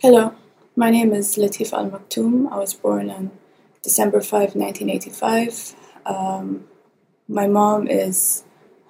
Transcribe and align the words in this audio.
Hello, 0.00 0.32
my 0.76 0.90
name 0.90 1.12
is 1.12 1.34
Latifa 1.34 1.72
Al 1.72 1.90
Maktoum. 1.90 2.48
I 2.52 2.58
was 2.58 2.72
born 2.72 3.10
on 3.10 3.32
December 3.82 4.20
5, 4.20 4.54
1985. 4.54 5.74
Um, 6.06 6.68
my 7.26 7.48
mom 7.48 7.88
is 7.88 8.44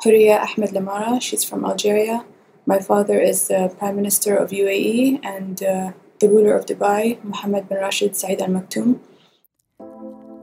Houria 0.05 0.37
Ahmed 0.37 0.73
Lamara. 0.73 1.23
She's 1.23 1.45
from 1.45 1.65
Algeria. 1.65 2.27
My 2.67 2.79
father 2.79 3.19
is 3.19 3.49
the 3.49 3.75
Prime 3.79 3.97
Minister 3.97 4.37
of 4.37 4.51
UAE 4.51 5.21
and 5.25 5.63
uh, 5.63 5.93
the 6.21 6.29
ruler 6.29 6.55
of 6.55 6.67
Dubai, 6.67 7.25
Mohammed 7.25 7.71
bin 7.71 7.79
Rashid 7.79 8.15
Saeed 8.15 8.43
Al 8.43 8.49
Maktoum. 8.49 9.01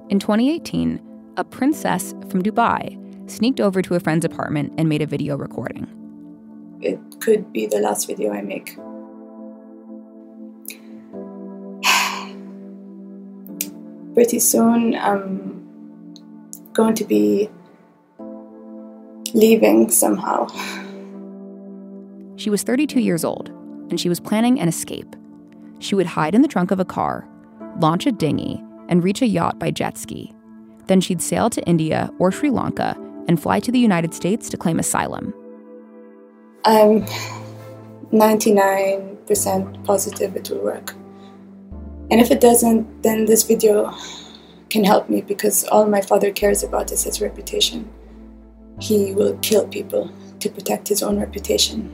In 0.09 0.17
2018, 0.17 0.99
a 1.37 1.43
princess 1.43 2.15
from 2.27 2.41
Dubai 2.41 3.29
sneaked 3.29 3.59
over 3.59 3.83
to 3.83 3.93
a 3.93 3.99
friend's 3.99 4.25
apartment 4.25 4.73
and 4.79 4.89
made 4.89 5.03
a 5.03 5.05
video 5.05 5.37
recording. 5.37 5.85
It 6.81 6.99
could 7.19 7.53
be 7.53 7.67
the 7.67 7.77
last 7.77 8.07
video 8.07 8.33
I 8.33 8.41
make. 8.41 8.75
Pretty 14.15 14.39
soon, 14.39 14.95
I'm 14.95 15.61
going 16.71 16.95
to 16.95 17.03
be 17.03 17.49
leaving 19.33 19.91
somehow. 19.91 20.47
She 22.37 22.49
was 22.49 22.63
32 22.63 23.01
years 23.01 23.25
old, 23.25 23.49
and 23.89 23.99
she 23.99 24.07
was 24.07 24.21
planning 24.21 24.57
an 24.59 24.69
escape. 24.69 25.15
She 25.79 25.95
would 25.95 26.05
hide 26.05 26.33
in 26.33 26.41
the 26.41 26.47
trunk 26.47 26.71
of 26.71 26.79
a 26.79 26.85
car, 26.85 27.27
launch 27.81 28.05
a 28.05 28.11
dinghy, 28.13 28.63
and 28.87 29.03
reach 29.03 29.21
a 29.21 29.27
yacht 29.27 29.59
by 29.59 29.69
jet 29.69 29.97
ski. 29.97 30.33
Then 30.87 31.01
she'd 31.01 31.21
sail 31.21 31.49
to 31.49 31.61
India 31.67 32.09
or 32.17 32.31
Sri 32.31 32.49
Lanka 32.49 32.95
and 33.27 33.41
fly 33.41 33.59
to 33.59 33.71
the 33.71 33.79
United 33.79 34.13
States 34.13 34.49
to 34.49 34.55
claim 34.55 34.79
asylum. 34.79 35.33
I'm 36.63 37.05
99% 38.13 39.83
positive 39.83 40.37
it 40.37 40.49
will 40.49 40.63
work. 40.63 40.95
And 42.11 42.21
if 42.21 42.31
it 42.31 42.39
doesn't, 42.39 43.03
then 43.03 43.25
this 43.25 43.43
video 43.43 43.93
can 44.69 44.83
help 44.83 45.09
me 45.09 45.21
because 45.21 45.63
all 45.65 45.85
my 45.87 46.01
father 46.01 46.31
cares 46.31 46.63
about 46.63 46.91
is 46.91 47.03
his 47.03 47.21
reputation. 47.21 47.89
He 48.79 49.13
will 49.13 49.37
kill 49.37 49.67
people 49.67 50.11
to 50.39 50.49
protect 50.49 50.87
his 50.87 51.01
own 51.01 51.19
reputation. 51.19 51.89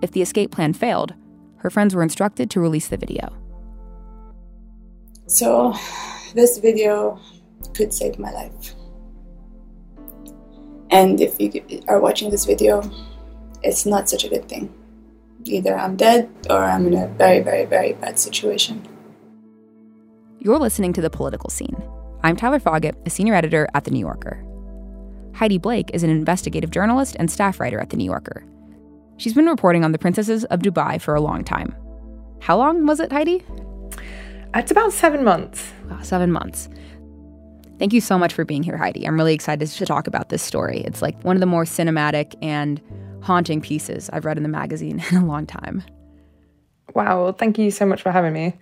If 0.00 0.12
the 0.12 0.22
escape 0.22 0.50
plan 0.50 0.72
failed, 0.72 1.14
her 1.58 1.70
friends 1.70 1.94
were 1.94 2.02
instructed 2.02 2.50
to 2.50 2.60
release 2.60 2.88
the 2.88 2.96
video. 2.96 3.32
So, 5.26 5.74
this 6.34 6.58
video 6.58 7.20
could 7.74 7.92
save 7.94 8.18
my 8.18 8.32
life. 8.32 8.74
And 10.90 11.20
if 11.20 11.40
you 11.40 11.82
are 11.88 12.00
watching 12.00 12.30
this 12.30 12.44
video, 12.44 12.82
it's 13.62 13.86
not 13.86 14.08
such 14.08 14.24
a 14.24 14.28
good 14.28 14.48
thing. 14.48 14.72
Either 15.44 15.76
I'm 15.76 15.96
dead 15.96 16.28
or 16.50 16.58
I'm 16.58 16.86
in 16.86 16.94
a 16.94 17.06
very, 17.08 17.40
very, 17.40 17.64
very 17.64 17.94
bad 17.94 18.18
situation. 18.18 18.86
You're 20.44 20.58
listening 20.58 20.92
to 20.94 21.00
The 21.00 21.08
Political 21.08 21.50
Scene. 21.50 21.80
I'm 22.24 22.34
Tyler 22.34 22.58
Foggatt, 22.58 22.96
a 23.06 23.10
senior 23.10 23.32
editor 23.32 23.68
at 23.74 23.84
The 23.84 23.92
New 23.92 24.00
Yorker. 24.00 24.44
Heidi 25.36 25.56
Blake 25.56 25.88
is 25.94 26.02
an 26.02 26.10
investigative 26.10 26.72
journalist 26.72 27.14
and 27.20 27.30
staff 27.30 27.60
writer 27.60 27.78
at 27.78 27.90
The 27.90 27.96
New 27.96 28.06
Yorker. 28.06 28.44
She's 29.18 29.34
been 29.34 29.46
reporting 29.46 29.84
on 29.84 29.92
the 29.92 30.00
princesses 30.00 30.44
of 30.46 30.58
Dubai 30.58 31.00
for 31.00 31.14
a 31.14 31.20
long 31.20 31.44
time. 31.44 31.72
How 32.40 32.56
long 32.56 32.86
was 32.86 32.98
it, 32.98 33.12
Heidi? 33.12 33.44
It's 34.52 34.72
about 34.72 34.92
seven 34.92 35.22
months. 35.22 35.70
Seven 36.02 36.32
months. 36.32 36.68
Thank 37.78 37.92
you 37.92 38.00
so 38.00 38.18
much 38.18 38.32
for 38.32 38.44
being 38.44 38.64
here, 38.64 38.76
Heidi. 38.76 39.06
I'm 39.06 39.14
really 39.14 39.34
excited 39.34 39.68
to 39.68 39.86
talk 39.86 40.08
about 40.08 40.30
this 40.30 40.42
story. 40.42 40.80
It's 40.80 41.02
like 41.02 41.22
one 41.22 41.36
of 41.36 41.40
the 41.40 41.46
more 41.46 41.62
cinematic 41.64 42.34
and 42.42 42.80
haunting 43.22 43.60
pieces 43.60 44.10
I've 44.12 44.24
read 44.24 44.38
in 44.38 44.42
the 44.42 44.48
magazine 44.48 45.04
in 45.12 45.18
a 45.18 45.24
long 45.24 45.46
time. 45.46 45.84
Wow. 46.96 47.22
Well, 47.22 47.32
thank 47.32 47.58
you 47.58 47.70
so 47.70 47.86
much 47.86 48.02
for 48.02 48.10
having 48.10 48.32
me. 48.32 48.58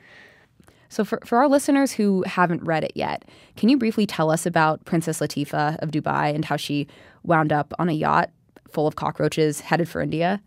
So, 0.91 1.05
for, 1.05 1.21
for 1.25 1.39
our 1.39 1.49
listeners 1.49 1.93
who 1.93 2.25
haven't 2.25 2.65
read 2.65 2.83
it 2.83 2.93
yet, 2.97 3.25
can 3.57 3.69
you 3.69 3.79
briefly 3.79 4.07
tell 4.07 4.31
us 4.31 4.45
about 4.45 4.85
Princess 4.85 5.21
Latifa 5.21 5.79
of 5.79 5.93
Dubai 5.93 6.35
and 6.35 6.45
how 6.45 6.57
she 6.57 6.89
wound 7.23 7.53
up 7.53 7.73
on 7.79 7.89
a 7.89 7.93
yacht 7.93 8.31
full 8.69 8.89
of 8.89 8.97
cockroaches 8.97 9.61
headed 9.61 9.89
for 9.89 10.03
India? 10.03 10.43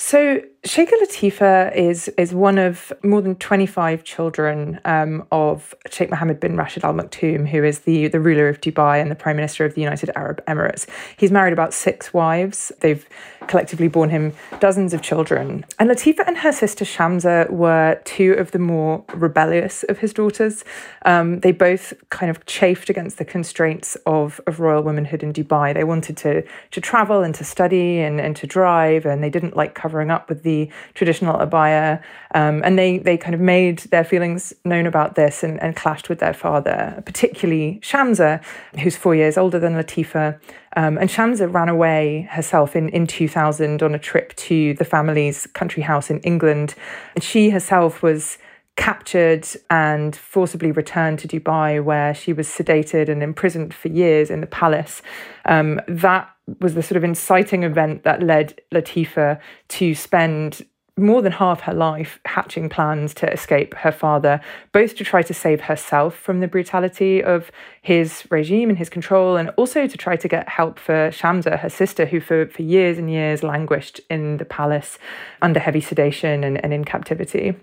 So 0.00 0.40
Sheikha 0.64 0.92
Latifa 1.02 1.74
is 1.74 2.08
is 2.18 2.34
one 2.34 2.58
of 2.58 2.92
more 3.02 3.22
than 3.22 3.34
25 3.36 4.04
children 4.04 4.80
um, 4.84 5.26
of 5.32 5.74
Sheikh 5.90 6.10
Mohammed 6.10 6.40
bin 6.40 6.56
Rashid 6.56 6.84
Al 6.84 6.94
Maktoum, 6.94 7.48
who 7.48 7.64
is 7.64 7.80
the, 7.80 8.08
the 8.08 8.20
ruler 8.20 8.48
of 8.48 8.60
Dubai 8.60 9.00
and 9.00 9.10
the 9.10 9.14
Prime 9.14 9.36
Minister 9.36 9.64
of 9.64 9.74
the 9.74 9.80
United 9.80 10.10
Arab 10.14 10.44
Emirates. 10.46 10.86
He's 11.16 11.30
married 11.30 11.52
about 11.52 11.74
six 11.74 12.12
wives. 12.12 12.70
They've 12.80 13.08
collectively 13.46 13.88
borne 13.88 14.10
him 14.10 14.34
dozens 14.60 14.92
of 14.92 15.00
children. 15.00 15.64
And 15.78 15.88
Latifa 15.88 16.24
and 16.26 16.36
her 16.38 16.52
sister 16.52 16.84
Shamsa 16.84 17.50
were 17.50 18.00
two 18.04 18.32
of 18.32 18.50
the 18.50 18.58
more 18.58 19.04
rebellious 19.14 19.84
of 19.84 19.98
his 19.98 20.12
daughters. 20.12 20.64
Um, 21.06 21.40
they 21.40 21.52
both 21.52 21.94
kind 22.10 22.30
of 22.30 22.44
chafed 22.46 22.90
against 22.90 23.18
the 23.18 23.24
constraints 23.24 23.96
of, 24.06 24.40
of 24.46 24.60
royal 24.60 24.82
womanhood 24.82 25.22
in 25.22 25.32
Dubai. 25.32 25.72
They 25.72 25.84
wanted 25.84 26.16
to, 26.18 26.42
to 26.72 26.80
travel 26.80 27.22
and 27.22 27.34
to 27.36 27.44
study 27.44 28.00
and, 28.00 28.20
and 28.20 28.36
to 28.36 28.46
drive, 28.46 29.06
and 29.06 29.24
they 29.24 29.30
didn't 29.30 29.56
like 29.56 29.74
covering 29.88 30.10
up 30.10 30.28
with 30.28 30.42
the 30.42 30.68
traditional 30.92 31.38
abaya. 31.38 32.02
Um, 32.34 32.60
and 32.62 32.78
they, 32.78 32.98
they 32.98 33.16
kind 33.16 33.34
of 33.34 33.40
made 33.40 33.78
their 33.90 34.04
feelings 34.04 34.52
known 34.66 34.86
about 34.86 35.14
this 35.14 35.42
and, 35.42 35.58
and 35.62 35.74
clashed 35.74 36.10
with 36.10 36.18
their 36.18 36.34
father, 36.34 37.02
particularly 37.06 37.80
Shamsa, 37.82 38.44
who's 38.80 38.96
four 38.96 39.14
years 39.14 39.38
older 39.38 39.58
than 39.58 39.72
Latifa. 39.72 40.38
Um, 40.76 40.98
and 40.98 41.08
Shamsa 41.08 41.50
ran 41.50 41.70
away 41.70 42.28
herself 42.30 42.76
in, 42.76 42.90
in 42.90 43.06
2000 43.06 43.82
on 43.82 43.94
a 43.94 43.98
trip 43.98 44.36
to 44.36 44.74
the 44.74 44.84
family's 44.84 45.46
country 45.54 45.82
house 45.82 46.10
in 46.10 46.20
England. 46.20 46.74
And 47.14 47.24
she 47.24 47.48
herself 47.48 48.02
was 48.02 48.36
captured 48.78 49.46
and 49.70 50.14
forcibly 50.14 50.70
returned 50.70 51.18
to 51.18 51.28
Dubai, 51.28 51.82
where 51.82 52.14
she 52.14 52.32
was 52.32 52.48
sedated 52.48 53.08
and 53.08 53.22
imprisoned 53.22 53.74
for 53.74 53.88
years 53.88 54.30
in 54.30 54.40
the 54.40 54.46
palace. 54.46 55.02
Um, 55.44 55.80
that 55.88 56.30
was 56.60 56.74
the 56.74 56.82
sort 56.82 56.96
of 56.96 57.04
inciting 57.04 57.64
event 57.64 58.04
that 58.04 58.22
led 58.22 58.58
Latifa 58.72 59.40
to 59.68 59.94
spend 59.94 60.64
more 60.96 61.22
than 61.22 61.32
half 61.32 61.60
her 61.60 61.74
life 61.74 62.20
hatching 62.24 62.68
plans 62.68 63.14
to 63.14 63.32
escape 63.32 63.74
her 63.74 63.92
father, 63.92 64.40
both 64.72 64.96
to 64.96 65.04
try 65.04 65.22
to 65.22 65.34
save 65.34 65.60
herself 65.62 66.16
from 66.16 66.40
the 66.40 66.48
brutality 66.48 67.22
of 67.22 67.50
his 67.82 68.26
regime 68.30 68.68
and 68.68 68.78
his 68.78 68.88
control, 68.88 69.36
and 69.36 69.50
also 69.56 69.86
to 69.88 69.98
try 69.98 70.16
to 70.16 70.28
get 70.28 70.48
help 70.48 70.78
for 70.78 71.10
Shamsa, 71.10 71.58
her 71.58 71.70
sister, 71.70 72.06
who 72.06 72.20
for, 72.20 72.46
for 72.46 72.62
years 72.62 72.96
and 72.96 73.10
years 73.10 73.42
languished 73.42 74.00
in 74.08 74.36
the 74.36 74.44
palace 74.44 74.98
under 75.42 75.58
heavy 75.60 75.80
sedation 75.80 76.44
and, 76.44 76.62
and 76.64 76.72
in 76.72 76.84
captivity. 76.84 77.56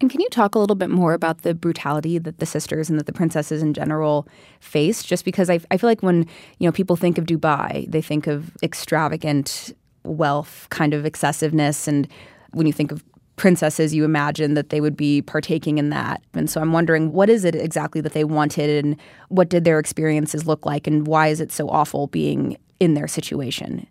And 0.00 0.10
can 0.10 0.20
you 0.20 0.28
talk 0.28 0.54
a 0.54 0.58
little 0.58 0.76
bit 0.76 0.90
more 0.90 1.14
about 1.14 1.42
the 1.42 1.54
brutality 1.54 2.18
that 2.18 2.38
the 2.38 2.46
sisters 2.46 2.90
and 2.90 2.98
that 2.98 3.06
the 3.06 3.12
princesses 3.12 3.62
in 3.62 3.72
general 3.72 4.28
faced? 4.60 5.06
Just 5.06 5.24
because 5.24 5.48
I, 5.48 5.58
I 5.70 5.78
feel 5.78 5.88
like 5.88 6.02
when 6.02 6.26
you 6.58 6.68
know 6.68 6.72
people 6.72 6.96
think 6.96 7.16
of 7.16 7.24
Dubai, 7.24 7.90
they 7.90 8.02
think 8.02 8.26
of 8.26 8.54
extravagant 8.62 9.74
wealth, 10.04 10.66
kind 10.70 10.92
of 10.92 11.06
excessiveness, 11.06 11.88
and 11.88 12.06
when 12.52 12.66
you 12.66 12.72
think 12.72 12.92
of 12.92 13.02
princesses, 13.36 13.94
you 13.94 14.04
imagine 14.04 14.54
that 14.54 14.70
they 14.70 14.80
would 14.80 14.96
be 14.96 15.20
partaking 15.22 15.78
in 15.78 15.90
that. 15.90 16.22
And 16.32 16.48
so 16.48 16.60
I'm 16.60 16.72
wondering, 16.72 17.12
what 17.12 17.28
is 17.28 17.44
it 17.44 17.54
exactly 17.54 18.00
that 18.02 18.12
they 18.12 18.24
wanted, 18.24 18.84
and 18.84 18.96
what 19.28 19.48
did 19.48 19.64
their 19.64 19.78
experiences 19.78 20.46
look 20.46 20.66
like, 20.66 20.86
and 20.86 21.06
why 21.06 21.28
is 21.28 21.40
it 21.40 21.52
so 21.52 21.68
awful 21.68 22.06
being 22.08 22.56
in 22.80 22.94
their 22.94 23.08
situation? 23.08 23.86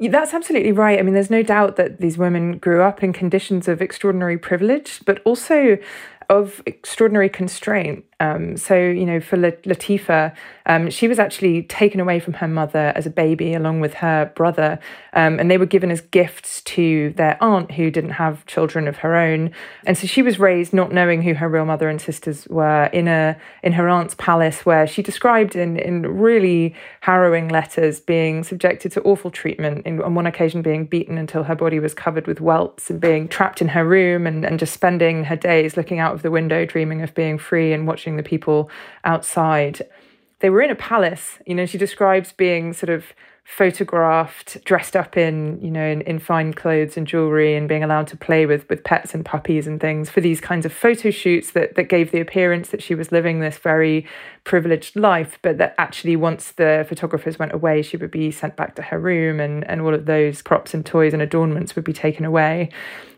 That's 0.00 0.34
absolutely 0.34 0.72
right. 0.72 0.98
I 0.98 1.02
mean, 1.02 1.14
there's 1.14 1.30
no 1.30 1.42
doubt 1.42 1.76
that 1.76 2.00
these 2.00 2.18
women 2.18 2.58
grew 2.58 2.82
up 2.82 3.02
in 3.02 3.12
conditions 3.12 3.66
of 3.66 3.80
extraordinary 3.80 4.36
privilege, 4.36 5.00
but 5.06 5.22
also 5.24 5.78
of 6.28 6.62
extraordinary 6.66 7.28
constraint. 7.28 8.04
Um, 8.18 8.56
so, 8.56 8.74
you 8.74 9.04
know, 9.04 9.20
for 9.20 9.36
Latifa, 9.36 10.34
um, 10.64 10.88
she 10.88 11.06
was 11.06 11.18
actually 11.18 11.64
taken 11.64 12.00
away 12.00 12.18
from 12.18 12.32
her 12.34 12.48
mother 12.48 12.92
as 12.96 13.04
a 13.04 13.10
baby 13.10 13.52
along 13.52 13.80
with 13.80 13.94
her 13.94 14.32
brother, 14.34 14.78
um, 15.12 15.38
and 15.38 15.50
they 15.50 15.58
were 15.58 15.66
given 15.66 15.90
as 15.90 16.00
gifts 16.00 16.62
to 16.62 17.10
their 17.10 17.36
aunt 17.42 17.72
who 17.72 17.90
didn't 17.90 18.12
have 18.12 18.46
children 18.46 18.88
of 18.88 18.96
her 18.98 19.16
own. 19.16 19.50
And 19.84 19.98
so 19.98 20.06
she 20.06 20.22
was 20.22 20.38
raised 20.38 20.72
not 20.72 20.92
knowing 20.92 21.22
who 21.22 21.34
her 21.34 21.48
real 21.48 21.66
mother 21.66 21.90
and 21.90 22.00
sisters 22.00 22.48
were 22.48 22.84
in 22.86 23.06
a 23.06 23.36
in 23.62 23.72
her 23.74 23.86
aunt's 23.86 24.14
palace, 24.14 24.64
where 24.64 24.86
she 24.86 25.02
described 25.02 25.54
in 25.54 25.76
in 25.76 26.02
really 26.02 26.74
harrowing 27.00 27.48
letters 27.48 28.00
being 28.00 28.42
subjected 28.44 28.92
to 28.92 29.02
awful 29.02 29.30
treatment. 29.30 29.86
In, 29.86 30.00
on 30.02 30.14
one 30.14 30.26
occasion, 30.26 30.62
being 30.62 30.86
beaten 30.86 31.18
until 31.18 31.44
her 31.44 31.54
body 31.54 31.80
was 31.80 31.92
covered 31.92 32.26
with 32.26 32.40
welts, 32.40 32.88
and 32.88 32.98
being 32.98 33.28
trapped 33.28 33.60
in 33.60 33.68
her 33.68 33.84
room, 33.84 34.26
and, 34.26 34.42
and 34.44 34.58
just 34.58 34.72
spending 34.72 35.24
her 35.24 35.36
days 35.36 35.76
looking 35.76 35.98
out 35.98 36.14
of 36.14 36.22
the 36.22 36.30
window, 36.30 36.64
dreaming 36.64 37.02
of 37.02 37.14
being 37.14 37.36
free 37.36 37.74
and 37.74 37.86
watching 37.86 38.05
watching 38.06 38.16
the 38.16 38.22
people 38.22 38.70
outside. 39.04 39.82
They 40.40 40.50
were 40.50 40.62
in 40.62 40.70
a 40.70 40.76
palace. 40.76 41.38
You 41.46 41.54
know, 41.54 41.66
she 41.66 41.78
describes 41.78 42.32
being 42.32 42.72
sort 42.72 42.90
of 42.90 43.04
photographed, 43.44 44.64
dressed 44.64 44.96
up 44.96 45.16
in, 45.16 45.60
you 45.60 45.70
know, 45.70 45.84
in, 45.84 46.00
in 46.02 46.18
fine 46.18 46.52
clothes 46.52 46.96
and 46.96 47.06
jewelry 47.06 47.56
and 47.56 47.68
being 47.68 47.84
allowed 47.84 48.08
to 48.08 48.16
play 48.16 48.44
with 48.44 48.68
with 48.68 48.82
pets 48.82 49.14
and 49.14 49.24
puppies 49.24 49.68
and 49.68 49.80
things 49.80 50.10
for 50.10 50.20
these 50.20 50.40
kinds 50.40 50.66
of 50.66 50.72
photo 50.72 51.10
shoots 51.10 51.52
that 51.52 51.76
that 51.76 51.88
gave 51.88 52.10
the 52.10 52.20
appearance 52.20 52.70
that 52.70 52.82
she 52.82 52.94
was 52.94 53.12
living 53.12 53.40
this 53.40 53.58
very 53.58 54.04
privileged 54.44 54.96
life, 54.96 55.38
but 55.42 55.58
that 55.58 55.74
actually 55.78 56.16
once 56.16 56.52
the 56.52 56.84
photographers 56.88 57.38
went 57.38 57.52
away, 57.52 57.82
she 57.82 57.96
would 57.96 58.10
be 58.10 58.30
sent 58.30 58.56
back 58.56 58.74
to 58.74 58.82
her 58.82 58.98
room 58.98 59.40
and, 59.40 59.64
and 59.70 59.80
all 59.80 59.94
of 59.94 60.06
those 60.06 60.42
props 60.42 60.74
and 60.74 60.84
toys 60.84 61.12
and 61.12 61.22
adornments 61.22 61.74
would 61.76 61.84
be 61.84 61.92
taken 61.92 62.24
away. 62.24 62.68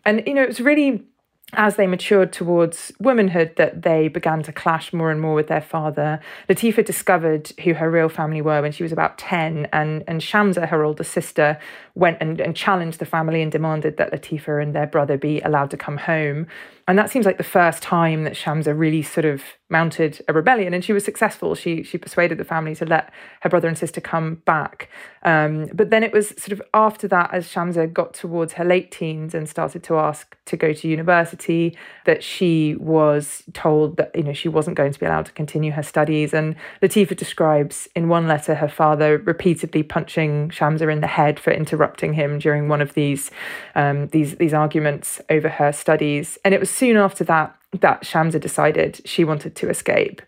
And, 0.04 0.22
you 0.26 0.34
know, 0.34 0.42
it 0.42 0.48
was 0.48 0.60
really 0.60 1.06
as 1.54 1.76
they 1.76 1.86
matured 1.86 2.32
towards 2.32 2.92
womanhood 2.98 3.56
that 3.56 3.82
they 3.82 4.08
began 4.08 4.42
to 4.42 4.52
clash 4.52 4.92
more 4.92 5.10
and 5.10 5.20
more 5.20 5.34
with 5.34 5.46
their 5.46 5.62
father. 5.62 6.20
Latifa 6.48 6.84
discovered 6.84 7.52
who 7.64 7.72
her 7.74 7.90
real 7.90 8.10
family 8.10 8.42
were 8.42 8.60
when 8.60 8.72
she 8.72 8.82
was 8.82 8.92
about 8.92 9.16
10, 9.16 9.66
and, 9.72 10.04
and 10.06 10.20
Shamsa, 10.20 10.68
her 10.68 10.84
older 10.84 11.04
sister, 11.04 11.58
went 11.94 12.18
and, 12.20 12.40
and 12.40 12.54
challenged 12.54 12.98
the 12.98 13.06
family 13.06 13.40
and 13.40 13.50
demanded 13.50 13.96
that 13.96 14.12
Latifa 14.12 14.62
and 14.62 14.74
their 14.74 14.86
brother 14.86 15.16
be 15.16 15.40
allowed 15.40 15.70
to 15.70 15.76
come 15.76 15.96
home. 15.96 16.46
And 16.88 16.98
that 16.98 17.10
seems 17.10 17.26
like 17.26 17.36
the 17.36 17.44
first 17.44 17.82
time 17.82 18.24
that 18.24 18.32
Shamsa 18.32 18.76
really 18.76 19.02
sort 19.02 19.26
of 19.26 19.42
mounted 19.70 20.24
a 20.26 20.32
rebellion, 20.32 20.72
and 20.72 20.82
she 20.82 20.94
was 20.94 21.04
successful. 21.04 21.54
She 21.54 21.82
she 21.82 21.98
persuaded 21.98 22.38
the 22.38 22.44
family 22.44 22.74
to 22.76 22.86
let 22.86 23.12
her 23.42 23.50
brother 23.50 23.68
and 23.68 23.76
sister 23.76 24.00
come 24.00 24.36
back. 24.46 24.88
Um, 25.22 25.66
but 25.74 25.90
then 25.90 26.02
it 26.02 26.12
was 26.12 26.28
sort 26.28 26.52
of 26.52 26.62
after 26.72 27.06
that, 27.08 27.34
as 27.34 27.46
Shamsa 27.46 27.92
got 27.92 28.14
towards 28.14 28.54
her 28.54 28.64
late 28.64 28.90
teens 28.90 29.34
and 29.34 29.46
started 29.46 29.82
to 29.84 29.98
ask 29.98 30.34
to 30.46 30.56
go 30.56 30.72
to 30.72 30.88
university, 30.88 31.76
that 32.06 32.24
she 32.24 32.76
was 32.76 33.42
told 33.52 33.98
that 33.98 34.10
you 34.14 34.22
know 34.22 34.32
she 34.32 34.48
wasn't 34.48 34.76
going 34.76 34.92
to 34.92 34.98
be 34.98 35.04
allowed 35.04 35.26
to 35.26 35.32
continue 35.32 35.72
her 35.72 35.82
studies. 35.82 36.32
And 36.32 36.56
Latifa 36.82 37.14
describes 37.14 37.86
in 37.94 38.08
one 38.08 38.26
letter 38.26 38.54
her 38.54 38.68
father 38.68 39.18
repeatedly 39.18 39.82
punching 39.82 40.48
Shamsa 40.48 40.90
in 40.90 41.02
the 41.02 41.06
head 41.06 41.38
for 41.38 41.52
interrupting 41.52 42.14
him 42.14 42.38
during 42.38 42.68
one 42.68 42.80
of 42.80 42.94
these 42.94 43.30
um, 43.74 44.06
these 44.08 44.36
these 44.36 44.54
arguments 44.54 45.20
over 45.28 45.50
her 45.50 45.72
studies. 45.72 46.38
And 46.46 46.54
it 46.54 46.60
was 46.60 46.70
soon 46.78 46.96
after 46.96 47.24
that 47.24 47.54
that 47.80 48.02
Shamsa 48.02 48.40
decided 48.40 49.00
she 49.04 49.24
wanted 49.24 49.54
to 49.56 49.68
escape. 49.68 50.22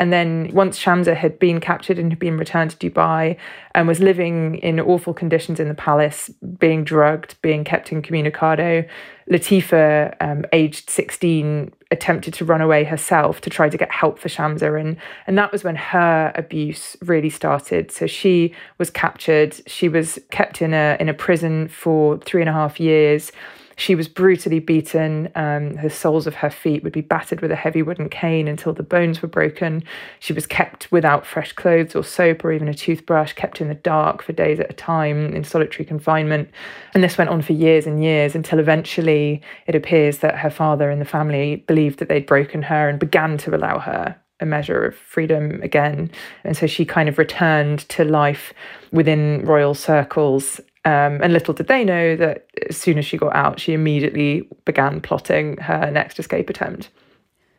And 0.00 0.12
then 0.12 0.50
once 0.52 0.78
Shamsa 0.78 1.16
had 1.16 1.40
been 1.40 1.58
captured 1.58 1.98
and 1.98 2.12
had 2.12 2.20
been 2.20 2.36
returned 2.36 2.70
to 2.70 2.76
Dubai 2.76 3.36
and 3.74 3.88
was 3.88 3.98
living 3.98 4.56
in 4.56 4.78
awful 4.78 5.12
conditions 5.12 5.58
in 5.58 5.66
the 5.66 5.74
palace, 5.74 6.30
being 6.58 6.84
drugged, 6.84 7.34
being 7.42 7.64
kept 7.64 7.90
incommunicado, 7.90 8.88
Latifa, 9.28 10.14
um, 10.20 10.44
aged 10.52 10.88
16, 10.88 11.72
attempted 11.90 12.32
to 12.34 12.44
run 12.44 12.60
away 12.60 12.84
herself 12.84 13.40
to 13.40 13.50
try 13.50 13.68
to 13.68 13.76
get 13.76 13.90
help 13.90 14.20
for 14.20 14.28
Shamsa. 14.28 14.80
And, 14.80 14.96
and 15.26 15.36
that 15.36 15.50
was 15.50 15.64
when 15.64 15.76
her 15.76 16.32
abuse 16.36 16.96
really 17.02 17.30
started. 17.30 17.90
So 17.90 18.06
she 18.06 18.54
was 18.78 18.90
captured. 18.90 19.60
She 19.66 19.88
was 19.88 20.18
kept 20.30 20.62
in 20.62 20.74
a, 20.74 20.96
in 21.00 21.08
a 21.08 21.14
prison 21.14 21.66
for 21.66 22.18
three 22.18 22.40
and 22.40 22.48
a 22.48 22.52
half 22.52 22.78
years. 22.78 23.32
She 23.78 23.94
was 23.94 24.08
brutally 24.08 24.58
beaten. 24.58 25.30
Um, 25.36 25.74
the 25.74 25.88
soles 25.88 26.26
of 26.26 26.34
her 26.34 26.50
feet 26.50 26.82
would 26.82 26.92
be 26.92 27.00
battered 27.00 27.40
with 27.40 27.52
a 27.52 27.56
heavy 27.56 27.80
wooden 27.80 28.08
cane 28.08 28.48
until 28.48 28.72
the 28.72 28.82
bones 28.82 29.22
were 29.22 29.28
broken. 29.28 29.84
She 30.18 30.32
was 30.32 30.48
kept 30.48 30.90
without 30.90 31.24
fresh 31.24 31.52
clothes 31.52 31.94
or 31.94 32.02
soap 32.02 32.44
or 32.44 32.50
even 32.50 32.66
a 32.66 32.74
toothbrush, 32.74 33.34
kept 33.34 33.60
in 33.60 33.68
the 33.68 33.74
dark 33.74 34.20
for 34.20 34.32
days 34.32 34.58
at 34.58 34.68
a 34.68 34.74
time 34.74 35.32
in 35.32 35.44
solitary 35.44 35.84
confinement. 35.84 36.50
And 36.92 37.04
this 37.04 37.16
went 37.16 37.30
on 37.30 37.40
for 37.40 37.52
years 37.52 37.86
and 37.86 38.02
years 38.02 38.34
until 38.34 38.58
eventually 38.58 39.42
it 39.68 39.76
appears 39.76 40.18
that 40.18 40.38
her 40.38 40.50
father 40.50 40.90
and 40.90 41.00
the 41.00 41.04
family 41.04 41.64
believed 41.68 42.00
that 42.00 42.08
they'd 42.08 42.26
broken 42.26 42.62
her 42.62 42.88
and 42.88 42.98
began 42.98 43.38
to 43.38 43.54
allow 43.54 43.78
her 43.78 44.16
a 44.40 44.46
measure 44.46 44.84
of 44.84 44.96
freedom 44.96 45.62
again. 45.62 46.10
And 46.42 46.56
so 46.56 46.66
she 46.66 46.84
kind 46.84 47.08
of 47.08 47.18
returned 47.18 47.88
to 47.90 48.04
life 48.04 48.52
within 48.92 49.44
royal 49.44 49.74
circles 49.74 50.60
um, 50.84 51.20
and 51.22 51.32
little 51.32 51.54
did 51.54 51.66
they 51.66 51.84
know 51.84 52.16
that 52.16 52.46
as 52.68 52.76
soon 52.76 52.98
as 52.98 53.04
she 53.04 53.16
got 53.16 53.34
out, 53.34 53.60
she 53.60 53.72
immediately 53.72 54.48
began 54.64 55.00
plotting 55.00 55.56
her 55.58 55.90
next 55.90 56.18
escape 56.18 56.48
attempt. 56.48 56.90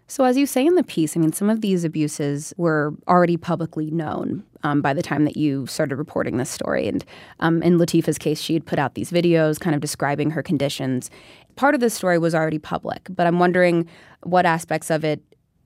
So, 0.08 0.24
as 0.24 0.38
you 0.38 0.48
say 0.48 0.66
in 0.66 0.74
the 0.74 0.84
piece, 0.84 1.16
I 1.16 1.20
mean, 1.20 1.34
some 1.34 1.52
of 1.52 1.62
these 1.62 1.84
abuses 1.84 2.52
were 2.58 2.96
already 3.08 3.38
publicly 3.38 3.92
known 3.92 4.44
um, 4.64 4.82
by 4.82 4.92
the 4.92 5.04
time 5.04 5.24
that 5.26 5.38
you 5.38 5.68
started 5.68 5.98
reporting 5.98 6.38
this 6.38 6.50
story. 6.50 6.88
And 6.88 7.06
um, 7.42 7.62
in 7.62 7.78
Latifa's 7.78 8.18
case, 8.18 8.42
she 8.42 8.56
had 8.56 8.66
put 8.66 8.80
out 8.80 8.96
these 8.96 9.12
videos 9.12 9.60
kind 9.60 9.76
of 9.76 9.82
describing 9.82 10.32
her 10.32 10.42
conditions. 10.42 11.12
Part 11.56 11.76
of 11.76 11.82
the 11.82 11.92
story 11.92 12.18
was 12.18 12.34
already 12.34 12.58
public, 12.58 13.08
but 13.12 13.28
I'm 13.28 13.38
wondering 13.38 13.88
what 14.24 14.48
aspects 14.48 14.90
of 14.90 15.06
it 15.06 15.22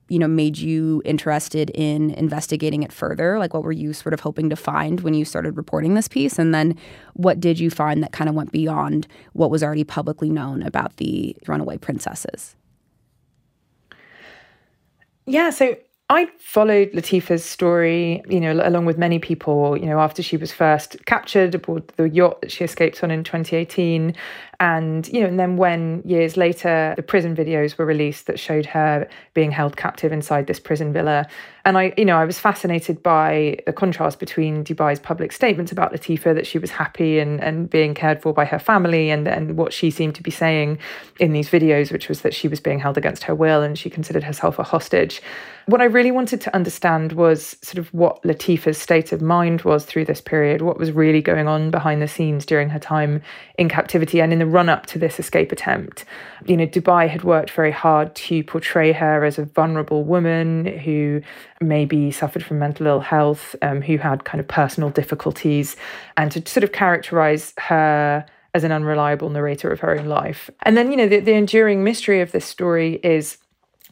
you 0.08 0.18
know 0.18 0.28
made 0.28 0.58
you 0.58 1.02
interested 1.04 1.70
in 1.70 2.10
investigating 2.12 2.82
it 2.82 2.92
further? 2.92 3.38
Like 3.38 3.54
what 3.54 3.62
were 3.62 3.72
you 3.72 3.92
sort 3.92 4.12
of 4.12 4.20
hoping 4.20 4.50
to 4.50 4.56
find 4.56 5.00
when 5.00 5.14
you 5.14 5.24
started 5.24 5.56
reporting 5.56 5.94
this 5.94 6.08
piece? 6.08 6.38
And 6.38 6.54
then 6.54 6.76
what 7.14 7.40
did 7.40 7.58
you 7.58 7.70
find 7.70 8.02
that 8.02 8.12
kind 8.12 8.28
of 8.28 8.34
went 8.34 8.52
beyond 8.52 9.06
what 9.32 9.50
was 9.50 9.62
already 9.62 9.84
publicly 9.84 10.30
known 10.30 10.62
about 10.62 10.96
the 10.96 11.36
runaway 11.46 11.78
princesses? 11.78 12.56
Yeah 15.26 15.50
so 15.50 15.76
I 16.10 16.28
followed 16.38 16.90
Latifa's 16.92 17.44
story, 17.44 18.22
you 18.28 18.38
know, 18.38 18.52
along 18.62 18.84
with 18.84 18.98
many 18.98 19.18
people, 19.18 19.76
you 19.76 19.86
know, 19.86 20.00
after 20.00 20.22
she 20.22 20.36
was 20.36 20.52
first 20.52 20.96
captured 21.06 21.54
aboard 21.54 21.88
the 21.96 22.10
yacht 22.10 22.42
that 22.42 22.52
she 22.52 22.62
escaped 22.62 23.02
on 23.02 23.10
in 23.10 23.24
2018. 23.24 24.14
And, 24.64 25.06
you 25.08 25.20
know, 25.20 25.26
and 25.26 25.38
then 25.38 25.58
when 25.58 26.00
years 26.06 26.38
later 26.38 26.94
the 26.96 27.02
prison 27.02 27.36
videos 27.36 27.76
were 27.76 27.84
released 27.84 28.26
that 28.28 28.40
showed 28.40 28.64
her 28.64 29.06
being 29.34 29.50
held 29.50 29.76
captive 29.76 30.10
inside 30.10 30.46
this 30.46 30.58
prison 30.58 30.90
villa. 30.90 31.26
And 31.66 31.76
I, 31.76 31.92
you 31.98 32.06
know, 32.06 32.16
I 32.16 32.24
was 32.24 32.38
fascinated 32.38 33.02
by 33.02 33.58
the 33.66 33.74
contrast 33.74 34.18
between 34.18 34.64
Dubai's 34.64 34.98
public 34.98 35.32
statements 35.32 35.70
about 35.70 35.92
Latifa 35.92 36.34
that 36.34 36.46
she 36.46 36.58
was 36.58 36.70
happy 36.70 37.18
and, 37.18 37.42
and 37.42 37.68
being 37.68 37.92
cared 37.92 38.22
for 38.22 38.32
by 38.32 38.46
her 38.46 38.58
family 38.58 39.10
and, 39.10 39.28
and 39.28 39.58
what 39.58 39.74
she 39.74 39.90
seemed 39.90 40.14
to 40.14 40.22
be 40.22 40.30
saying 40.30 40.78
in 41.20 41.32
these 41.32 41.50
videos, 41.50 41.92
which 41.92 42.08
was 42.08 42.22
that 42.22 42.32
she 42.32 42.48
was 42.48 42.60
being 42.60 42.78
held 42.78 42.96
against 42.96 43.24
her 43.24 43.34
will 43.34 43.60
and 43.62 43.78
she 43.78 43.90
considered 43.90 44.24
herself 44.24 44.58
a 44.58 44.62
hostage. 44.62 45.20
What 45.66 45.80
I 45.80 45.84
really 45.84 46.10
wanted 46.10 46.42
to 46.42 46.54
understand 46.54 47.12
was 47.12 47.56
sort 47.62 47.78
of 47.78 47.92
what 47.94 48.22
Latifa's 48.22 48.76
state 48.76 49.12
of 49.12 49.22
mind 49.22 49.62
was 49.62 49.86
through 49.86 50.04
this 50.04 50.20
period, 50.20 50.60
what 50.60 50.78
was 50.78 50.92
really 50.92 51.22
going 51.22 51.48
on 51.48 51.70
behind 51.70 52.02
the 52.02 52.08
scenes 52.08 52.44
during 52.44 52.68
her 52.70 52.78
time 52.78 53.22
in 53.56 53.70
captivity 53.70 54.20
and 54.20 54.30
in 54.32 54.40
the 54.40 54.46
run 54.54 54.68
up 54.68 54.86
to 54.86 54.98
this 54.98 55.18
escape 55.18 55.50
attempt. 55.52 56.04
You 56.46 56.56
know, 56.56 56.66
Dubai 56.66 57.08
had 57.08 57.24
worked 57.24 57.50
very 57.50 57.72
hard 57.72 58.14
to 58.26 58.44
portray 58.44 58.92
her 58.92 59.24
as 59.24 59.38
a 59.38 59.44
vulnerable 59.44 60.04
woman 60.04 60.66
who 60.78 61.20
maybe 61.60 62.10
suffered 62.10 62.44
from 62.44 62.60
mental 62.60 62.86
ill 62.86 63.00
health, 63.00 63.56
um, 63.60 63.82
who 63.82 63.98
had 63.98 64.24
kind 64.24 64.40
of 64.40 64.46
personal 64.46 64.90
difficulties, 64.90 65.76
and 66.16 66.30
to 66.32 66.38
sort 66.48 66.64
of 66.64 66.72
characterize 66.72 67.52
her 67.58 68.24
as 68.54 68.62
an 68.62 68.70
unreliable 68.70 69.28
narrator 69.30 69.70
of 69.72 69.80
her 69.80 69.98
own 69.98 70.06
life. 70.06 70.48
And 70.62 70.76
then, 70.76 70.90
you 70.92 70.96
know, 70.96 71.08
the, 71.08 71.18
the 71.18 71.34
enduring 71.34 71.82
mystery 71.82 72.20
of 72.20 72.30
this 72.30 72.44
story 72.44 73.00
is 73.02 73.38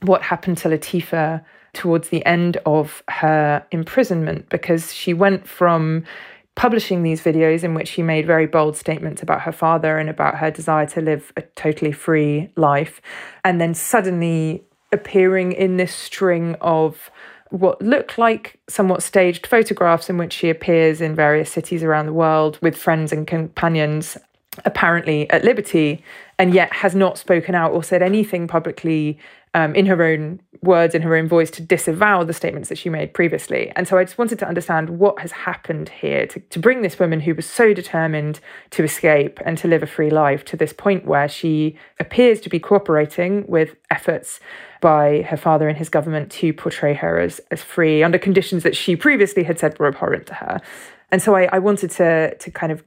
what 0.03 0.23
happened 0.23 0.59
to 0.59 0.69
Latifa 0.69 1.45
towards 1.73 2.11
the 2.11 2.25
end 2.27 2.59
of 2.67 3.03
her 3.09 3.65
imprisonment 3.71 4.49
because 4.51 4.95
she 4.95 5.13
went 5.15 5.49
from 5.49 6.05
publishing 6.55 7.03
these 7.03 7.23
videos 7.23 7.65
in 7.65 7.75
which 7.75 7.89
she 7.89 8.03
made 8.03 8.27
very 8.27 8.47
bold 8.47 8.77
statements 8.77 9.23
about 9.23 9.43
her 9.43 9.53
father 9.53 9.99
and 9.99 10.11
about 10.11 10.37
her 10.37 10.51
desire 10.51 10.87
to 10.87 11.01
live 11.01 11.33
a 11.37 11.43
totally 11.57 11.93
free 11.93 12.51
life, 12.57 13.01
and 13.45 13.61
then 13.61 13.75
suddenly 13.75 14.63
appearing 14.93 15.53
in 15.53 15.79
this 15.79 15.95
string 15.95 16.55
of 16.61 17.11
what 17.51 17.81
look 17.83 18.17
like 18.17 18.59
somewhat 18.69 19.03
staged 19.03 19.47
photographs 19.47 20.09
in 20.09 20.17
which 20.17 20.33
she 20.33 20.49
appears 20.49 21.01
in 21.01 21.15
various 21.15 21.51
cities 21.51 21.83
around 21.83 22.07
the 22.07 22.13
world 22.13 22.59
with 22.63 22.77
friends 22.77 23.13
and 23.13 23.27
companions, 23.27 24.17
apparently 24.65 25.29
at 25.31 25.45
liberty, 25.45 26.03
and 26.39 26.55
yet 26.55 26.73
has 26.73 26.95
not 26.95 27.19
spoken 27.19 27.55
out 27.55 27.73
or 27.73 27.83
said 27.83 28.03
anything 28.03 28.47
publicly 28.47 29.19
um, 29.55 29.75
in 29.75 29.87
her 29.87 30.03
own 30.03 30.41
words, 30.63 30.95
in 30.95 31.03
her 31.03 31.15
own 31.15 31.29
voice, 31.29 31.51
to 31.51 31.63
disavow 31.63 32.25
the 32.25 32.33
statements 32.33 32.69
that 32.69 32.79
she 32.79 32.89
made 32.89 33.13
previously. 33.13 33.71
And 33.77 33.87
so 33.87 33.99
I 33.99 34.05
just 34.05 34.17
wanted 34.17 34.39
to 34.39 34.49
understand 34.49 34.99
what 34.99 35.19
has 35.19 35.33
happened 35.33 35.89
here 35.89 36.27
to, 36.29 36.41
to 36.41 36.59
bring 36.59 36.83
this 36.83 36.99
woman 36.99 37.21
who 37.21 37.35
was 37.35 37.47
so 37.47 37.75
determined 37.75 38.41
to 38.71 38.83
escape 38.83 39.41
and 39.45 39.59
to 39.59 39.69
live 39.69 39.83
a 39.83 39.87
free 39.87 40.11
life 40.11 40.45
to 40.47 40.57
this 40.57 40.73
point 40.73 41.05
where 41.05 41.29
she 41.29 41.77
appears 42.01 42.41
to 42.43 42.49
be 42.49 42.59
cooperating 42.59 43.45
with 43.47 43.77
efforts 43.91 44.41
by 44.81 45.23
her 45.23 45.37
father 45.37 45.69
and 45.69 45.77
his 45.77 45.89
government 45.89 46.31
to 46.33 46.53
portray 46.53 46.95
her 46.95 47.19
as, 47.21 47.41
as 47.51 47.63
free 47.63 48.03
under 48.03 48.19
conditions 48.19 48.63
that 48.63 48.77
she 48.77 48.97
previously 48.97 49.45
had 49.45 49.59
said 49.59 49.79
were 49.79 49.89
abhorrent 49.89 50.27
to 50.27 50.35
her. 50.35 50.61
And 51.11 51.21
so 51.21 51.37
I, 51.37 51.49
I 51.53 51.59
wanted 51.59 51.91
to, 51.93 52.35
to 52.37 52.51
kind 52.51 52.73
of 52.73 52.83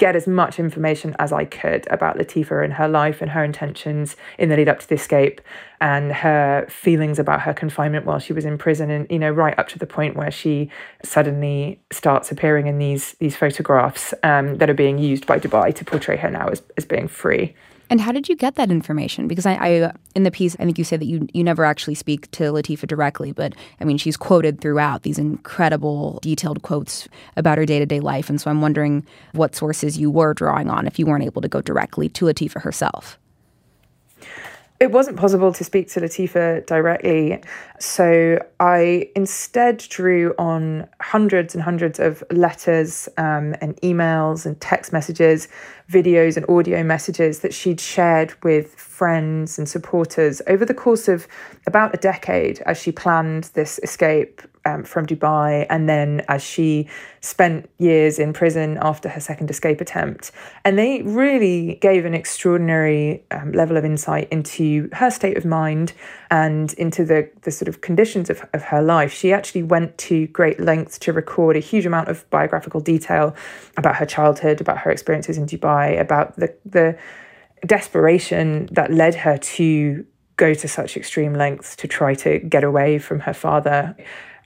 get 0.00 0.16
as 0.16 0.26
much 0.26 0.58
information 0.58 1.14
as 1.18 1.30
I 1.30 1.44
could 1.44 1.86
about 1.90 2.16
Latifa 2.16 2.64
and 2.64 2.72
her 2.72 2.88
life 2.88 3.20
and 3.20 3.30
her 3.32 3.44
intentions 3.44 4.16
in 4.38 4.48
the 4.48 4.56
lead 4.56 4.66
up 4.66 4.80
to 4.80 4.88
the 4.88 4.94
escape 4.94 5.42
and 5.78 6.10
her 6.10 6.66
feelings 6.70 7.18
about 7.18 7.42
her 7.42 7.52
confinement 7.52 8.06
while 8.06 8.18
she 8.18 8.32
was 8.32 8.46
in 8.46 8.56
prison 8.56 8.88
and 8.90 9.06
you 9.10 9.18
know 9.18 9.30
right 9.30 9.56
up 9.58 9.68
to 9.68 9.78
the 9.78 9.86
point 9.86 10.16
where 10.16 10.30
she 10.30 10.70
suddenly 11.04 11.78
starts 11.92 12.32
appearing 12.32 12.66
in 12.66 12.78
these 12.78 13.12
these 13.18 13.36
photographs 13.36 14.14
um, 14.22 14.56
that 14.56 14.70
are 14.70 14.80
being 14.86 14.96
used 14.96 15.26
by 15.26 15.38
Dubai 15.38 15.74
to 15.74 15.84
portray 15.84 16.16
her 16.16 16.30
now 16.30 16.48
as, 16.48 16.62
as 16.78 16.86
being 16.86 17.06
free. 17.06 17.54
And 17.90 18.00
how 18.00 18.12
did 18.12 18.28
you 18.28 18.36
get 18.36 18.54
that 18.54 18.70
information? 18.70 19.26
Because 19.26 19.46
I, 19.46 19.54
I, 19.54 19.92
in 20.14 20.22
the 20.22 20.30
piece, 20.30 20.54
I 20.60 20.64
think 20.64 20.78
you 20.78 20.84
say 20.84 20.96
that 20.96 21.04
you 21.04 21.28
you 21.34 21.44
never 21.44 21.64
actually 21.64 21.96
speak 21.96 22.30
to 22.30 22.44
Latifa 22.44 22.86
directly, 22.86 23.32
but 23.32 23.52
I 23.80 23.84
mean, 23.84 23.98
she's 23.98 24.16
quoted 24.16 24.60
throughout 24.60 25.02
these 25.02 25.18
incredible, 25.18 26.20
detailed 26.22 26.62
quotes 26.62 27.08
about 27.36 27.58
her 27.58 27.66
day 27.66 27.80
to 27.80 27.86
day 27.86 28.00
life, 28.00 28.30
and 28.30 28.40
so 28.40 28.48
I'm 28.48 28.62
wondering 28.62 29.04
what 29.32 29.56
sources 29.56 29.98
you 29.98 30.10
were 30.10 30.34
drawing 30.34 30.70
on 30.70 30.86
if 30.86 30.98
you 30.98 31.04
weren't 31.04 31.24
able 31.24 31.42
to 31.42 31.48
go 31.48 31.60
directly 31.60 32.08
to 32.10 32.26
Latifa 32.26 32.62
herself. 32.62 33.18
It 34.80 34.92
wasn't 34.92 35.18
possible 35.18 35.52
to 35.52 35.62
speak 35.62 35.90
to 35.90 36.00
Latifa 36.00 36.64
directly, 36.64 37.42
so 37.78 38.42
I 38.60 39.10
instead 39.14 39.76
drew 39.76 40.34
on 40.38 40.88
hundreds 41.02 41.54
and 41.54 41.62
hundreds 41.62 42.00
of 42.00 42.24
letters 42.30 43.06
um, 43.18 43.54
and 43.60 43.76
emails 43.82 44.46
and 44.46 44.58
text 44.58 44.90
messages, 44.90 45.48
videos 45.90 46.38
and 46.38 46.48
audio 46.48 46.82
messages 46.82 47.40
that 47.40 47.52
she'd 47.52 47.78
shared 47.78 48.32
with 48.42 48.74
friends 48.74 49.58
and 49.58 49.68
supporters 49.68 50.40
over 50.46 50.64
the 50.64 50.72
course 50.72 51.08
of 51.08 51.28
about 51.66 51.94
a 51.94 51.98
decade 51.98 52.60
as 52.60 52.80
she 52.80 52.90
planned 52.90 53.50
this 53.52 53.78
escape 53.82 54.40
um, 54.64 54.84
from 54.84 55.06
Dubai, 55.06 55.66
and 55.68 55.90
then 55.90 56.22
as 56.28 56.42
she 56.42 56.88
spent 57.20 57.68
years 57.78 58.18
in 58.18 58.32
prison 58.32 58.78
after 58.80 59.08
her 59.08 59.20
second 59.20 59.50
escape 59.50 59.80
attempt. 59.80 60.32
And 60.64 60.78
they 60.78 61.02
really 61.02 61.74
gave 61.76 62.04
an 62.04 62.14
extraordinary 62.14 63.22
um, 63.30 63.52
level 63.52 63.76
of 63.76 63.84
insight 63.84 64.28
into 64.30 64.88
her 64.94 65.10
state 65.10 65.36
of 65.36 65.44
mind 65.44 65.92
and 66.30 66.72
into 66.74 67.04
the, 67.04 67.30
the 67.42 67.50
sort 67.50 67.68
of 67.68 67.82
conditions 67.82 68.30
of, 68.30 68.48
of 68.54 68.62
her 68.62 68.80
life. 68.80 69.12
She 69.12 69.32
actually 69.32 69.62
went 69.62 69.98
to 69.98 70.26
great 70.28 70.60
lengths 70.60 70.98
to 71.00 71.12
record 71.12 71.56
a 71.56 71.60
huge 71.60 71.84
amount 71.84 72.08
of 72.08 72.28
biographical 72.30 72.80
detail 72.80 73.34
about 73.76 73.96
her 73.96 74.06
childhood, 74.06 74.60
about 74.60 74.78
her 74.78 74.90
experiences 74.90 75.36
in 75.36 75.46
Dubai, 75.46 76.00
about 76.00 76.36
the, 76.36 76.54
the 76.64 76.98
desperation 77.66 78.66
that 78.72 78.90
led 78.90 79.14
her 79.14 79.36
to 79.36 80.06
go 80.36 80.54
to 80.54 80.66
such 80.66 80.96
extreme 80.96 81.34
lengths 81.34 81.76
to 81.76 81.86
try 81.86 82.14
to 82.14 82.38
get 82.38 82.64
away 82.64 82.98
from 82.98 83.20
her 83.20 83.34
father. 83.34 83.94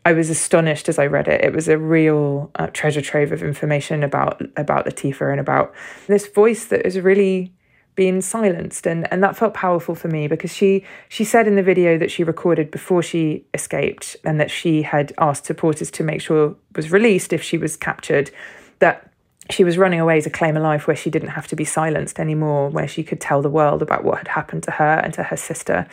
I 0.05 0.13
was 0.13 0.29
astonished 0.29 0.89
as 0.89 0.99
I 0.99 1.07
read 1.07 1.29
it. 1.29 1.43
It 1.43 1.55
was 1.55 1.69
a 1.69 1.79
real 1.79 2.51
uh, 2.57 2.67
treasure 2.69 3.01
trove 3.01 3.33
of 3.33 3.43
information 3.43 4.03
about 4.03 4.43
about 4.57 4.87
Latifa 4.87 5.31
and 5.31 5.41
about 5.41 5.75
this 6.07 6.27
voice 6.27 6.67
that 6.67 6.87
is 6.87 6.99
really 7.01 7.53
being 7.95 8.21
silenced 8.21 8.87
and 8.87 9.11
and 9.13 9.23
that 9.23 9.37
felt 9.37 9.55
powerful 9.55 9.95
for 9.95 10.09
me 10.09 10.27
because 10.27 10.53
she 10.53 10.85
she 11.09 11.25
said 11.25 11.47
in 11.47 11.55
the 11.55 11.63
video 11.63 11.97
that 11.97 12.11
she 12.11 12.25
recorded 12.25 12.71
before 12.71 13.03
she 13.03 13.45
escaped 13.55 14.17
and 14.25 14.41
that 14.41 14.51
she 14.51 14.83
had 14.83 15.13
asked 15.19 15.47
supporters 15.47 15.91
to 15.93 16.03
make 16.03 16.21
sure 16.21 16.57
was 16.75 16.91
released 16.91 17.33
if 17.33 17.43
she 17.43 17.57
was 17.57 17.77
captured 17.77 18.31
that 18.81 19.11
she 19.51 19.63
was 19.63 19.77
running 19.79 20.01
away 20.01 20.21
to 20.21 20.31
claim 20.31 20.57
a 20.57 20.61
life 20.61 20.87
where 20.87 20.97
she 20.97 21.11
didn't 21.11 21.29
have 21.29 21.47
to 21.49 21.57
be 21.57 21.65
silenced 21.65 22.19
anymore, 22.19 22.71
where 22.71 22.89
she 22.89 23.03
could 23.03 23.21
tell 23.21 23.43
the 23.43 23.51
world 23.51 23.83
about 23.83 24.03
what 24.03 24.19
had 24.19 24.29
happened 24.29 24.63
to 24.63 24.71
her 24.71 25.01
and 25.05 25.13
to 25.15 25.23
her 25.23 25.37
sister. 25.37 25.87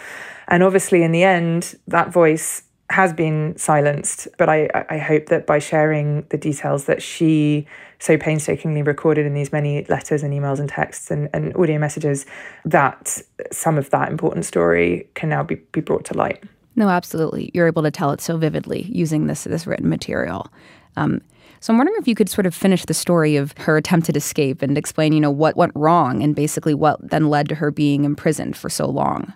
And 0.48 0.64
obviously, 0.64 1.04
in 1.04 1.12
the 1.12 1.24
end, 1.24 1.76
that 1.88 2.14
voice 2.14 2.64
has 2.92 3.14
been 3.14 3.58
silenced, 3.58 4.28
but 4.38 4.50
I, 4.50 4.70
I 4.90 4.98
hope 4.98 5.28
that 5.28 5.48
by 5.48 5.60
sharing 5.60 6.24
the 6.30 6.38
details 6.38 6.86
that 6.86 7.02
she 7.02 7.66
so 8.00 8.18
painstakingly 8.18 8.82
recorded 8.82 9.26
in 9.26 9.34
these 9.34 9.52
many 9.52 9.86
letters 9.86 10.24
and 10.24 10.34
emails 10.34 10.60
and 10.60 10.68
texts 10.68 11.12
and, 11.12 11.30
and 11.34 11.56
audio 11.56 11.78
messages, 11.80 12.26
that 12.66 13.22
some 13.52 13.78
of 13.78 13.90
that 13.92 14.10
important 14.10 14.46
story 14.46 15.08
can 15.14 15.30
now 15.30 15.44
be, 15.44 15.56
be 15.72 15.82
brought 15.82 16.06
to 16.06 16.16
light. 16.16 16.44
No, 16.76 16.90
absolutely. 16.90 17.52
You're 17.54 17.68
able 17.68 17.84
to 17.84 17.92
tell 17.92 18.12
it 18.12 18.22
so 18.22 18.38
vividly 18.38 18.84
using 18.84 19.28
this 19.28 19.44
this 19.44 19.68
written 19.68 19.90
material. 19.90 20.52
Um, 20.96 21.22
so 21.60 21.72
I'm 21.72 21.78
wondering 21.78 22.00
if 22.00 22.08
you 22.08 22.16
could 22.16 22.30
sort 22.30 22.48
of 22.48 22.56
finish 22.56 22.86
the 22.86 22.94
story 22.94 23.36
of 23.36 23.56
her 23.60 23.78
attempted 23.78 24.18
escape 24.18 24.64
and 24.64 24.78
explain, 24.78 25.14
you 25.14 25.20
know, 25.20 25.30
what 25.30 25.56
went 25.56 25.74
wrong 25.76 26.24
and 26.24 26.36
basically 26.36 26.74
what 26.74 26.98
then 27.08 27.30
led 27.30 27.48
to 27.50 27.56
her 27.56 27.70
being 27.70 28.04
imprisoned 28.04 28.58
for 28.58 28.68
so 28.68 28.88
long. 28.88 29.32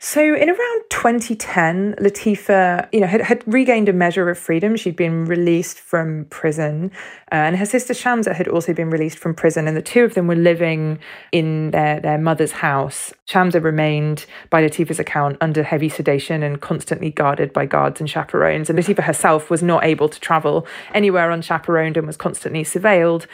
So 0.00 0.22
in 0.22 0.48
around 0.48 0.82
2010, 0.90 1.96
Latifa, 1.98 2.88
you 2.92 3.00
know, 3.00 3.08
had, 3.08 3.20
had 3.20 3.42
regained 3.52 3.88
a 3.88 3.92
measure 3.92 4.30
of 4.30 4.38
freedom. 4.38 4.76
She'd 4.76 4.94
been 4.94 5.24
released 5.24 5.80
from 5.80 6.26
prison, 6.26 6.92
uh, 7.32 7.34
and 7.34 7.56
her 7.56 7.66
sister 7.66 7.94
Shamsa 7.94 8.32
had 8.32 8.46
also 8.46 8.72
been 8.72 8.90
released 8.90 9.18
from 9.18 9.34
prison, 9.34 9.66
and 9.66 9.76
the 9.76 9.82
two 9.82 10.04
of 10.04 10.14
them 10.14 10.28
were 10.28 10.36
living 10.36 11.00
in 11.32 11.72
their, 11.72 11.98
their 11.98 12.16
mother's 12.16 12.52
house. 12.52 13.12
Shamsa 13.28 13.60
remained, 13.60 14.24
by 14.50 14.62
Latifa's 14.62 15.00
account, 15.00 15.36
under 15.40 15.64
heavy 15.64 15.88
sedation 15.88 16.44
and 16.44 16.60
constantly 16.60 17.10
guarded 17.10 17.52
by 17.52 17.66
guards 17.66 17.98
and 17.98 18.08
chaperones. 18.08 18.70
And 18.70 18.78
Latifa 18.78 19.02
herself 19.02 19.50
was 19.50 19.64
not 19.64 19.84
able 19.84 20.08
to 20.08 20.20
travel 20.20 20.64
anywhere 20.94 21.32
unchaperoned 21.32 21.96
and 21.96 22.06
was 22.06 22.16
constantly 22.16 22.62
surveilled 22.62 23.26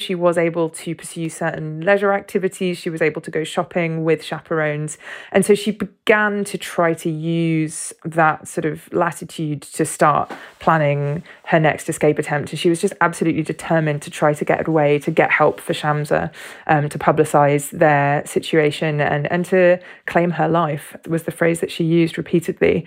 she 0.00 0.14
was 0.14 0.36
able 0.36 0.68
to 0.70 0.94
pursue 0.94 1.28
certain 1.28 1.80
leisure 1.80 2.12
activities. 2.12 2.78
She 2.78 2.90
was 2.90 3.00
able 3.00 3.22
to 3.22 3.30
go 3.30 3.44
shopping 3.44 4.02
with 4.02 4.24
chaperones. 4.24 4.98
And 5.30 5.46
so 5.46 5.54
she 5.54 5.70
began 5.70 6.42
to 6.44 6.58
try 6.58 6.94
to 6.94 7.08
use 7.08 7.92
that 8.04 8.48
sort 8.48 8.64
of 8.64 8.92
latitude 8.92 9.62
to 9.62 9.84
start 9.84 10.32
planning 10.58 11.22
her 11.44 11.60
next 11.60 11.88
escape 11.88 12.18
attempt. 12.18 12.50
And 12.50 12.58
she 12.58 12.68
was 12.68 12.80
just 12.80 12.94
absolutely 13.00 13.42
determined 13.42 14.02
to 14.02 14.10
try 14.10 14.34
to 14.34 14.44
get 14.44 14.66
away, 14.66 14.98
to 14.98 15.12
get 15.12 15.30
help 15.30 15.60
for 15.60 15.74
Shamsa, 15.74 16.32
um, 16.66 16.88
to 16.88 16.98
publicize 16.98 17.70
their 17.70 18.26
situation 18.26 19.00
and, 19.00 19.30
and 19.30 19.44
to 19.46 19.78
claim 20.06 20.32
her 20.32 20.48
life, 20.48 20.96
was 21.06 21.22
the 21.22 21.32
phrase 21.32 21.60
that 21.60 21.70
she 21.70 21.84
used 21.84 22.18
repeatedly 22.18 22.84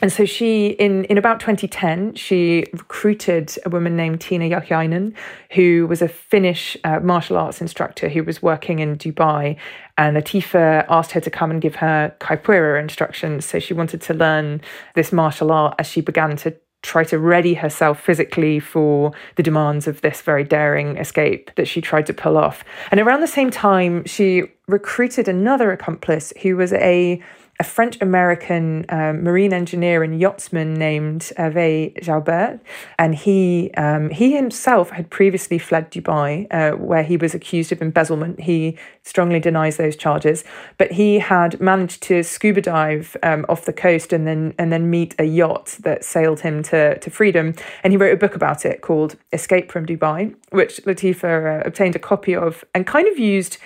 and 0.00 0.12
so 0.12 0.24
she 0.24 0.68
in 0.68 1.04
in 1.04 1.18
about 1.18 1.40
2010 1.40 2.14
she 2.14 2.66
recruited 2.72 3.56
a 3.64 3.70
woman 3.70 3.96
named 3.96 4.20
Tiina 4.20 4.50
Jauhiainen 4.50 5.14
who 5.52 5.86
was 5.88 6.02
a 6.02 6.08
Finnish 6.08 6.76
uh, 6.84 7.00
martial 7.00 7.36
arts 7.36 7.60
instructor 7.60 8.08
who 8.08 8.22
was 8.22 8.42
working 8.42 8.78
in 8.78 8.96
Dubai. 8.96 9.56
And 9.96 10.16
Latifa 10.16 10.86
asked 10.88 11.12
her 11.12 11.20
to 11.20 11.30
come 11.30 11.50
and 11.50 11.60
give 11.60 11.76
her 11.76 12.14
capoeira 12.20 12.80
instructions 12.80 13.44
so 13.44 13.58
she 13.58 13.74
wanted 13.74 14.00
to 14.02 14.14
learn 14.14 14.60
this 14.94 15.12
martial 15.12 15.50
art 15.50 15.74
as 15.78 15.86
she 15.86 16.00
began 16.00 16.36
to 16.38 16.54
try 16.82 17.02
to 17.02 17.18
ready 17.18 17.54
herself 17.54 18.00
physically 18.00 18.60
for 18.60 19.12
the 19.34 19.42
demands 19.42 19.88
of 19.88 20.00
this 20.00 20.22
very 20.22 20.44
daring 20.44 20.96
escape 20.96 21.50
that 21.56 21.66
she 21.66 21.80
tried 21.80 22.06
to 22.06 22.14
pull 22.14 22.38
off. 22.38 22.64
And 22.92 23.00
around 23.00 23.20
the 23.20 23.26
same 23.26 23.50
time 23.50 24.04
she 24.04 24.44
recruited 24.68 25.26
another 25.26 25.72
accomplice 25.72 26.32
who 26.42 26.56
was 26.56 26.72
a 26.74 27.20
a 27.60 27.64
French 27.64 28.00
American 28.00 28.84
um, 28.88 29.24
marine 29.24 29.52
engineer 29.52 30.04
and 30.04 30.20
yachtsman 30.20 30.74
named 30.74 31.32
Hervé 31.36 32.00
Jaubert. 32.00 32.60
And 32.98 33.16
he, 33.16 33.72
um, 33.76 34.10
he 34.10 34.36
himself 34.36 34.90
had 34.90 35.10
previously 35.10 35.58
fled 35.58 35.90
Dubai, 35.90 36.46
uh, 36.52 36.76
where 36.76 37.02
he 37.02 37.16
was 37.16 37.34
accused 37.34 37.72
of 37.72 37.82
embezzlement. 37.82 38.40
He 38.40 38.78
strongly 39.02 39.40
denies 39.40 39.76
those 39.76 39.96
charges, 39.96 40.44
but 40.76 40.92
he 40.92 41.18
had 41.18 41.60
managed 41.60 42.02
to 42.04 42.22
scuba 42.22 42.60
dive 42.60 43.16
um, 43.24 43.44
off 43.48 43.64
the 43.64 43.72
coast 43.72 44.12
and 44.12 44.24
then, 44.24 44.54
and 44.56 44.72
then 44.72 44.88
meet 44.88 45.16
a 45.18 45.24
yacht 45.24 45.78
that 45.80 46.04
sailed 46.04 46.40
him 46.40 46.62
to, 46.64 46.98
to 46.98 47.10
freedom. 47.10 47.54
And 47.82 47.92
he 47.92 47.96
wrote 47.96 48.12
a 48.12 48.16
book 48.16 48.36
about 48.36 48.64
it 48.64 48.82
called 48.82 49.16
Escape 49.32 49.72
from 49.72 49.84
Dubai, 49.84 50.32
which 50.50 50.76
Latifa 50.84 51.60
uh, 51.60 51.62
obtained 51.66 51.96
a 51.96 51.98
copy 51.98 52.36
of 52.36 52.64
and 52.72 52.86
kind 52.86 53.08
of 53.08 53.18
used 53.18 53.58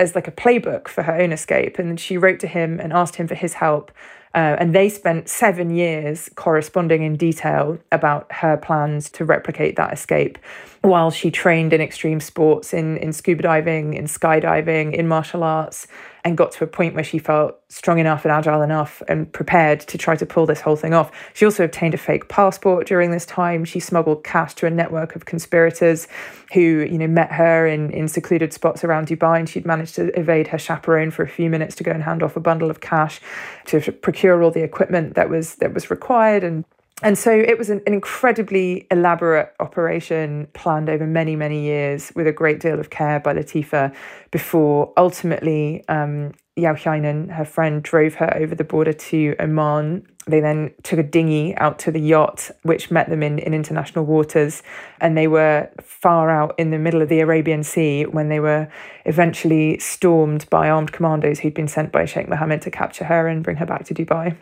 as 0.00 0.14
like 0.14 0.26
a 0.26 0.32
playbook 0.32 0.88
for 0.88 1.02
her 1.02 1.14
own 1.14 1.30
escape. 1.32 1.78
And 1.78 2.00
she 2.00 2.16
wrote 2.16 2.40
to 2.40 2.46
him 2.46 2.80
and 2.80 2.92
asked 2.92 3.16
him 3.16 3.28
for 3.28 3.34
his 3.34 3.54
help. 3.54 3.92
Uh, 4.34 4.56
and 4.58 4.74
they 4.74 4.88
spent 4.88 5.28
seven 5.28 5.70
years 5.70 6.30
corresponding 6.36 7.02
in 7.02 7.16
detail 7.16 7.78
about 7.90 8.30
her 8.32 8.56
plans 8.56 9.10
to 9.10 9.24
replicate 9.24 9.76
that 9.76 9.92
escape 9.92 10.38
while 10.82 11.10
she 11.10 11.30
trained 11.30 11.72
in 11.72 11.80
extreme 11.80 12.20
sports, 12.20 12.72
in, 12.72 12.96
in 12.98 13.12
scuba 13.12 13.42
diving, 13.42 13.94
in 13.94 14.04
skydiving, 14.04 14.94
in 14.94 15.06
martial 15.08 15.42
arts, 15.42 15.86
and 16.24 16.36
got 16.36 16.52
to 16.52 16.64
a 16.64 16.66
point 16.66 16.94
where 16.94 17.04
she 17.04 17.18
felt 17.18 17.58
strong 17.68 17.98
enough 17.98 18.24
and 18.24 18.32
agile 18.32 18.62
enough 18.62 19.02
and 19.08 19.32
prepared 19.32 19.80
to 19.80 19.96
try 19.96 20.16
to 20.16 20.26
pull 20.26 20.44
this 20.46 20.60
whole 20.60 20.76
thing 20.76 20.92
off. 20.92 21.10
She 21.34 21.44
also 21.44 21.64
obtained 21.64 21.94
a 21.94 21.98
fake 21.98 22.28
passport 22.28 22.86
during 22.86 23.10
this 23.10 23.24
time. 23.24 23.64
She 23.64 23.80
smuggled 23.80 24.24
cash 24.24 24.54
to 24.56 24.66
a 24.66 24.70
network 24.70 25.16
of 25.16 25.24
conspirators 25.24 26.08
who, 26.52 26.60
you 26.60 26.98
know, 26.98 27.06
met 27.06 27.32
her 27.32 27.66
in, 27.66 27.90
in 27.90 28.08
secluded 28.08 28.52
spots 28.52 28.84
around 28.84 29.06
Dubai, 29.08 29.38
and 29.38 29.48
she'd 29.48 29.66
managed 29.66 29.94
to 29.96 30.18
evade 30.18 30.48
her 30.48 30.58
chaperone 30.58 31.10
for 31.10 31.22
a 31.22 31.28
few 31.28 31.48
minutes 31.48 31.74
to 31.76 31.84
go 31.84 31.92
and 31.92 32.02
hand 32.02 32.22
off 32.22 32.36
a 32.36 32.40
bundle 32.40 32.70
of 32.70 32.80
cash 32.80 33.20
to 33.66 33.80
procure 33.92 34.42
all 34.42 34.50
the 34.50 34.62
equipment 34.62 35.14
that 35.14 35.30
was 35.30 35.56
that 35.56 35.72
was 35.72 35.90
required 35.90 36.44
and 36.44 36.64
and 37.02 37.16
so 37.16 37.32
it 37.32 37.56
was 37.58 37.70
an, 37.70 37.82
an, 37.86 37.94
incredibly 37.94 38.86
elaborate 38.90 39.54
operation 39.60 40.48
planned 40.52 40.88
over 40.90 41.06
many, 41.06 41.36
many 41.36 41.62
years 41.62 42.12
with 42.14 42.26
a 42.26 42.32
great 42.32 42.60
deal 42.60 42.78
of 42.78 42.90
care 42.90 43.20
by 43.20 43.34
Latifa 43.34 43.94
before 44.30 44.92
ultimately 44.96 45.84
um, 45.88 46.32
Jauhiainen, 46.58 47.30
her 47.30 47.44
friend, 47.44 47.82
drove 47.82 48.14
her 48.14 48.36
over 48.36 48.54
the 48.54 48.64
border 48.64 48.92
to 48.92 49.34
Oman. 49.40 50.06
They 50.26 50.40
then 50.40 50.72
took 50.82 50.98
a 50.98 51.02
dinghy 51.02 51.56
out 51.56 51.78
to 51.80 51.90
the 51.90 52.00
yacht, 52.00 52.50
which 52.62 52.90
met 52.90 53.08
them 53.08 53.22
in, 53.22 53.38
in 53.38 53.54
international 53.54 54.04
waters. 54.04 54.62
And 55.00 55.16
they 55.16 55.26
were 55.26 55.70
far 55.80 56.30
out 56.30 56.54
in 56.58 56.70
the 56.70 56.78
middle 56.78 57.02
of 57.02 57.08
the 57.08 57.20
Arabian 57.20 57.64
Sea 57.64 58.04
when 58.04 58.28
they 58.28 58.40
were 58.40 58.68
eventually 59.06 59.78
stormed 59.78 60.48
by 60.50 60.68
armed 60.68 60.92
commandos 60.92 61.40
who'd 61.40 61.54
been 61.54 61.68
sent 61.68 61.92
by 61.92 62.04
Sheikh 62.04 62.28
Mohammed 62.28 62.62
to 62.62 62.70
capture 62.70 63.04
her 63.04 63.26
and 63.26 63.42
bring 63.42 63.56
her 63.56 63.66
back 63.66 63.84
to 63.86 63.94
Dubai. 63.94 64.36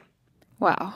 Wow. 0.59 0.95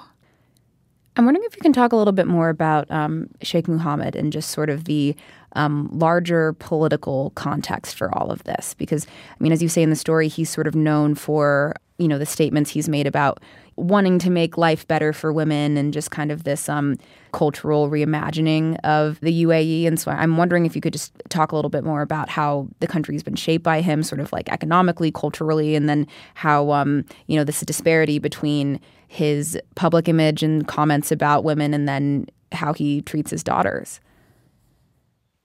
I'm 1.16 1.26
wondering 1.26 1.44
if 1.46 1.54
you 1.54 1.60
can 1.60 1.74
talk 1.74 1.92
a 1.92 1.96
little 1.96 2.12
bit 2.12 2.26
more 2.26 2.48
about 2.48 2.90
um, 2.90 3.28
Sheikh 3.42 3.68
Mohammed 3.68 4.16
and 4.16 4.32
just 4.32 4.50
sort 4.50 4.70
of 4.70 4.84
the 4.84 5.14
um, 5.54 5.90
larger 5.92 6.54
political 6.54 7.30
context 7.34 7.96
for 7.96 8.16
all 8.16 8.30
of 8.30 8.42
this. 8.44 8.74
Because, 8.74 9.06
I 9.06 9.42
mean, 9.42 9.52
as 9.52 9.62
you 9.62 9.68
say 9.68 9.82
in 9.82 9.90
the 9.90 9.96
story, 9.96 10.28
he's 10.28 10.48
sort 10.48 10.66
of 10.66 10.74
known 10.74 11.14
for, 11.14 11.74
you 11.98 12.08
know, 12.08 12.18
the 12.18 12.24
statements 12.24 12.70
he's 12.70 12.88
made 12.88 13.06
about 13.06 13.42
wanting 13.76 14.18
to 14.18 14.30
make 14.30 14.58
life 14.58 14.86
better 14.86 15.12
for 15.12 15.32
women 15.32 15.76
and 15.76 15.92
just 15.92 16.10
kind 16.10 16.30
of 16.30 16.44
this 16.44 16.68
um, 16.68 16.96
cultural 17.32 17.88
reimagining 17.90 18.78
of 18.84 19.18
the 19.20 19.44
UAE. 19.44 19.86
And 19.86 19.98
so 19.98 20.10
I'm 20.10 20.36
wondering 20.36 20.66
if 20.66 20.74
you 20.74 20.80
could 20.80 20.92
just 20.92 21.12
talk 21.28 21.52
a 21.52 21.56
little 21.56 21.70
bit 21.70 21.84
more 21.84 22.02
about 22.02 22.28
how 22.28 22.68
the 22.80 22.86
country's 22.86 23.22
been 23.22 23.34
shaped 23.34 23.64
by 23.64 23.80
him, 23.80 24.02
sort 24.02 24.20
of 24.20 24.32
like 24.32 24.48
economically, 24.50 25.10
culturally, 25.10 25.74
and 25.74 25.88
then 25.88 26.06
how, 26.34 26.70
um, 26.70 27.04
you 27.26 27.36
know, 27.36 27.44
this 27.44 27.60
disparity 27.60 28.18
between 28.18 28.80
his 29.12 29.58
public 29.74 30.08
image 30.08 30.42
and 30.42 30.66
comments 30.66 31.12
about 31.12 31.44
women 31.44 31.74
and 31.74 31.86
then 31.86 32.24
how 32.50 32.72
he 32.72 33.02
treats 33.02 33.30
his 33.30 33.44
daughters. 33.44 34.00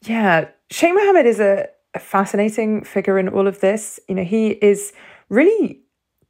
Yeah, 0.04 0.48
Sheikh 0.72 0.94
Mohammed 0.94 1.26
is 1.26 1.42
a, 1.42 1.68
a 1.94 2.00
fascinating 2.00 2.86
figure 2.86 3.20
in 3.20 3.28
all 3.28 3.46
of 3.46 3.60
this. 3.60 4.00
You 4.08 4.16
know, 4.16 4.24
he 4.24 4.52
is 4.52 4.94
really 5.28 5.82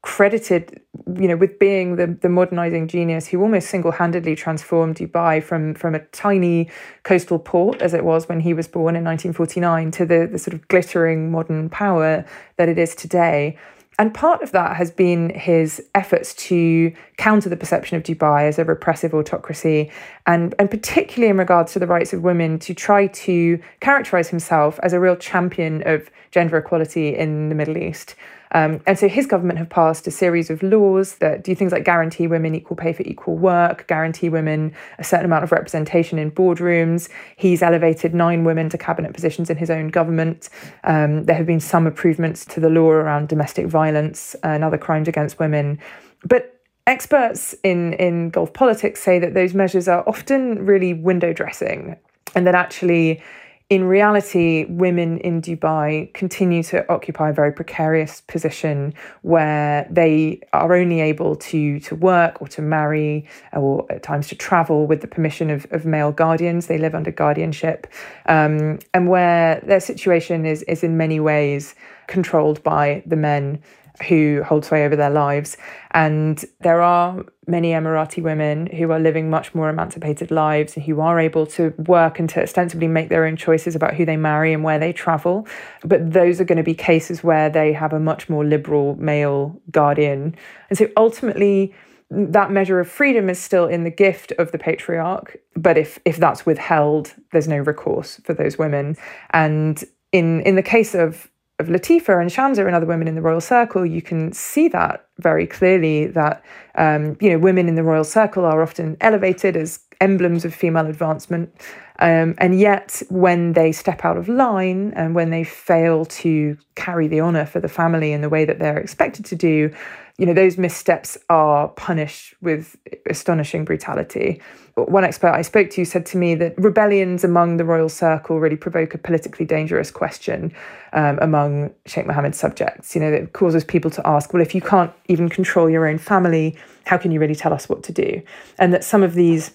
credited, 0.02 0.82
you 1.20 1.28
know, 1.28 1.38
with 1.38 1.60
being 1.60 1.98
the, 1.98 2.08
the 2.08 2.30
modernizing 2.30 2.88
genius 2.88 3.28
who 3.28 3.40
almost 3.40 3.70
single-handedly 3.70 4.36
transformed 4.36 4.96
Dubai 4.96 5.44
from, 5.44 5.76
from 5.76 5.94
a 5.94 6.00
tiny 6.08 6.72
coastal 7.04 7.38
port, 7.38 7.84
as 7.84 7.94
it 7.94 8.04
was 8.04 8.28
when 8.28 8.40
he 8.40 8.56
was 8.56 8.68
born 8.68 8.96
in 8.96 9.04
1949, 9.04 9.92
to 9.92 10.06
the, 10.08 10.28
the 10.32 10.40
sort 10.40 10.56
of 10.56 10.68
glittering 10.70 11.30
modern 11.30 11.70
power 11.70 12.26
that 12.56 12.68
it 12.68 12.80
is 12.80 12.96
today. 12.96 13.60
And 14.00 14.14
part 14.14 14.44
of 14.44 14.52
that 14.52 14.76
has 14.76 14.92
been 14.92 15.32
his 15.32 15.84
efforts 15.96 16.36
to 16.36 16.94
counter 17.18 17.50
the 17.50 17.58
perception 17.58 17.98
of 17.98 18.04
Dubai 18.04 18.48
as 18.48 18.60
a 18.60 18.64
repressive 18.64 19.14
autocracy, 19.14 19.92
and, 20.28 20.54
and 20.60 20.70
particularly 20.70 21.32
in 21.32 21.38
regards 21.38 21.74
to 21.74 21.80
the 21.80 21.88
rights 21.88 22.14
of 22.14 22.22
women, 22.22 22.60
to 22.60 22.76
try 22.76 23.08
to 23.08 23.60
characterize 23.80 24.30
himself 24.30 24.80
as 24.84 24.94
a 24.94 25.00
real 25.00 25.16
champion 25.16 25.82
of 25.88 26.12
gender 26.30 26.58
equality 26.58 27.16
in 27.16 27.50
the 27.50 27.56
Middle 27.56 27.78
East. 27.78 28.16
Um, 28.52 28.82
and 28.86 28.98
so 28.98 29.08
his 29.08 29.26
government 29.26 29.60
have 29.60 29.70
passed 29.70 30.08
a 30.08 30.12
series 30.12 30.50
of 30.50 30.64
laws 30.64 31.16
that 31.16 31.44
do 31.44 31.54
things 31.56 31.72
like 31.72 31.84
guarantee 31.84 32.28
women 32.28 32.56
equal 32.56 32.78
pay 32.78 32.94
for 32.94 33.04
equal 33.04 33.36
work, 33.36 33.88
guarantee 33.88 34.30
women 34.30 34.74
a 35.00 35.04
certain 35.04 35.26
amount 35.26 35.44
of 35.44 35.52
representation 35.52 36.18
in 36.18 36.32
boardrooms. 36.32 37.10
He's 37.36 37.62
elevated 37.62 38.14
nine 38.14 38.44
women 38.44 38.70
to 38.70 38.78
cabinet 38.78 39.14
positions 39.14 39.50
in 39.50 39.58
his 39.58 39.70
own 39.70 39.90
government. 39.90 40.50
Um, 40.84 41.26
there 41.26 41.36
have 41.36 41.46
been 41.46 41.60
some 41.60 41.88
improvements 41.88 42.46
to 42.46 42.60
the 42.60 42.70
law 42.70 42.90
around 42.90 43.28
domestic 43.28 43.68
violence 43.68 44.36
and 44.44 44.64
other 44.64 44.78
crimes 44.78 45.08
against 45.08 45.40
women. 45.40 45.80
But 46.24 46.58
experts 46.88 47.54
in, 47.64 47.94
in 47.94 48.30
Gulf 48.30 48.54
politics 48.54 49.02
say 49.02 49.20
that 49.20 49.34
those 49.34 49.54
measures 49.54 49.88
are 49.88 50.08
often 50.08 50.66
really 50.66 50.94
window 50.94 51.34
dressing 51.34 51.98
and 52.36 52.48
that 52.48 52.56
actually 52.56 53.22
in 53.70 53.84
reality, 53.84 54.66
women 54.70 55.18
in 55.20 55.42
Dubai 55.42 56.14
continue 56.14 56.64
to 56.64 56.90
occupy 56.90 57.32
a 57.32 57.34
very 57.34 57.52
precarious 57.52 58.22
position 58.22 58.94
where 59.24 59.86
they 59.92 60.40
are 60.54 60.74
only 60.74 61.02
able 61.02 61.36
to, 61.36 61.78
to 61.82 61.96
work 61.96 62.42
or 62.42 62.48
to 62.48 62.62
marry 62.62 63.28
or 63.52 63.86
at 63.92 64.04
times 64.04 64.30
to 64.30 64.36
travel 64.36 64.88
with 64.88 65.02
the 65.02 65.08
permission 65.08 65.50
of, 65.50 65.68
of 65.72 65.86
male 65.86 66.14
guardians. 66.14 66.68
They 66.68 66.78
live 66.78 66.96
under 66.96 67.12
guardianship, 67.12 67.88
um, 68.28 68.80
and 68.94 69.10
where 69.10 69.60
their 69.66 69.82
situation 69.82 70.46
is, 70.46 70.64
is 70.64 70.82
in 70.82 70.96
many 70.96 71.20
ways 71.20 71.76
controlled 72.08 72.64
by 72.64 73.04
the 73.06 73.18
men 73.18 73.62
who 74.08 74.44
hold 74.44 74.64
sway 74.64 74.86
over 74.86 74.96
their 74.96 75.10
lives. 75.10 75.58
And 75.92 76.44
there 76.62 76.82
are 76.82 77.26
many 77.48 77.72
Emirati 77.72 78.22
women 78.22 78.68
who 78.68 78.92
are 78.92 79.00
living 79.00 79.30
much 79.30 79.56
more 79.56 79.70
emancipated 79.70 80.32
lives 80.32 80.76
and 80.76 80.86
who 80.86 81.00
are 81.00 81.20
able 81.20 81.46
to 81.48 81.74
work 81.78 82.20
and 82.20 82.30
to 82.30 82.44
ostensibly 82.44 82.88
make 82.88 83.10
their 83.10 83.26
own 83.26 83.38
choices 83.38 83.76
about 83.76 83.94
who 83.96 84.06
they 84.06 84.18
marry 84.18 84.54
and 84.54 84.64
where 84.64 84.78
they 84.78 84.92
travel. 84.92 85.48
But 85.84 86.12
those 86.12 86.42
are 86.42 86.46
going 86.46 86.58
to 86.58 86.64
be 86.64 86.76
cases 86.76 87.24
where 87.24 87.50
they 87.50 87.74
have 87.74 87.94
a 87.94 88.00
much 88.00 88.30
more 88.30 88.46
liberal 88.46 88.96
male 88.98 89.60
guardian. 89.72 90.36
And 90.70 90.78
so 90.78 90.88
ultimately, 90.98 91.74
that 92.10 92.52
measure 92.52 92.80
of 92.80 92.90
freedom 92.90 93.30
is 93.30 93.40
still 93.40 93.68
in 93.68 93.84
the 93.84 93.90
gift 93.90 94.32
of 94.34 94.52
the 94.52 94.58
patriarch. 94.58 95.38
But 95.56 95.78
if 95.78 96.00
if 96.06 96.18
that's 96.18 96.46
withheld, 96.46 97.14
there's 97.32 97.48
no 97.48 97.58
recourse 97.58 98.20
for 98.24 98.34
those 98.34 98.58
women. 98.58 98.96
And 99.32 99.84
in 100.12 100.42
in 100.42 100.56
the 100.56 100.64
case 100.64 100.96
of 100.96 101.30
of 101.60 101.68
Latifa 101.68 102.22
and 102.22 102.30
Shamsa 102.30 102.66
and 102.66 102.76
other 102.76 102.86
women 102.86 103.08
in 103.08 103.16
the 103.16 103.22
royal 103.22 103.42
circle, 103.42 103.86
you 103.86 104.02
can 104.02 104.32
see 104.32 104.68
that 104.68 105.08
very 105.18 105.48
clearly 105.48 106.06
that 106.08 106.44
um, 106.76 107.18
you 107.20 107.32
know 107.32 107.40
women 107.40 107.68
in 107.68 107.76
the 107.76 107.84
royal 107.84 108.04
circle 108.04 108.46
are 108.46 108.62
often 108.62 108.96
elevated 109.02 109.58
as 109.58 109.80
emblems 110.00 110.46
of 110.46 110.54
female 110.54 110.86
advancement, 110.86 111.52
um, 111.98 112.36
and 112.38 112.60
yet 112.60 113.02
when 113.10 113.54
they 113.54 113.72
step 113.72 114.06
out 114.06 114.18
of 114.18 114.30
line 114.30 114.94
and 114.96 115.16
when 115.16 115.32
they 115.32 115.44
fail 115.44 116.06
to 116.06 116.56
carry 116.76 117.08
the 117.08 117.20
honor 117.20 117.46
for 117.46 117.60
the 117.60 117.68
family 117.68 118.12
in 118.12 118.22
the 118.22 118.30
way 118.30 118.46
that 118.46 118.60
they're 118.60 118.78
expected 118.78 119.26
to 119.26 119.36
do, 119.36 119.74
you 120.18 120.26
know, 120.26 120.34
those 120.34 120.58
missteps 120.58 121.16
are 121.30 121.68
punished 121.70 122.34
with 122.42 122.76
astonishing 123.08 123.66
brutality. 123.66 124.42
One 124.74 125.04
expert 125.04 125.32
I 125.32 125.44
spoke 125.44 125.70
to 125.72 125.86
said 125.86 126.08
to 126.08 126.18
me 126.18 126.34
that 126.36 126.58
rebellions 126.58 127.24
among 127.24 127.58
the 127.58 127.66
royal 127.66 127.90
circle 127.90 128.40
really 128.40 128.56
provoke 128.56 128.96
a 128.96 128.98
politically 128.98 129.46
dangerous 129.46 129.92
question 129.92 130.54
um, 130.94 131.20
among 131.22 131.72
Sheikh 131.86 132.08
Mohammed's 132.08 132.40
subjects. 132.40 132.96
You 132.96 133.02
know, 133.02 133.12
it 133.12 133.34
causes 133.34 133.64
people 133.64 133.92
to 133.92 134.08
ask, 134.08 134.34
well, 134.34 134.42
if 134.42 134.56
you 134.56 134.62
can't 134.62 134.92
even 135.08 135.30
control 135.30 135.70
your 135.70 135.88
own 135.88 136.00
family, 136.00 136.58
how 136.86 136.98
can 136.98 137.12
you 137.12 137.20
really 137.20 137.36
tell 137.36 137.54
us 137.54 137.70
what 137.70 137.84
to 137.84 137.92
do? 137.92 138.22
And 138.58 138.74
that 138.74 138.84
some 138.84 139.04
of 139.04 139.14
these 139.14 139.52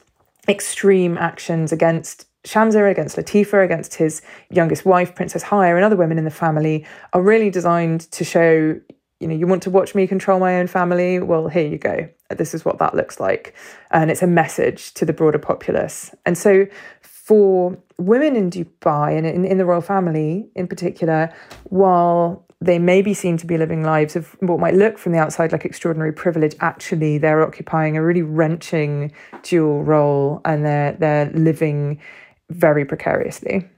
extreme 0.48 1.18
actions 1.18 1.72
against 1.72 2.26
Shamsa, 2.44 2.90
against 2.90 3.16
Latifa, 3.16 3.64
against 3.64 3.94
his 3.94 4.22
youngest 4.50 4.84
wife, 4.84 5.14
Princess 5.14 5.44
Haya, 5.44 5.76
and 5.76 5.84
other 5.84 5.96
women 5.96 6.18
in 6.18 6.24
the 6.24 6.30
family 6.30 6.84
are 7.12 7.22
really 7.22 7.50
designed 7.50 8.02
to 8.12 8.24
show 8.24 8.80
you 9.22 9.28
know, 9.28 9.34
you 9.36 9.46
want 9.46 9.62
to 9.62 9.70
watch 9.70 9.94
me 9.94 10.08
control 10.08 10.40
my 10.40 10.58
own 10.58 10.66
family? 10.66 11.20
Well, 11.20 11.46
here 11.46 11.66
you 11.66 11.78
go. 11.78 12.08
This 12.30 12.54
is 12.54 12.64
what 12.64 12.78
that 12.80 12.96
looks 12.96 13.20
like. 13.20 13.54
And 13.92 14.10
it's 14.10 14.22
a 14.22 14.26
message 14.26 14.92
to 14.94 15.04
the 15.04 15.12
broader 15.12 15.38
populace. 15.38 16.12
And 16.26 16.36
so 16.36 16.66
for 17.00 17.78
women 17.98 18.34
in 18.34 18.50
Dubai 18.50 19.16
and 19.16 19.24
in, 19.24 19.44
in 19.44 19.58
the 19.58 19.64
royal 19.64 19.80
family 19.80 20.50
in 20.56 20.66
particular, 20.66 21.32
while 21.64 22.44
they 22.60 22.80
may 22.80 23.00
be 23.00 23.14
seen 23.14 23.36
to 23.36 23.46
be 23.46 23.56
living 23.56 23.84
lives 23.84 24.16
of 24.16 24.36
what 24.40 24.58
might 24.58 24.74
look 24.74 24.98
from 24.98 25.12
the 25.12 25.18
outside 25.18 25.52
like 25.52 25.64
extraordinary 25.64 26.12
privilege, 26.12 26.56
actually 26.58 27.16
they're 27.18 27.42
occupying 27.42 27.96
a 27.96 28.02
really 28.02 28.22
wrenching 28.22 29.12
dual 29.44 29.84
role 29.84 30.40
and 30.44 30.64
they're 30.64 30.92
they're 30.94 31.30
living 31.30 32.00
very 32.50 32.84
precariously. 32.84 33.68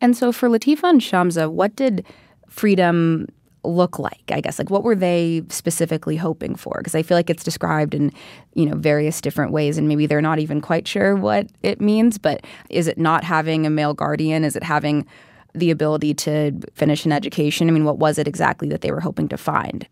And 0.00 0.16
so 0.16 0.32
for 0.32 0.48
Latifa 0.48 0.84
and 0.84 1.00
Shamsa, 1.00 1.50
what 1.50 1.76
did 1.76 2.04
freedom 2.48 3.28
look 3.64 3.98
like 3.98 4.22
i 4.30 4.40
guess. 4.40 4.58
Like 4.58 4.70
what 4.70 4.84
were 4.84 4.94
they 4.94 5.42
specifically 5.48 6.16
hoping 6.16 6.54
for? 6.54 6.74
Because 6.78 6.94
i 6.94 7.02
feel 7.02 7.16
like 7.16 7.30
it's 7.30 7.44
described 7.44 7.94
in 7.94 8.12
you 8.54 8.66
know 8.66 8.76
various 8.76 9.20
different 9.20 9.52
ways 9.52 9.78
and 9.78 9.88
maybe 9.88 10.06
they're 10.06 10.22
not 10.22 10.38
even 10.38 10.60
quite 10.60 10.86
sure 10.86 11.16
what 11.16 11.46
it 11.62 11.80
means 11.80 12.18
but 12.18 12.44
is 12.70 12.86
it 12.86 12.98
not 12.98 13.24
having 13.24 13.66
a 13.66 13.70
male 13.70 13.94
guardian? 13.94 14.44
Is 14.44 14.56
it 14.56 14.62
having 14.62 15.06
the 15.54 15.70
ability 15.70 16.14
to 16.14 16.52
finish 16.74 17.04
an 17.04 17.12
education? 17.12 17.68
I 17.68 17.72
mean 17.72 17.84
what 17.84 17.98
was 17.98 18.18
it 18.18 18.28
exactly 18.28 18.68
that 18.68 18.80
they 18.80 18.90
were 18.90 19.00
hoping 19.00 19.28
to 19.28 19.36
find? 19.36 19.86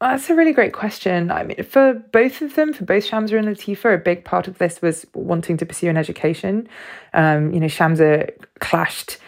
That's 0.00 0.30
a 0.30 0.34
really 0.34 0.54
great 0.54 0.72
question. 0.72 1.30
I 1.30 1.42
mean, 1.42 1.62
for 1.62 1.92
both 1.92 2.40
of 2.40 2.54
them, 2.54 2.72
for 2.72 2.86
both 2.86 3.06
Shamsa 3.06 3.38
and 3.38 3.46
Latifa, 3.46 3.94
a 3.94 3.98
big 3.98 4.24
part 4.24 4.48
of 4.48 4.56
this 4.56 4.80
was 4.80 5.04
wanting 5.12 5.58
to 5.58 5.66
pursue 5.66 5.90
an 5.90 5.98
education. 5.98 6.66
Um, 7.12 7.52
you 7.52 7.60
know, 7.60 7.66
Shamsa 7.66 8.30
clashed 8.60 9.18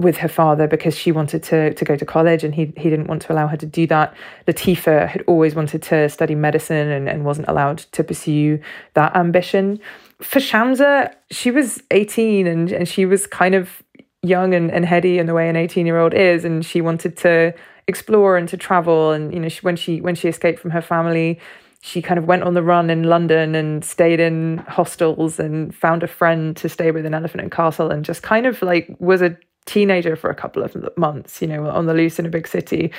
with 0.00 0.16
her 0.16 0.28
father 0.28 0.66
because 0.66 0.96
she 0.96 1.12
wanted 1.12 1.42
to 1.44 1.74
to 1.74 1.84
go 1.84 1.94
to 1.94 2.04
college 2.04 2.42
and 2.42 2.54
he 2.54 2.72
he 2.76 2.90
didn't 2.90 3.06
want 3.06 3.22
to 3.22 3.32
allow 3.32 3.46
her 3.46 3.56
to 3.56 3.66
do 3.66 3.86
that. 3.86 4.14
Latifa 4.48 5.06
had 5.06 5.22
always 5.26 5.54
wanted 5.54 5.82
to 5.82 6.08
study 6.08 6.34
medicine 6.34 6.88
and, 6.88 7.08
and 7.08 7.24
wasn't 7.24 7.48
allowed 7.48 7.78
to 7.92 8.02
pursue 8.02 8.58
that 8.94 9.14
ambition. 9.14 9.78
For 10.20 10.38
Shamsa, 10.38 11.14
she 11.30 11.50
was 11.50 11.82
18 11.90 12.46
and, 12.46 12.72
and 12.72 12.88
she 12.88 13.06
was 13.06 13.26
kind 13.26 13.54
of 13.54 13.82
young 14.22 14.54
and, 14.54 14.70
and 14.70 14.84
heady 14.84 15.18
in 15.18 15.26
the 15.26 15.34
way 15.34 15.48
an 15.48 15.56
18 15.56 15.86
year 15.86 15.98
old 15.98 16.12
is 16.12 16.44
and 16.44 16.64
she 16.64 16.80
wanted 16.80 17.16
to 17.18 17.54
explore 17.86 18.36
and 18.36 18.48
to 18.48 18.56
travel 18.56 19.12
and 19.12 19.32
you 19.32 19.40
know 19.40 19.48
she, 19.48 19.60
when 19.60 19.76
she 19.76 20.00
when 20.00 20.14
she 20.14 20.28
escaped 20.28 20.60
from 20.60 20.70
her 20.70 20.82
family 20.82 21.40
she 21.82 22.02
kind 22.02 22.18
of 22.18 22.26
went 22.26 22.42
on 22.42 22.52
the 22.52 22.62
run 22.62 22.90
in 22.90 23.04
London 23.04 23.54
and 23.54 23.82
stayed 23.82 24.20
in 24.20 24.58
hostels 24.68 25.40
and 25.40 25.74
found 25.74 26.02
a 26.02 26.06
friend 26.06 26.54
to 26.58 26.68
stay 26.68 26.90
with 26.90 27.06
in 27.06 27.14
Elephant 27.14 27.40
and 27.40 27.50
Castle 27.50 27.90
and 27.90 28.04
just 28.04 28.22
kind 28.22 28.44
of 28.44 28.60
like 28.60 28.94
was 28.98 29.22
a 29.22 29.36
teenager 29.66 30.16
for 30.16 30.30
a 30.30 30.34
couple 30.34 30.62
of 30.62 30.76
months, 30.96 31.40
you 31.40 31.48
know, 31.48 31.68
on 31.68 31.86
the 31.86 31.94
loose 31.94 32.18
in 32.18 32.26
a 32.26 32.30
big 32.30 32.48
city. 32.48 32.92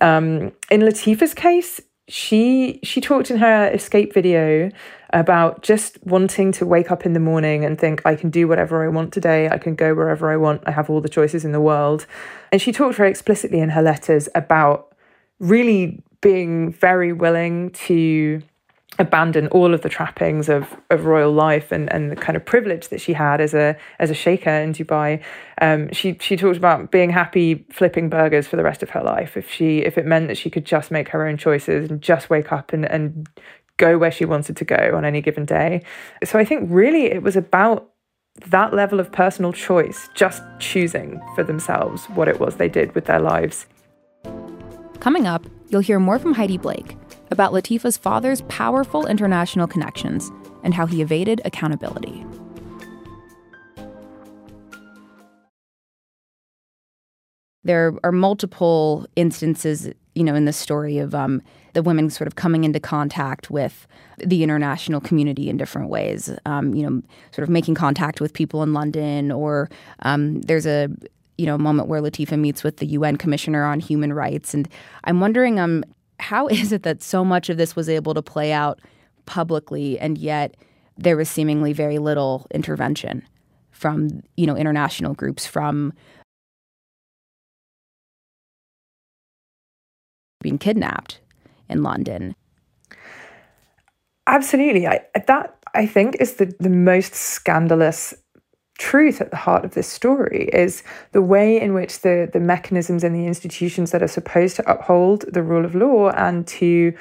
Um, 0.00 0.52
in 0.70 0.80
Latifa's 0.80 1.34
case, 1.34 1.80
she 2.08 2.80
she 2.82 3.00
talked 3.00 3.30
in 3.30 3.36
her 3.36 3.68
escape 3.68 4.14
video 4.14 4.70
about 5.12 5.62
just 5.62 5.98
wanting 6.04 6.52
to 6.52 6.66
wake 6.66 6.90
up 6.90 7.06
in 7.06 7.12
the 7.12 7.20
morning 7.20 7.64
and 7.64 7.78
think 7.78 8.02
I 8.04 8.14
can 8.14 8.30
do 8.30 8.48
whatever 8.48 8.84
I 8.84 8.88
want 8.88 9.12
today, 9.12 9.48
I 9.48 9.58
can 9.58 9.74
go 9.74 9.94
wherever 9.94 10.30
I 10.30 10.36
want, 10.36 10.62
I 10.66 10.70
have 10.70 10.90
all 10.90 11.00
the 11.00 11.08
choices 11.08 11.44
in 11.44 11.52
the 11.52 11.60
world. 11.60 12.06
And 12.52 12.60
she 12.60 12.72
talked 12.72 12.96
very 12.96 13.10
explicitly 13.10 13.60
in 13.60 13.70
her 13.70 13.82
letters 13.82 14.28
about 14.34 14.94
really 15.38 16.02
being 16.20 16.72
very 16.72 17.12
willing 17.12 17.70
to 17.70 18.42
abandon 18.98 19.46
all 19.48 19.74
of 19.74 19.82
the 19.82 19.88
trappings 19.88 20.48
of, 20.48 20.76
of 20.90 21.04
royal 21.04 21.32
life 21.32 21.70
and, 21.70 21.92
and 21.92 22.10
the 22.10 22.16
kind 22.16 22.36
of 22.36 22.44
privilege 22.44 22.88
that 22.88 23.00
she 23.00 23.12
had 23.12 23.40
as 23.40 23.54
a 23.54 23.76
as 23.98 24.10
a 24.10 24.14
sheikha 24.14 24.62
in 24.62 24.72
Dubai. 24.72 25.22
Um, 25.60 25.92
she 25.92 26.16
she 26.20 26.36
talked 26.36 26.56
about 26.56 26.90
being 26.90 27.10
happy 27.10 27.66
flipping 27.70 28.08
burgers 28.08 28.48
for 28.48 28.56
the 28.56 28.64
rest 28.64 28.82
of 28.82 28.90
her 28.90 29.02
life 29.02 29.36
if 29.36 29.50
she 29.50 29.78
if 29.80 29.98
it 29.98 30.06
meant 30.06 30.28
that 30.28 30.36
she 30.36 30.50
could 30.50 30.64
just 30.64 30.90
make 30.90 31.08
her 31.10 31.26
own 31.26 31.36
choices 31.36 31.90
and 31.90 32.00
just 32.00 32.28
wake 32.28 32.50
up 32.52 32.72
and, 32.72 32.84
and 32.86 33.28
go 33.76 33.96
where 33.96 34.10
she 34.10 34.24
wanted 34.24 34.56
to 34.56 34.64
go 34.64 34.92
on 34.96 35.04
any 35.04 35.20
given 35.20 35.44
day. 35.44 35.82
So 36.24 36.38
I 36.38 36.44
think 36.44 36.68
really 36.68 37.04
it 37.04 37.22
was 37.22 37.36
about 37.36 37.90
that 38.46 38.72
level 38.72 38.98
of 38.98 39.12
personal 39.12 39.52
choice, 39.52 40.08
just 40.14 40.42
choosing 40.58 41.20
for 41.34 41.44
themselves 41.44 42.04
what 42.06 42.28
it 42.28 42.40
was 42.40 42.56
they 42.56 42.68
did 42.68 42.94
with 42.94 43.04
their 43.04 43.20
lives. 43.20 43.66
Coming 44.98 45.26
up, 45.26 45.46
you'll 45.68 45.80
hear 45.80 46.00
more 46.00 46.18
from 46.18 46.34
Heidi 46.34 46.58
Blake 46.58 46.96
about 47.30 47.52
Latifa's 47.52 47.96
father's 47.96 48.42
powerful 48.42 49.06
international 49.06 49.66
connections 49.66 50.30
and 50.62 50.74
how 50.74 50.86
he 50.86 51.02
evaded 51.02 51.40
accountability. 51.44 52.24
There 57.64 57.94
are 58.02 58.12
multiple 58.12 59.06
instances, 59.14 59.90
you 60.14 60.24
know, 60.24 60.34
in 60.34 60.46
the 60.46 60.52
story 60.52 60.98
of 60.98 61.14
um, 61.14 61.42
the 61.74 61.82
women 61.82 62.08
sort 62.08 62.26
of 62.26 62.34
coming 62.34 62.64
into 62.64 62.80
contact 62.80 63.50
with 63.50 63.86
the 64.18 64.42
international 64.42 65.00
community 65.00 65.50
in 65.50 65.56
different 65.56 65.90
ways. 65.90 66.30
Um, 66.46 66.74
you 66.74 66.88
know, 66.88 67.02
sort 67.32 67.42
of 67.42 67.50
making 67.50 67.74
contact 67.74 68.20
with 68.20 68.32
people 68.32 68.62
in 68.62 68.72
London, 68.72 69.30
or 69.30 69.68
um, 70.00 70.40
there's 70.42 70.66
a 70.66 70.88
you 71.36 71.46
know 71.46 71.58
moment 71.58 71.88
where 71.88 72.00
Latifa 72.00 72.38
meets 72.38 72.64
with 72.64 72.78
the 72.78 72.86
UN 72.86 73.16
Commissioner 73.16 73.64
on 73.64 73.80
Human 73.80 74.12
Rights, 74.12 74.54
and 74.54 74.68
I'm 75.04 75.20
wondering, 75.20 75.60
um, 75.60 75.84
how 76.20 76.46
is 76.48 76.72
it 76.72 76.82
that 76.82 77.02
so 77.02 77.24
much 77.24 77.48
of 77.48 77.56
this 77.56 77.76
was 77.76 77.88
able 77.88 78.14
to 78.14 78.22
play 78.22 78.52
out 78.52 78.80
publicly, 79.26 79.98
and 79.98 80.18
yet 80.18 80.56
there 80.96 81.16
was 81.16 81.28
seemingly 81.28 81.72
very 81.72 81.98
little 81.98 82.46
intervention 82.52 83.22
from 83.70 84.22
you 84.36 84.46
know 84.46 84.56
international 84.56 85.14
groups 85.14 85.46
from 85.46 85.92
being 90.40 90.58
kidnapped 90.58 91.20
in 91.68 91.82
London. 91.82 92.34
Absolutely. 94.26 94.86
I, 94.86 95.00
that, 95.26 95.58
I 95.74 95.86
think, 95.86 96.16
is 96.20 96.34
the, 96.34 96.52
the 96.60 96.68
most 96.68 97.14
scandalous 97.14 98.14
truth 98.78 99.20
at 99.20 99.30
the 99.30 99.36
heart 99.36 99.64
of 99.64 99.74
this 99.74 99.88
story 99.88 100.48
is 100.52 100.82
the 101.12 101.22
way 101.22 101.60
in 101.60 101.74
which 101.74 102.00
the, 102.00 102.30
the 102.32 102.40
mechanisms 102.40 103.04
and 103.04 103.14
the 103.14 103.26
institutions 103.26 103.90
that 103.90 104.02
are 104.02 104.08
supposed 104.08 104.56
to 104.56 104.70
uphold 104.70 105.24
the 105.32 105.42
rule 105.42 105.64
of 105.64 105.74
law 105.74 106.10
and 106.10 106.46
to 106.46 106.94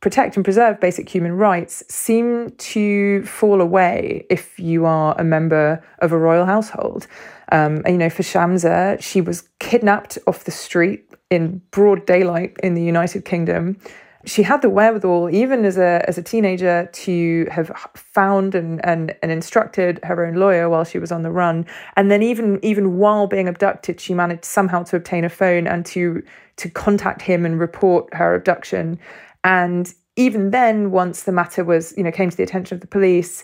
protect 0.00 0.36
and 0.36 0.44
preserve 0.44 0.80
basic 0.80 1.08
human 1.08 1.32
rights 1.32 1.84
seem 1.88 2.50
to 2.52 3.24
fall 3.26 3.60
away 3.60 4.26
if 4.30 4.58
you 4.58 4.86
are 4.86 5.14
a 5.18 5.24
member 5.24 5.82
of 6.00 6.10
a 6.12 6.18
royal 6.18 6.46
household. 6.46 7.06
Um, 7.52 7.82
and, 7.84 7.90
you 7.90 7.98
know, 7.98 8.10
for 8.10 8.22
Shamsa, 8.22 9.00
she 9.02 9.20
was 9.20 9.48
kidnapped 9.58 10.18
off 10.26 10.44
the 10.44 10.50
street 10.50 11.10
in 11.30 11.60
broad 11.70 12.06
daylight 12.06 12.56
in 12.62 12.74
the 12.74 12.82
United 12.82 13.24
Kingdom 13.24 13.76
she 14.26 14.42
had 14.42 14.60
the 14.60 14.68
wherewithal, 14.68 15.30
even 15.30 15.64
as 15.64 15.78
a 15.78 16.04
as 16.06 16.18
a 16.18 16.22
teenager, 16.22 16.88
to 16.92 17.46
have 17.50 17.68
found 17.94 18.54
and, 18.54 18.84
and 18.84 19.14
and 19.22 19.32
instructed 19.32 19.98
her 20.04 20.26
own 20.26 20.34
lawyer 20.34 20.68
while 20.68 20.84
she 20.84 20.98
was 20.98 21.10
on 21.10 21.22
the 21.22 21.30
run, 21.30 21.66
and 21.96 22.10
then 22.10 22.22
even 22.22 22.58
even 22.62 22.98
while 22.98 23.26
being 23.26 23.48
abducted, 23.48 24.00
she 24.00 24.12
managed 24.12 24.44
somehow 24.44 24.82
to 24.84 24.96
obtain 24.96 25.24
a 25.24 25.30
phone 25.30 25.66
and 25.66 25.86
to 25.86 26.22
to 26.56 26.68
contact 26.68 27.22
him 27.22 27.46
and 27.46 27.58
report 27.58 28.12
her 28.14 28.34
abduction. 28.34 28.98
And 29.42 29.92
even 30.16 30.50
then, 30.50 30.90
once 30.90 31.22
the 31.22 31.32
matter 31.32 31.64
was 31.64 31.94
you 31.96 32.02
know 32.02 32.12
came 32.12 32.28
to 32.28 32.36
the 32.36 32.42
attention 32.42 32.74
of 32.74 32.82
the 32.82 32.86
police, 32.86 33.42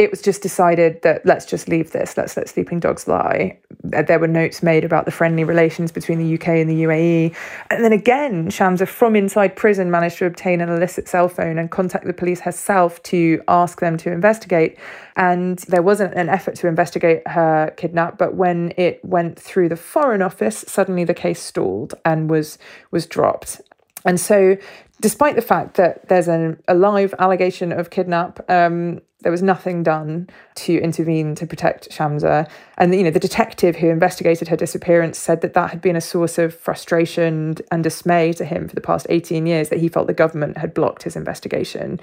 it 0.00 0.10
was 0.10 0.22
just 0.22 0.40
decided 0.40 1.02
that 1.02 1.26
let's 1.26 1.44
just 1.44 1.68
leave 1.68 1.90
this, 1.90 2.16
let's 2.16 2.34
let 2.34 2.48
sleeping 2.48 2.80
dogs 2.80 3.06
lie. 3.06 3.58
Uh, 3.92 4.00
there 4.00 4.18
were 4.18 4.26
notes 4.26 4.62
made 4.62 4.82
about 4.82 5.04
the 5.04 5.10
friendly 5.10 5.44
relations 5.44 5.92
between 5.92 6.18
the 6.18 6.34
UK 6.36 6.48
and 6.48 6.70
the 6.70 6.84
UAE. 6.84 7.36
And 7.70 7.84
then 7.84 7.92
again, 7.92 8.48
Shamsa 8.48 8.88
from 8.88 9.14
inside 9.14 9.56
prison 9.56 9.90
managed 9.90 10.16
to 10.16 10.24
obtain 10.24 10.62
an 10.62 10.70
illicit 10.70 11.06
cell 11.06 11.28
phone 11.28 11.58
and 11.58 11.70
contact 11.70 12.06
the 12.06 12.14
police 12.14 12.40
herself 12.40 13.02
to 13.04 13.42
ask 13.46 13.80
them 13.80 13.98
to 13.98 14.10
investigate. 14.10 14.78
And 15.16 15.58
there 15.68 15.82
wasn't 15.82 16.14
an 16.14 16.30
effort 16.30 16.54
to 16.56 16.66
investigate 16.66 17.28
her 17.28 17.70
kidnap, 17.76 18.16
but 18.16 18.34
when 18.34 18.72
it 18.78 19.04
went 19.04 19.38
through 19.38 19.68
the 19.68 19.76
Foreign 19.76 20.22
Office, 20.22 20.64
suddenly 20.66 21.04
the 21.04 21.12
case 21.12 21.42
stalled 21.42 21.92
and 22.06 22.30
was 22.30 22.56
was 22.90 23.04
dropped. 23.04 23.60
And 24.06 24.18
so, 24.18 24.56
despite 25.00 25.34
the 25.34 25.42
fact 25.42 25.76
that 25.76 26.08
there's 26.08 26.28
an, 26.28 26.62
a 26.68 26.74
live 26.74 27.14
allegation 27.18 27.72
of 27.72 27.90
kidnap, 27.90 28.38
um, 28.50 29.00
there 29.22 29.32
was 29.32 29.42
nothing 29.42 29.82
done 29.82 30.28
to 30.54 30.80
intervene 30.80 31.34
to 31.34 31.46
protect 31.46 31.90
Shamsa. 31.90 32.48
And 32.78 32.94
you 32.94 33.02
know, 33.02 33.10
the 33.10 33.20
detective 33.20 33.76
who 33.76 33.88
investigated 33.88 34.48
her 34.48 34.56
disappearance 34.56 35.18
said 35.18 35.40
that 35.42 35.54
that 35.54 35.70
had 35.70 35.80
been 35.80 35.96
a 35.96 36.00
source 36.00 36.38
of 36.38 36.54
frustration 36.54 37.56
and 37.70 37.82
dismay 37.84 38.32
to 38.34 38.44
him 38.44 38.68
for 38.68 38.74
the 38.74 38.80
past 38.80 39.06
18 39.10 39.46
years 39.46 39.68
that 39.68 39.80
he 39.80 39.88
felt 39.88 40.06
the 40.06 40.14
government 40.14 40.56
had 40.56 40.72
blocked 40.72 41.02
his 41.02 41.16
investigation. 41.16 42.00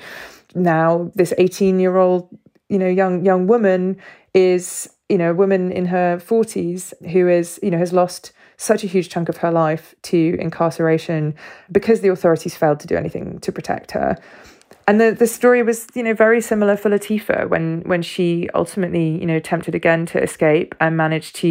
Now, 0.54 1.12
this 1.16 1.34
18-year-old, 1.38 2.30
you 2.70 2.78
know, 2.78 2.88
young 2.88 3.26
young 3.26 3.48
woman 3.48 3.98
is, 4.34 4.90
you 5.10 5.18
know, 5.18 5.32
a 5.32 5.36
woman 5.36 5.72
in 5.72 5.86
her 5.86 6.18
40s 6.18 6.94
who 7.12 7.28
is, 7.28 7.60
you 7.64 7.72
know, 7.72 7.78
has 7.78 7.94
lost 7.94 8.32
such 8.58 8.84
a 8.84 8.88
huge 8.88 9.10
chunk 9.10 9.30
of 9.30 9.38
her 9.38 9.52
life 9.52 9.96
to 10.02 10.36
incarceration 10.40 11.36
because 11.72 12.02
the 12.02 12.10
authorities 12.10 12.56
failed 12.56 12.80
to 12.80 12.88
do 12.88 12.96
anything 12.96 13.40
to 13.40 13.52
protect 13.52 13.92
her. 13.92 14.18
And 14.88 15.00
the, 15.00 15.12
the 15.12 15.28
story 15.28 15.64
was 15.64 15.88
you 15.94 16.04
know 16.04 16.14
very 16.14 16.42
similar 16.42 16.76
for 16.76 16.90
Latifa 16.90 17.48
when 17.50 17.82
when 17.82 18.02
she 18.02 18.50
ultimately 18.56 19.20
you 19.20 19.26
know 19.26 19.36
attempted 19.36 19.76
again 19.76 20.06
to 20.08 20.22
escape 20.22 20.76
and 20.80 20.98
managed 20.98 21.36
to 21.38 21.48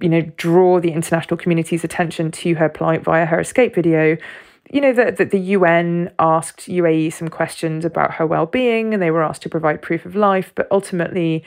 you 0.00 0.08
know 0.08 0.20
draw 0.36 0.78
the 0.78 0.92
international 0.92 1.36
community's 1.36 1.82
attention 1.82 2.30
to 2.30 2.54
her 2.54 2.68
plight 2.68 3.02
via 3.02 3.26
her 3.26 3.40
escape 3.40 3.74
video. 3.74 4.16
You 4.70 4.80
know 4.80 4.92
that 4.92 5.16
the, 5.16 5.24
the 5.24 5.40
UN 5.40 6.12
asked 6.18 6.68
UAE 6.68 7.12
some 7.12 7.28
questions 7.28 7.84
about 7.84 8.14
her 8.14 8.26
well-being 8.26 8.94
and 8.94 9.02
they 9.02 9.10
were 9.10 9.24
asked 9.24 9.42
to 9.42 9.48
provide 9.48 9.82
proof 9.82 10.06
of 10.06 10.14
life 10.14 10.52
but 10.54 10.68
ultimately 10.70 11.42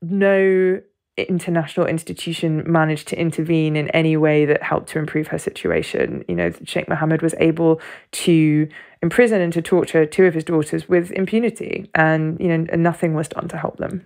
no 0.00 0.80
international 1.26 1.86
institution 1.86 2.62
managed 2.70 3.08
to 3.08 3.18
intervene 3.18 3.76
in 3.76 3.88
any 3.90 4.16
way 4.16 4.44
that 4.44 4.62
helped 4.62 4.88
to 4.90 4.98
improve 4.98 5.28
her 5.28 5.38
situation. 5.38 6.24
You 6.28 6.34
know, 6.34 6.52
Sheikh 6.64 6.88
Mohammed 6.88 7.22
was 7.22 7.34
able 7.38 7.80
to 8.12 8.68
imprison 9.02 9.40
and 9.40 9.52
to 9.52 9.62
torture 9.62 10.06
two 10.06 10.26
of 10.26 10.34
his 10.34 10.44
daughters 10.44 10.88
with 10.88 11.10
impunity, 11.12 11.90
and 11.94 12.38
you 12.40 12.48
know, 12.48 12.66
nothing 12.76 13.14
was 13.14 13.28
done 13.28 13.48
to 13.48 13.56
help 13.56 13.78
them. 13.78 14.04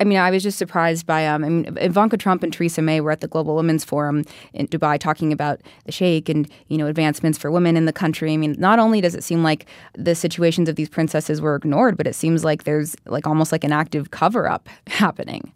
I 0.00 0.04
mean, 0.04 0.18
I 0.18 0.30
was 0.30 0.42
just 0.42 0.58
surprised 0.58 1.06
by 1.06 1.26
um, 1.26 1.44
I 1.44 1.48
mean, 1.48 1.78
Ivanka 1.78 2.16
Trump 2.16 2.42
and 2.42 2.52
Theresa 2.52 2.82
May 2.82 3.00
were 3.00 3.12
at 3.12 3.20
the 3.20 3.28
Global 3.28 3.54
Women's 3.54 3.84
Forum 3.84 4.24
in 4.52 4.66
Dubai 4.66 4.98
talking 4.98 5.32
about 5.32 5.60
the 5.84 5.92
Sheikh 5.92 6.28
and 6.28 6.50
you 6.68 6.78
know 6.78 6.86
advancements 6.86 7.38
for 7.38 7.50
women 7.50 7.76
in 7.76 7.84
the 7.84 7.92
country. 7.92 8.32
I 8.32 8.36
mean, 8.36 8.56
not 8.58 8.78
only 8.78 9.00
does 9.00 9.14
it 9.14 9.22
seem 9.22 9.42
like 9.42 9.66
the 9.96 10.14
situations 10.14 10.68
of 10.68 10.76
these 10.76 10.88
princesses 10.88 11.40
were 11.40 11.54
ignored, 11.54 11.96
but 11.96 12.06
it 12.06 12.14
seems 12.14 12.44
like 12.44 12.64
there's 12.64 12.96
like 13.06 13.26
almost 13.26 13.52
like 13.52 13.64
an 13.64 13.72
active 13.72 14.10
cover 14.10 14.48
up 14.48 14.68
happening 14.86 15.52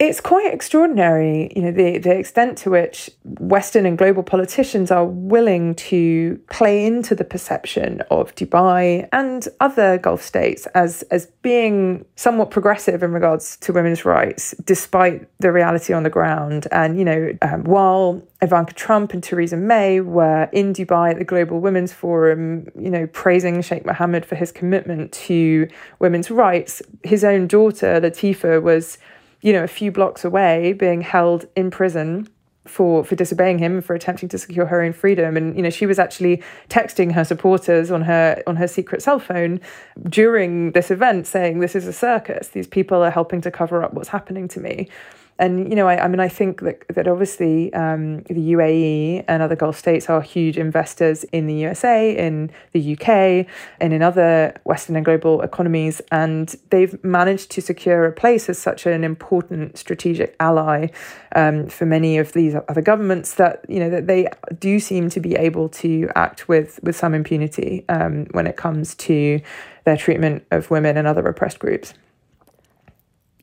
it's 0.00 0.20
quite 0.20 0.52
extraordinary, 0.52 1.52
you 1.54 1.62
know, 1.62 1.70
the, 1.70 1.98
the 1.98 2.10
extent 2.10 2.58
to 2.58 2.70
which 2.70 3.08
Western 3.22 3.86
and 3.86 3.96
global 3.96 4.24
politicians 4.24 4.90
are 4.90 5.04
willing 5.04 5.72
to 5.76 6.40
play 6.50 6.84
into 6.84 7.14
the 7.14 7.22
perception 7.22 8.02
of 8.10 8.34
Dubai 8.34 9.08
and 9.12 9.46
other 9.60 9.96
Gulf 9.98 10.20
states 10.20 10.66
as, 10.74 11.02
as 11.12 11.26
being 11.42 12.04
somewhat 12.16 12.50
progressive 12.50 13.04
in 13.04 13.12
regards 13.12 13.56
to 13.58 13.72
women's 13.72 14.04
rights, 14.04 14.52
despite 14.64 15.28
the 15.38 15.52
reality 15.52 15.92
on 15.92 16.02
the 16.02 16.10
ground. 16.10 16.66
And, 16.72 16.98
you 16.98 17.04
know, 17.04 17.30
um, 17.42 17.62
while 17.62 18.20
Ivanka 18.42 18.74
Trump 18.74 19.12
and 19.12 19.22
Theresa 19.22 19.56
May 19.56 20.00
were 20.00 20.48
in 20.52 20.72
Dubai 20.72 21.12
at 21.12 21.18
the 21.18 21.24
Global 21.24 21.60
Women's 21.60 21.92
Forum, 21.92 22.66
you 22.76 22.90
know, 22.90 23.06
praising 23.06 23.62
Sheikh 23.62 23.86
Mohammed 23.86 24.26
for 24.26 24.34
his 24.34 24.50
commitment 24.50 25.12
to 25.12 25.68
women's 26.00 26.32
rights, 26.32 26.82
his 27.04 27.22
own 27.22 27.46
daughter, 27.46 28.00
Latifa, 28.00 28.60
was 28.60 28.98
you 29.44 29.52
know, 29.52 29.62
a 29.62 29.68
few 29.68 29.92
blocks 29.92 30.24
away, 30.24 30.72
being 30.72 31.02
held 31.02 31.46
in 31.54 31.70
prison 31.70 32.28
for 32.66 33.04
for 33.04 33.14
disobeying 33.14 33.58
him 33.58 33.82
for 33.82 33.94
attempting 33.94 34.26
to 34.30 34.38
secure 34.38 34.64
her 34.64 34.80
own 34.80 34.94
freedom. 34.94 35.36
And 35.36 35.54
you 35.54 35.62
know 35.62 35.68
she 35.68 35.84
was 35.84 35.98
actually 35.98 36.42
texting 36.70 37.12
her 37.12 37.24
supporters 37.24 37.90
on 37.90 38.00
her 38.02 38.42
on 38.46 38.56
her 38.56 38.66
secret 38.66 39.02
cell 39.02 39.18
phone 39.18 39.60
during 40.08 40.72
this 40.72 40.90
event 40.90 41.26
saying 41.26 41.60
this 41.60 41.76
is 41.76 41.86
a 41.86 41.92
circus. 41.92 42.48
These 42.48 42.66
people 42.66 43.04
are 43.04 43.10
helping 43.10 43.42
to 43.42 43.50
cover 43.50 43.84
up 43.84 43.92
what's 43.92 44.08
happening 44.08 44.48
to 44.48 44.60
me 44.60 44.88
and 45.38 45.68
you 45.68 45.74
know, 45.74 45.88
I, 45.88 46.04
I 46.04 46.08
mean, 46.08 46.20
I 46.20 46.28
think 46.28 46.60
that 46.60 46.86
that 46.94 47.08
obviously 47.08 47.72
um, 47.74 48.22
the 48.22 48.52
UAE 48.52 49.24
and 49.26 49.42
other 49.42 49.56
Gulf 49.56 49.76
states 49.76 50.08
are 50.08 50.22
huge 50.22 50.56
investors 50.56 51.24
in 51.24 51.46
the 51.46 51.54
USA, 51.54 52.16
in 52.16 52.52
the 52.72 52.92
UK, 52.92 53.46
and 53.80 53.92
in 53.92 54.00
other 54.00 54.54
Western 54.64 54.94
and 54.94 55.04
global 55.04 55.42
economies, 55.42 56.00
and 56.12 56.54
they've 56.70 57.02
managed 57.02 57.50
to 57.50 57.60
secure 57.60 58.04
a 58.04 58.12
place 58.12 58.48
as 58.48 58.58
such 58.58 58.86
an 58.86 59.02
important 59.02 59.76
strategic 59.76 60.36
ally 60.38 60.88
um, 61.34 61.66
for 61.66 61.84
many 61.84 62.16
of 62.16 62.32
these 62.32 62.54
other 62.68 62.82
governments 62.82 63.34
that 63.34 63.64
you 63.68 63.80
know 63.80 63.90
that 63.90 64.06
they 64.06 64.28
do 64.60 64.78
seem 64.78 65.10
to 65.10 65.18
be 65.18 65.34
able 65.34 65.68
to 65.68 66.08
act 66.14 66.48
with 66.48 66.78
with 66.84 66.94
some 66.94 67.12
impunity 67.12 67.84
um, 67.88 68.26
when 68.30 68.46
it 68.46 68.56
comes 68.56 68.94
to 68.94 69.40
their 69.82 69.96
treatment 69.96 70.46
of 70.52 70.70
women 70.70 70.96
and 70.96 71.08
other 71.08 71.26
oppressed 71.26 71.58
groups. 71.58 71.92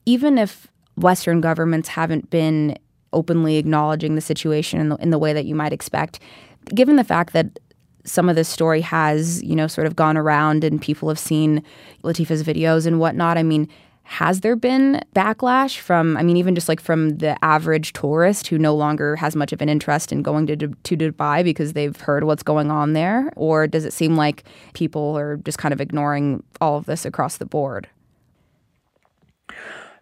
Even 0.06 0.38
if 0.38 0.71
Western 0.96 1.42
governments 1.42 1.90
haven't 1.90 2.30
been 2.30 2.78
openly 3.14 3.58
acknowledging 3.58 4.16
the 4.16 4.22
situation 4.22 4.80
in 4.80 4.90
the, 4.90 4.96
in 4.98 5.10
the 5.10 5.20
way 5.20 5.34
that 5.34 5.46
you 5.46 5.56
might 5.56 5.74
expect. 5.74 6.20
Given 6.74 6.96
the 6.96 7.04
fact 7.04 7.34
that 7.34 7.60
some 8.06 8.30
of 8.30 8.36
this 8.36 8.50
story 8.50 8.82
has, 8.82 9.44
you 9.44 9.56
know, 9.56 9.68
sort 9.68 9.88
of 9.88 9.96
gone 9.96 10.18
around 10.18 10.64
and 10.64 10.82
people 10.82 11.10
have 11.10 11.20
seen 11.20 11.64
Latifa's 12.04 12.44
videos 12.44 12.86
and 12.86 13.00
whatnot, 13.00 13.38
I 13.38 13.44
mean, 13.44 13.68
has 14.04 14.42
there 14.42 14.56
been 14.56 15.02
backlash 15.16 15.78
from, 15.78 16.18
I 16.18 16.24
mean, 16.24 16.36
even 16.36 16.56
just 16.56 16.68
like 16.68 16.82
from 16.82 17.18
the 17.20 17.38
average 17.46 17.94
tourist 17.94 18.48
who 18.48 18.58
no 18.58 18.76
longer 18.76 19.16
has 19.16 19.36
much 19.36 19.54
of 19.54 19.62
an 19.62 19.70
interest 19.70 20.12
in 20.12 20.22
going 20.22 20.48
to, 20.48 20.56
to 20.58 20.98
Dubai 20.98 21.44
because 21.44 21.74
they've 21.74 22.00
heard 22.00 22.24
what's 22.24 22.44
going 22.44 22.72
on 22.72 22.94
there? 22.94 23.32
Or 23.36 23.68
does 23.68 23.86
it 23.86 23.94
seem 23.94 24.16
like 24.16 24.44
people 24.74 25.18
are 25.18 25.38
just 25.38 25.60
kind 25.60 25.74
of 25.74 25.80
ignoring 25.80 26.44
all 26.60 26.78
of 26.78 26.88
this 26.88 27.06
across 27.06 27.38
the 27.38 27.46
board? 27.46 27.88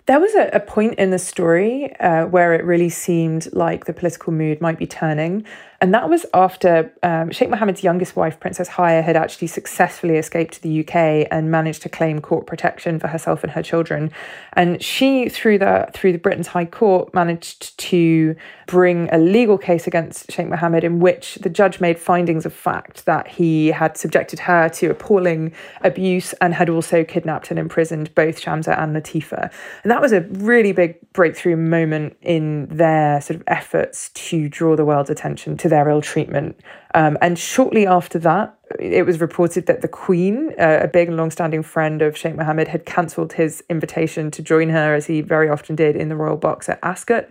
There 0.10 0.20
was 0.20 0.34
a, 0.34 0.50
a 0.54 0.60
point 0.60 0.96
in 0.96 1.12
the 1.12 1.20
story 1.20 1.96
uh, 1.98 2.26
where 2.26 2.56
it 2.56 2.66
really 2.66 2.90
seemed 2.90 3.48
like 3.54 3.86
the 3.86 3.94
political 3.94 4.34
mood 4.34 4.60
might 4.60 4.80
be 4.80 4.88
turning. 4.88 5.46
And 5.82 5.94
that 5.94 6.10
was 6.10 6.26
after 6.34 6.92
um, 7.04 7.32
Sheikh 7.32 7.50
Mohammed's 7.50 7.84
youngest 7.84 8.16
wife, 8.16 8.40
Princess 8.40 8.68
Haya, 8.68 9.02
had 9.02 9.16
actually 9.16 9.48
successfully 9.48 10.18
escaped 10.18 10.56
to 10.56 10.62
the 10.62 10.82
UK 10.82 11.28
and 11.32 11.50
managed 11.50 11.84
to 11.84 11.90
claim 11.90 12.20
court 12.20 12.46
protection 12.46 13.00
for 13.00 13.08
herself 13.08 13.44
and 13.44 13.52
her 13.54 13.64
children. 13.64 14.12
And 14.54 14.84
she, 14.84 15.30
through 15.30 15.60
the 15.60 15.90
through 15.94 16.12
the 16.12 16.18
Britain's 16.18 16.48
High 16.48 16.66
Court, 16.66 17.14
managed 17.14 17.78
to 17.78 18.36
bring 18.68 19.10
a 19.12 19.18
legal 19.18 19.58
case 19.58 19.88
against 19.88 20.32
Sheikh 20.32 20.48
Mohammed 20.48 20.84
in 20.84 21.00
which 21.00 21.36
the 21.36 21.50
judge 21.50 21.80
made 21.80 21.98
findings 21.98 22.46
of 22.46 22.54
fact 22.54 23.06
that 23.06 23.28
he 23.28 23.68
had 23.68 23.98
subjected 23.98 24.40
her 24.40 24.68
to 24.70 24.92
appalling 24.92 25.54
abuse 25.82 26.34
and 26.34 26.54
had 26.54 26.70
also 26.70 27.04
kidnapped 27.06 27.52
and 27.52 27.60
imprisoned 27.60 28.14
both 28.16 28.40
Shamsa 28.40 28.78
and 28.78 28.96
Latifa. 28.96 29.50
And 29.84 29.92
that 29.92 30.02
was 30.02 30.12
a 30.12 30.22
really 30.22 30.74
big 30.74 30.98
breakthrough 31.14 31.56
moment 31.56 32.18
in 32.22 32.68
their 32.68 33.22
sort 33.22 33.38
of 33.38 33.44
efforts 33.48 34.10
to 34.10 34.50
draw 34.50 34.76
the 34.76 34.86
world's 34.86 35.10
attention 35.10 35.58
to 35.58 35.69
their 35.70 35.90
ill 35.90 36.02
treatment. 36.02 36.60
Um, 36.94 37.18
and 37.22 37.38
shortly 37.38 37.86
after 37.86 38.20
that, 38.20 38.58
it 38.80 39.06
was 39.06 39.20
reported 39.22 39.66
that 39.68 39.82
the 39.82 39.88
Queen, 39.88 40.54
uh, 40.60 40.80
a 40.84 40.88
big 40.88 41.08
and 41.08 41.18
long-standing 41.18 41.64
friend 41.64 42.02
of 42.02 42.18
Sheikh 42.18 42.36
Mohammed, 42.36 42.68
had 42.68 42.86
cancelled 42.86 43.34
his 43.34 43.64
invitation 43.70 44.32
to 44.32 44.42
join 44.42 44.70
her, 44.70 44.94
as 44.94 45.06
he 45.06 45.22
very 45.22 45.50
often 45.50 45.76
did, 45.76 45.96
in 45.96 46.10
the 46.10 46.16
royal 46.16 46.38
box 46.38 46.70
at 46.70 46.80
Ascot. 46.84 47.30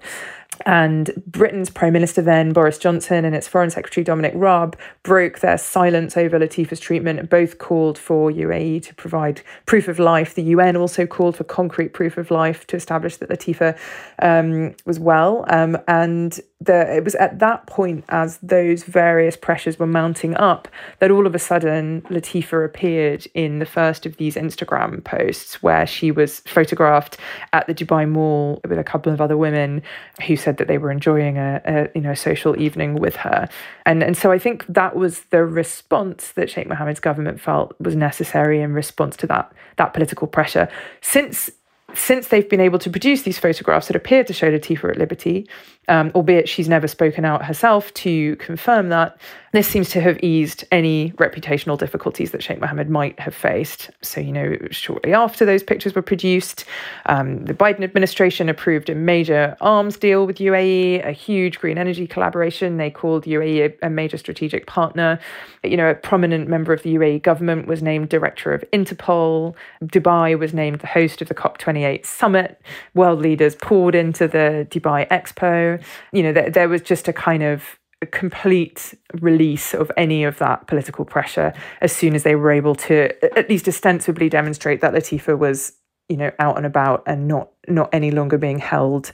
And 0.66 1.10
Britain's 1.26 1.70
Prime 1.70 1.92
Minister 1.92 2.22
then, 2.22 2.52
Boris 2.52 2.78
Johnson, 2.78 3.24
and 3.24 3.34
its 3.34 3.48
Foreign 3.48 3.70
Secretary 3.70 4.04
Dominic 4.04 4.32
Raab 4.34 4.76
broke 5.02 5.40
their 5.40 5.58
silence 5.58 6.16
over 6.16 6.38
Latifa's 6.38 6.80
treatment 6.80 7.18
and 7.18 7.28
both 7.28 7.58
called 7.58 7.98
for 7.98 8.30
UAE 8.30 8.82
to 8.84 8.94
provide 8.94 9.42
proof 9.66 9.88
of 9.88 9.98
life. 9.98 10.34
The 10.34 10.42
UN 10.44 10.76
also 10.76 11.06
called 11.06 11.36
for 11.36 11.44
concrete 11.44 11.92
proof 11.92 12.18
of 12.18 12.30
life 12.30 12.66
to 12.68 12.76
establish 12.76 13.16
that 13.16 13.28
Latifa 13.28 13.78
um, 14.20 14.74
was 14.84 14.98
well. 14.98 15.44
Um, 15.48 15.78
and 15.86 16.38
the, 16.60 16.96
it 16.96 17.04
was 17.04 17.14
at 17.14 17.38
that 17.38 17.66
point, 17.66 18.04
as 18.08 18.38
those 18.38 18.82
various 18.82 19.36
pressures 19.36 19.78
were 19.78 19.86
mounting 19.86 20.34
up, 20.36 20.66
that 20.98 21.10
all 21.10 21.26
of 21.26 21.34
a 21.34 21.38
sudden 21.38 22.02
Latifa 22.02 22.64
appeared 22.64 23.26
in 23.34 23.60
the 23.60 23.66
first 23.66 24.06
of 24.06 24.16
these 24.16 24.34
Instagram 24.34 25.02
posts 25.04 25.62
where 25.62 25.86
she 25.86 26.10
was 26.10 26.40
photographed 26.40 27.16
at 27.52 27.66
the 27.68 27.74
Dubai 27.74 28.08
Mall 28.08 28.60
with 28.68 28.78
a 28.78 28.84
couple 28.84 29.12
of 29.12 29.20
other 29.20 29.36
women 29.36 29.82
who 30.26 30.36
said 30.48 30.56
that 30.56 30.66
they 30.66 30.78
were 30.78 30.90
enjoying 30.90 31.36
a, 31.36 31.60
a 31.66 31.88
you 31.94 32.00
know 32.00 32.14
social 32.14 32.58
evening 32.58 32.94
with 32.94 33.16
her. 33.16 33.48
And 33.84 34.02
and 34.02 34.16
so 34.16 34.32
I 34.32 34.38
think 34.38 34.64
that 34.66 34.96
was 34.96 35.20
the 35.28 35.44
response 35.44 36.32
that 36.32 36.48
Sheikh 36.48 36.66
Mohammed's 36.66 37.00
government 37.00 37.38
felt 37.38 37.78
was 37.78 37.94
necessary 37.94 38.62
in 38.62 38.72
response 38.72 39.14
to 39.18 39.26
that 39.26 39.52
that 39.76 39.92
political 39.92 40.26
pressure. 40.26 40.66
Since 41.02 41.50
since 41.94 42.28
they've 42.28 42.48
been 42.48 42.60
able 42.60 42.78
to 42.80 42.90
produce 42.90 43.22
these 43.22 43.38
photographs 43.38 43.86
that 43.86 43.96
appear 43.96 44.22
to 44.24 44.32
show 44.32 44.50
Latifa 44.50 44.90
at 44.90 44.98
liberty, 44.98 45.48
um, 45.88 46.12
albeit 46.14 46.48
she's 46.48 46.68
never 46.68 46.86
spoken 46.86 47.24
out 47.24 47.44
herself 47.44 47.92
to 47.94 48.36
confirm 48.36 48.90
that, 48.90 49.18
this 49.52 49.66
seems 49.66 49.88
to 49.90 50.00
have 50.02 50.22
eased 50.22 50.64
any 50.70 51.12
reputational 51.12 51.78
difficulties 51.78 52.32
that 52.32 52.42
Sheikh 52.42 52.60
Mohammed 52.60 52.90
might 52.90 53.18
have 53.18 53.34
faced. 53.34 53.90
So, 54.02 54.20
you 54.20 54.32
know, 54.32 54.58
shortly 54.70 55.14
after 55.14 55.46
those 55.46 55.62
pictures 55.62 55.94
were 55.94 56.02
produced, 56.02 56.66
um, 57.06 57.46
the 57.46 57.54
Biden 57.54 57.82
administration 57.82 58.50
approved 58.50 58.90
a 58.90 58.94
major 58.94 59.56
arms 59.62 59.96
deal 59.96 60.26
with 60.26 60.36
UAE, 60.36 61.06
a 61.06 61.12
huge 61.12 61.58
green 61.58 61.78
energy 61.78 62.06
collaboration. 62.06 62.76
They 62.76 62.90
called 62.90 63.24
UAE 63.24 63.78
a, 63.82 63.86
a 63.86 63.90
major 63.90 64.18
strategic 64.18 64.66
partner. 64.66 65.18
You 65.64 65.78
know, 65.78 65.88
a 65.88 65.94
prominent 65.94 66.48
member 66.48 66.74
of 66.74 66.82
the 66.82 66.94
UAE 66.96 67.22
government 67.22 67.66
was 67.66 67.82
named 67.82 68.10
director 68.10 68.52
of 68.52 68.62
Interpol. 68.72 69.54
Dubai 69.82 70.38
was 70.38 70.52
named 70.52 70.80
the 70.80 70.86
host 70.86 71.22
of 71.22 71.28
the 71.28 71.34
COP28 71.78 72.06
summit. 72.06 72.60
World 72.94 73.20
leaders 73.20 73.54
poured 73.54 73.94
into 73.94 74.28
the 74.28 74.66
Dubai 74.70 75.08
Expo. 75.08 75.82
You 76.12 76.22
know, 76.22 76.32
there, 76.32 76.50
there 76.50 76.68
was 76.68 76.82
just 76.82 77.08
a 77.08 77.12
kind 77.12 77.42
of 77.42 77.78
complete 78.12 78.94
release 79.20 79.74
of 79.74 79.90
any 79.96 80.22
of 80.22 80.38
that 80.38 80.68
political 80.68 81.04
pressure 81.04 81.52
as 81.80 81.90
soon 81.90 82.14
as 82.14 82.22
they 82.22 82.36
were 82.36 82.52
able 82.52 82.76
to 82.76 83.12
at 83.36 83.48
least 83.48 83.66
ostensibly 83.66 84.28
demonstrate 84.28 84.80
that 84.80 84.94
Latifa 84.94 85.36
was 85.36 85.72
you 86.08 86.16
know 86.16 86.30
out 86.38 86.56
and 86.56 86.64
about 86.64 87.02
and 87.08 87.26
not 87.26 87.50
not 87.66 87.88
any 87.92 88.12
longer 88.12 88.38
being 88.38 88.60
held 88.60 89.10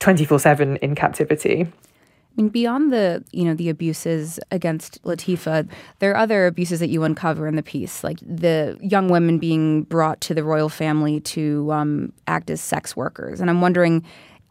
24/7 0.00 0.78
in 0.78 0.94
captivity. 0.96 1.68
I 2.36 2.42
mean, 2.42 2.48
beyond 2.48 2.92
the 2.92 3.24
you 3.30 3.44
know 3.44 3.54
the 3.54 3.68
abuses 3.68 4.40
against 4.50 5.00
Latifa, 5.04 5.68
there 6.00 6.10
are 6.10 6.16
other 6.16 6.46
abuses 6.46 6.80
that 6.80 6.88
you 6.88 7.04
uncover 7.04 7.46
in 7.46 7.54
the 7.54 7.62
piece, 7.62 8.02
like 8.02 8.18
the 8.20 8.76
young 8.80 9.08
women 9.08 9.38
being 9.38 9.84
brought 9.84 10.20
to 10.22 10.34
the 10.34 10.42
royal 10.42 10.68
family 10.68 11.20
to 11.20 11.70
um, 11.70 12.12
act 12.26 12.50
as 12.50 12.60
sex 12.60 12.96
workers. 12.96 13.40
And 13.40 13.48
I'm 13.48 13.60
wondering, 13.60 14.04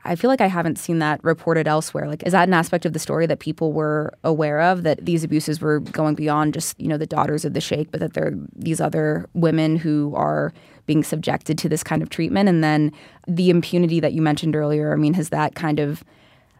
I 0.05 0.15
feel 0.15 0.29
like 0.29 0.39
I 0.39 0.47
haven't 0.47 0.77
seen 0.77 0.99
that 0.99 1.21
reported 1.25 1.67
elsewhere. 1.67 2.07
Like, 2.07 2.23
is 2.23 2.31
that 2.31 2.47
an 2.47 2.53
aspect 2.53 2.85
of 2.85 2.93
the 2.93 2.99
story 2.99 3.25
that 3.25 3.39
people 3.39 3.73
were 3.73 4.13
aware 4.23 4.61
of 4.61 4.83
that 4.83 5.05
these 5.05 5.25
abuses 5.25 5.59
were 5.59 5.81
going 5.81 6.15
beyond 6.15 6.53
just 6.53 6.79
you 6.79 6.87
know 6.87 6.97
the 6.97 7.05
daughters 7.05 7.43
of 7.43 7.53
the 7.53 7.61
sheikh, 7.61 7.91
but 7.91 7.99
that 7.99 8.13
there 8.13 8.27
are 8.27 8.33
these 8.55 8.79
other 8.79 9.27
women 9.33 9.75
who 9.75 10.13
are 10.15 10.53
being 10.85 11.03
subjected 11.03 11.57
to 11.57 11.67
this 11.67 11.83
kind 11.83 12.01
of 12.01 12.09
treatment, 12.09 12.47
and 12.47 12.63
then 12.63 12.93
the 13.27 13.49
impunity 13.49 13.99
that 13.99 14.13
you 14.13 14.21
mentioned 14.21 14.55
earlier. 14.55 14.93
I 14.93 14.95
mean, 14.95 15.15
has 15.15 15.29
that 15.29 15.55
kind 15.55 15.81
of 15.81 16.01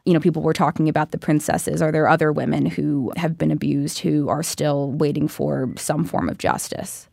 you 0.05 0.13
know, 0.13 0.19
people 0.19 0.41
were 0.41 0.53
talking 0.53 0.89
about 0.89 1.11
the 1.11 1.17
princesses. 1.17 1.81
Are 1.81 1.91
there 1.91 2.07
other 2.07 2.31
women 2.31 2.65
who 2.65 3.13
have 3.15 3.37
been 3.37 3.51
abused 3.51 3.99
who 3.99 4.27
are 4.27 4.43
still 4.43 4.91
waiting 4.91 5.27
for 5.27 5.71
some 5.77 6.03
form 6.03 6.29
of 6.29 6.37
justice? 6.37 7.07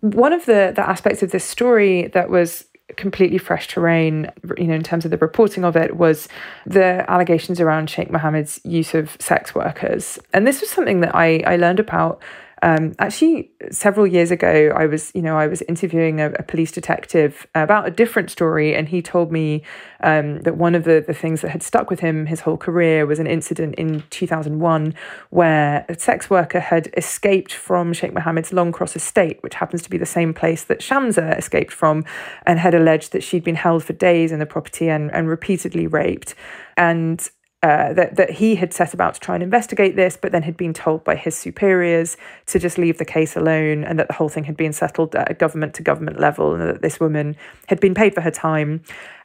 One 0.00 0.32
of 0.32 0.46
the, 0.46 0.72
the 0.74 0.88
aspects 0.88 1.22
of 1.22 1.30
this 1.30 1.44
story 1.44 2.08
that 2.08 2.28
was 2.28 2.64
completely 2.96 3.38
fresh 3.38 3.68
terrain, 3.68 4.30
you 4.56 4.64
know, 4.64 4.74
in 4.74 4.82
terms 4.82 5.04
of 5.04 5.10
the 5.10 5.18
reporting 5.18 5.64
of 5.64 5.76
it, 5.76 5.96
was 5.96 6.28
the 6.66 7.04
allegations 7.08 7.60
around 7.60 7.90
Sheikh 7.90 8.10
Mohammed's 8.10 8.60
use 8.64 8.94
of 8.94 9.16
sex 9.20 9.54
workers. 9.54 10.18
And 10.32 10.46
this 10.46 10.60
was 10.60 10.70
something 10.70 11.00
that 11.00 11.14
I, 11.14 11.42
I 11.46 11.56
learned 11.56 11.80
about 11.80 12.22
um, 12.66 12.94
actually, 12.98 13.52
several 13.70 14.08
years 14.08 14.32
ago, 14.32 14.72
I 14.74 14.86
was, 14.86 15.12
you 15.14 15.22
know, 15.22 15.38
I 15.38 15.46
was 15.46 15.62
interviewing 15.62 16.20
a, 16.20 16.32
a 16.32 16.42
police 16.42 16.72
detective 16.72 17.46
about 17.54 17.86
a 17.86 17.92
different 17.92 18.28
story, 18.28 18.74
and 18.74 18.88
he 18.88 19.00
told 19.00 19.30
me 19.30 19.62
um, 20.02 20.40
that 20.40 20.56
one 20.56 20.74
of 20.74 20.82
the, 20.82 21.04
the 21.06 21.14
things 21.14 21.42
that 21.42 21.50
had 21.50 21.62
stuck 21.62 21.90
with 21.90 22.00
him 22.00 22.26
his 22.26 22.40
whole 22.40 22.56
career 22.56 23.06
was 23.06 23.20
an 23.20 23.28
incident 23.28 23.76
in 23.76 24.02
2001 24.10 24.94
where 25.30 25.86
a 25.88 25.96
sex 25.96 26.28
worker 26.28 26.58
had 26.58 26.92
escaped 26.96 27.52
from 27.52 27.92
Sheikh 27.92 28.12
Mohammed's 28.12 28.50
Longcross 28.50 28.96
estate, 28.96 29.40
which 29.44 29.54
happens 29.54 29.82
to 29.82 29.90
be 29.90 29.96
the 29.96 30.04
same 30.04 30.34
place 30.34 30.64
that 30.64 30.80
Shamsa 30.80 31.38
escaped 31.38 31.72
from, 31.72 32.04
and 32.46 32.58
had 32.58 32.74
alleged 32.74 33.12
that 33.12 33.22
she'd 33.22 33.44
been 33.44 33.54
held 33.54 33.84
for 33.84 33.92
days 33.92 34.32
in 34.32 34.40
the 34.40 34.46
property 34.46 34.88
and, 34.88 35.14
and 35.14 35.28
repeatedly 35.28 35.86
raped. 35.86 36.34
And 36.76 37.30
uh, 37.62 37.92
that 37.94 38.16
that 38.16 38.30
he 38.30 38.56
had 38.56 38.72
set 38.72 38.94
about 38.94 39.14
to 39.14 39.20
try 39.20 39.34
and 39.34 39.42
investigate 39.42 39.96
this, 39.96 40.16
but 40.16 40.32
then 40.32 40.42
had 40.42 40.56
been 40.56 40.74
told 40.74 41.02
by 41.04 41.16
his 41.16 41.36
superiors 41.36 42.16
to 42.46 42.58
just 42.58 42.78
leave 42.78 42.98
the 42.98 43.04
case 43.04 43.36
alone, 43.36 43.84
and 43.84 43.98
that 43.98 44.08
the 44.08 44.14
whole 44.14 44.28
thing 44.28 44.44
had 44.44 44.56
been 44.56 44.72
settled 44.72 45.14
at 45.14 45.30
a 45.30 45.34
government 45.34 45.74
to 45.74 45.82
government 45.82 46.20
level, 46.20 46.54
and 46.54 46.62
that 46.62 46.82
this 46.82 47.00
woman 47.00 47.36
had 47.68 47.80
been 47.80 47.94
paid 47.94 48.14
for 48.14 48.20
her 48.20 48.30
time, 48.30 48.82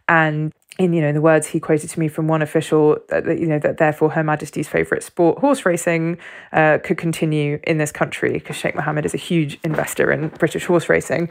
and 0.07 0.53
in 0.79 0.93
you 0.93 1.01
know 1.01 1.11
the 1.11 1.21
words 1.21 1.47
he 1.47 1.59
quoted 1.59 1.89
to 1.89 1.99
me 1.99 2.07
from 2.07 2.27
one 2.27 2.41
official 2.41 2.97
that 3.09 3.25
you 3.39 3.45
know 3.45 3.59
that 3.59 3.77
therefore 3.77 4.09
Her 4.11 4.23
Majesty's 4.23 4.67
favourite 4.67 5.03
sport 5.03 5.39
horse 5.39 5.65
racing 5.65 6.17
uh, 6.53 6.79
could 6.83 6.97
continue 6.97 7.59
in 7.63 7.77
this 7.77 7.91
country 7.91 8.33
because 8.33 8.55
Sheikh 8.55 8.75
Mohammed 8.75 9.05
is 9.05 9.13
a 9.13 9.17
huge 9.17 9.59
investor 9.63 10.11
in 10.11 10.29
British 10.29 10.65
horse 10.65 10.89
racing. 10.89 11.29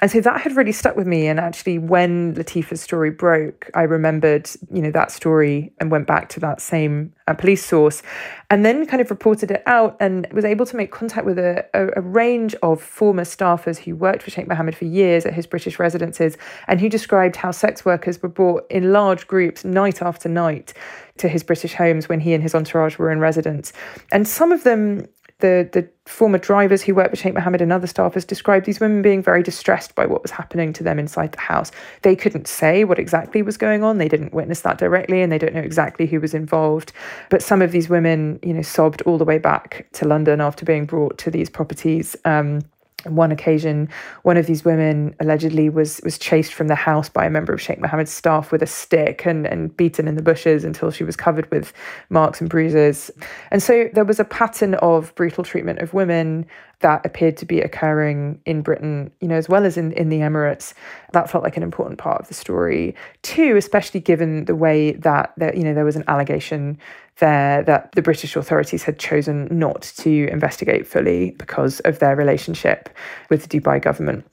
And 0.00 0.10
so 0.10 0.20
that 0.20 0.40
had 0.40 0.56
really 0.56 0.72
stuck 0.72 0.96
with 0.96 1.06
me. 1.06 1.26
And 1.26 1.40
actually, 1.40 1.78
when 1.78 2.34
Latifa's 2.34 2.80
story 2.80 3.10
broke, 3.10 3.68
I 3.74 3.82
remembered, 3.82 4.48
you 4.72 4.80
know, 4.80 4.92
that 4.92 5.10
story 5.10 5.72
and 5.80 5.90
went 5.90 6.06
back 6.06 6.28
to 6.30 6.40
that 6.40 6.60
same 6.60 7.12
uh, 7.26 7.34
police 7.34 7.64
source 7.64 8.02
and 8.48 8.64
then 8.64 8.86
kind 8.86 9.00
of 9.00 9.10
reported 9.10 9.50
it 9.50 9.62
out 9.66 9.96
and 9.98 10.26
was 10.32 10.44
able 10.44 10.64
to 10.66 10.76
make 10.76 10.92
contact 10.92 11.26
with 11.26 11.38
a, 11.38 11.66
a, 11.74 11.98
a, 11.98 12.00
range 12.00 12.54
of 12.62 12.80
former 12.80 13.24
staffers 13.24 13.76
who 13.76 13.94
worked 13.94 14.22
for 14.22 14.30
Sheikh 14.30 14.46
Mohammed 14.46 14.76
for 14.76 14.86
years 14.86 15.26
at 15.26 15.34
his 15.34 15.46
British 15.46 15.78
residences 15.78 16.38
and 16.68 16.80
who 16.80 16.88
described 16.88 17.36
how 17.36 17.50
sex 17.50 17.84
workers 17.84 18.22
were 18.22 18.28
brought 18.28 18.70
in 18.70 18.92
large 18.92 19.26
groups 19.26 19.64
night 19.64 20.00
after 20.00 20.28
night 20.28 20.72
to 21.18 21.28
his 21.28 21.42
British 21.42 21.74
homes 21.74 22.08
when 22.08 22.20
he 22.20 22.32
and 22.32 22.42
his 22.42 22.54
entourage 22.54 22.98
were 22.98 23.10
in 23.10 23.18
residence. 23.18 23.72
And 24.12 24.26
some 24.26 24.52
of 24.52 24.64
them 24.64 25.06
the 25.40 25.68
the 25.72 25.88
former 26.06 26.38
drivers 26.38 26.82
who 26.82 26.94
worked 26.94 27.10
with 27.10 27.20
Sheikh 27.20 27.34
Mohammed 27.34 27.60
and 27.60 27.72
other 27.72 27.86
staffers 27.86 28.26
described 28.26 28.66
these 28.66 28.80
women 28.80 29.02
being 29.02 29.22
very 29.22 29.42
distressed 29.42 29.94
by 29.94 30.06
what 30.06 30.22
was 30.22 30.30
happening 30.30 30.72
to 30.72 30.82
them 30.82 30.98
inside 30.98 31.32
the 31.32 31.40
house. 31.40 31.70
They 32.02 32.16
couldn't 32.16 32.48
say 32.48 32.84
what 32.84 32.98
exactly 32.98 33.42
was 33.42 33.56
going 33.56 33.84
on. 33.84 33.98
They 33.98 34.08
didn't 34.08 34.32
witness 34.32 34.62
that 34.62 34.78
directly 34.78 35.20
and 35.20 35.30
they 35.30 35.38
don't 35.38 35.54
know 35.54 35.60
exactly 35.60 36.06
who 36.06 36.20
was 36.20 36.34
involved. 36.34 36.92
But 37.28 37.42
some 37.42 37.60
of 37.60 37.72
these 37.72 37.88
women, 37.88 38.38
you 38.42 38.54
know, 38.54 38.62
sobbed 38.62 39.02
all 39.02 39.18
the 39.18 39.24
way 39.24 39.38
back 39.38 39.86
to 39.94 40.08
London 40.08 40.40
after 40.40 40.64
being 40.64 40.86
brought 40.86 41.18
to 41.18 41.30
these 41.30 41.50
properties. 41.50 42.16
Um, 42.24 42.60
on 43.06 43.14
one 43.14 43.30
occasion, 43.30 43.88
one 44.22 44.36
of 44.36 44.46
these 44.46 44.64
women 44.64 45.14
allegedly 45.20 45.68
was 45.68 46.00
was 46.02 46.18
chased 46.18 46.52
from 46.52 46.66
the 46.66 46.74
house 46.74 47.08
by 47.08 47.24
a 47.24 47.30
member 47.30 47.52
of 47.52 47.60
Sheikh 47.60 47.78
Mohammed's 47.78 48.12
staff 48.12 48.50
with 48.50 48.62
a 48.62 48.66
stick 48.66 49.24
and, 49.24 49.46
and 49.46 49.76
beaten 49.76 50.08
in 50.08 50.16
the 50.16 50.22
bushes 50.22 50.64
until 50.64 50.90
she 50.90 51.04
was 51.04 51.14
covered 51.14 51.48
with 51.52 51.72
marks 52.10 52.40
and 52.40 52.50
bruises. 52.50 53.10
And 53.52 53.62
so 53.62 53.88
there 53.92 54.04
was 54.04 54.18
a 54.18 54.24
pattern 54.24 54.74
of 54.74 55.14
brutal 55.14 55.44
treatment 55.44 55.78
of 55.78 55.94
women 55.94 56.44
that 56.80 57.04
appeared 57.04 57.36
to 57.38 57.46
be 57.46 57.60
occurring 57.60 58.40
in 58.46 58.62
Britain, 58.62 59.10
you 59.20 59.28
know, 59.28 59.36
as 59.36 59.48
well 59.48 59.64
as 59.64 59.76
in, 59.76 59.92
in 59.92 60.08
the 60.08 60.18
Emirates. 60.18 60.74
That 61.12 61.30
felt 61.30 61.42
like 61.42 61.56
an 61.56 61.62
important 61.62 61.98
part 61.98 62.20
of 62.20 62.28
the 62.28 62.34
story, 62.34 62.94
too, 63.22 63.56
especially 63.56 64.00
given 64.00 64.44
the 64.44 64.54
way 64.54 64.92
that 64.92 65.32
there, 65.36 65.54
you 65.56 65.64
know, 65.64 65.74
there 65.74 65.84
was 65.84 65.96
an 65.96 66.04
allegation 66.06 66.78
there 67.18 67.62
that 67.64 67.92
the 67.92 68.02
British 68.02 68.36
authorities 68.36 68.84
had 68.84 68.98
chosen 68.98 69.48
not 69.50 69.82
to 69.96 70.28
investigate 70.28 70.86
fully 70.86 71.32
because 71.32 71.80
of 71.80 71.98
their 71.98 72.14
relationship 72.14 72.88
with 73.28 73.46
the 73.46 73.60
Dubai 73.60 73.82
government. 73.82 74.24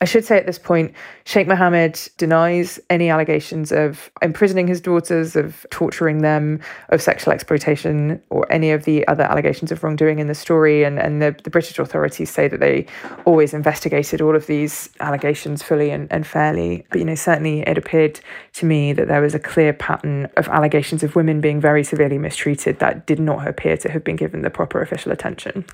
I 0.00 0.04
should 0.04 0.24
say 0.24 0.36
at 0.36 0.46
this 0.46 0.58
point, 0.58 0.92
Sheikh 1.24 1.46
Mohammed 1.46 1.98
denies 2.18 2.80
any 2.90 3.08
allegations 3.08 3.72
of 3.72 4.10
imprisoning 4.22 4.66
his 4.66 4.80
daughters, 4.80 5.36
of 5.36 5.64
torturing 5.70 6.18
them, 6.18 6.60
of 6.90 7.00
sexual 7.00 7.32
exploitation, 7.32 8.20
or 8.30 8.50
any 8.52 8.70
of 8.70 8.84
the 8.84 9.06
other 9.08 9.24
allegations 9.24 9.72
of 9.72 9.82
wrongdoing 9.82 10.18
in 10.18 10.26
the 10.26 10.34
story. 10.34 10.84
And, 10.84 10.98
and 10.98 11.22
the, 11.22 11.36
the 11.44 11.50
British 11.50 11.78
authorities 11.78 12.30
say 12.30 12.48
that 12.48 12.60
they 12.60 12.86
always 13.24 13.54
investigated 13.54 14.20
all 14.20 14.36
of 14.36 14.46
these 14.46 14.90
allegations 15.00 15.62
fully 15.62 15.90
and, 15.90 16.10
and 16.12 16.26
fairly. 16.26 16.84
But, 16.90 16.98
you 16.98 17.04
know, 17.04 17.14
certainly 17.14 17.60
it 17.60 17.78
appeared 17.78 18.20
to 18.54 18.66
me 18.66 18.92
that 18.92 19.08
there 19.08 19.20
was 19.20 19.34
a 19.34 19.38
clear 19.40 19.72
pattern 19.72 20.28
of 20.36 20.48
allegations 20.48 21.02
of 21.02 21.16
women 21.16 21.40
being 21.40 21.60
very 21.60 21.84
severely 21.84 22.18
mistreated 22.18 22.78
that 22.80 23.06
did 23.06 23.20
not 23.20 23.46
appear 23.46 23.76
to 23.78 23.90
have 23.90 24.04
been 24.04 24.16
given 24.16 24.42
the 24.42 24.50
proper 24.50 24.82
official 24.82 25.12
attention. 25.12 25.64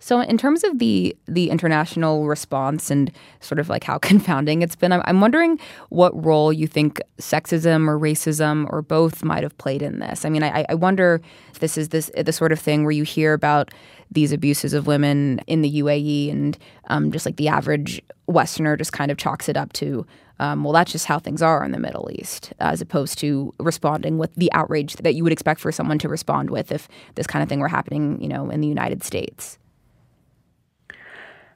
So, 0.00 0.20
in 0.20 0.38
terms 0.38 0.64
of 0.64 0.78
the 0.78 1.16
the 1.26 1.50
international 1.50 2.26
response 2.26 2.90
and 2.90 3.10
sort 3.40 3.58
of 3.58 3.68
like 3.68 3.84
how 3.84 3.98
confounding 4.10 4.62
it's 4.62 4.76
been, 4.76 4.92
I'm, 4.92 5.02
I'm 5.04 5.20
wondering 5.20 5.58
what 5.88 6.24
role 6.24 6.52
you 6.52 6.66
think 6.66 7.00
sexism 7.18 7.88
or 7.88 7.98
racism 7.98 8.66
or 8.70 8.82
both 8.82 9.24
might 9.24 9.42
have 9.42 9.56
played 9.58 9.82
in 9.82 9.98
this. 9.98 10.24
I 10.24 10.28
mean, 10.28 10.42
I, 10.42 10.64
I 10.68 10.74
wonder 10.74 11.20
if 11.50 11.58
this 11.58 11.76
is 11.76 11.88
this 11.88 12.10
the 12.16 12.32
sort 12.32 12.52
of 12.52 12.60
thing 12.60 12.84
where 12.84 12.92
you 12.92 13.04
hear 13.04 13.32
about 13.32 13.70
these 14.10 14.32
abuses 14.32 14.72
of 14.72 14.86
women 14.86 15.40
in 15.46 15.62
the 15.62 15.80
UAE, 15.82 16.30
and 16.30 16.56
um, 16.88 17.12
just 17.12 17.26
like 17.26 17.36
the 17.36 17.48
average 17.48 18.00
Westerner 18.26 18.76
just 18.76 18.92
kind 18.92 19.10
of 19.10 19.18
chalks 19.18 19.48
it 19.48 19.56
up 19.56 19.72
to 19.74 20.06
um, 20.40 20.62
well, 20.62 20.72
that's 20.72 20.92
just 20.92 21.06
how 21.06 21.18
things 21.18 21.42
are 21.42 21.64
in 21.64 21.72
the 21.72 21.80
Middle 21.80 22.08
East, 22.12 22.52
as 22.60 22.80
opposed 22.80 23.18
to 23.18 23.52
responding 23.58 24.18
with 24.18 24.34
the 24.36 24.52
outrage 24.52 24.94
that 24.96 25.14
you 25.14 25.24
would 25.24 25.32
expect 25.32 25.60
for 25.60 25.72
someone 25.72 25.98
to 25.98 26.08
respond 26.08 26.50
with 26.50 26.70
if 26.70 26.88
this 27.16 27.26
kind 27.26 27.42
of 27.42 27.48
thing 27.48 27.60
were 27.60 27.68
happening, 27.68 28.20
you 28.22 28.28
know, 28.28 28.48
in 28.50 28.60
the 28.60 28.68
United 28.68 29.02
States. 29.02 29.58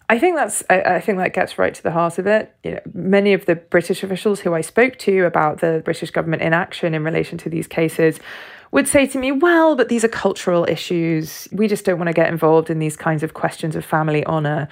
I 0.09 0.19
think 0.19 0.37
that's 0.37 0.63
I, 0.69 0.81
I, 0.81 1.01
think 1.01 1.19
that 1.19 1.33
gets 1.33 1.59
right 1.59 1.75
to 1.75 1.83
the 1.83 1.91
heart 1.91 2.19
of 2.19 2.27
it. 2.27 2.55
You 2.63 2.73
know, 2.73 2.81
many 2.93 3.33
of 3.33 3.47
the 3.47 3.57
British 3.57 4.03
officials 4.03 4.41
who 4.41 4.55
I 4.55 4.61
spoke 4.61 4.99
to 4.99 5.25
about 5.25 5.61
the 5.61 5.83
British 5.85 6.11
government 6.11 6.43
inaction 6.43 6.95
in 6.95 7.05
relation 7.05 7.39
to 7.39 7.49
these 7.49 7.67
cases 7.67 8.21
would 8.73 8.89
say 8.89 9.07
to 9.07 9.19
me, 9.19 9.33
"Well, 9.33 9.77
but 9.77 9.89
these 9.89 10.05
are 10.05 10.09
cultural 10.09 10.67
issues. 10.69 11.49
We 11.53 11.69
just 11.69 11.85
don't 11.85 11.99
want 11.99 12.09
to 12.09 12.15
get 12.15 12.29
involved 12.29 12.71
in 12.71 12.79
these 12.79 12.97
kinds 12.97 13.23
of 13.23 13.35
questions 13.35 13.77
of 13.77 13.85
family 13.85 14.25
honor." 14.25 14.69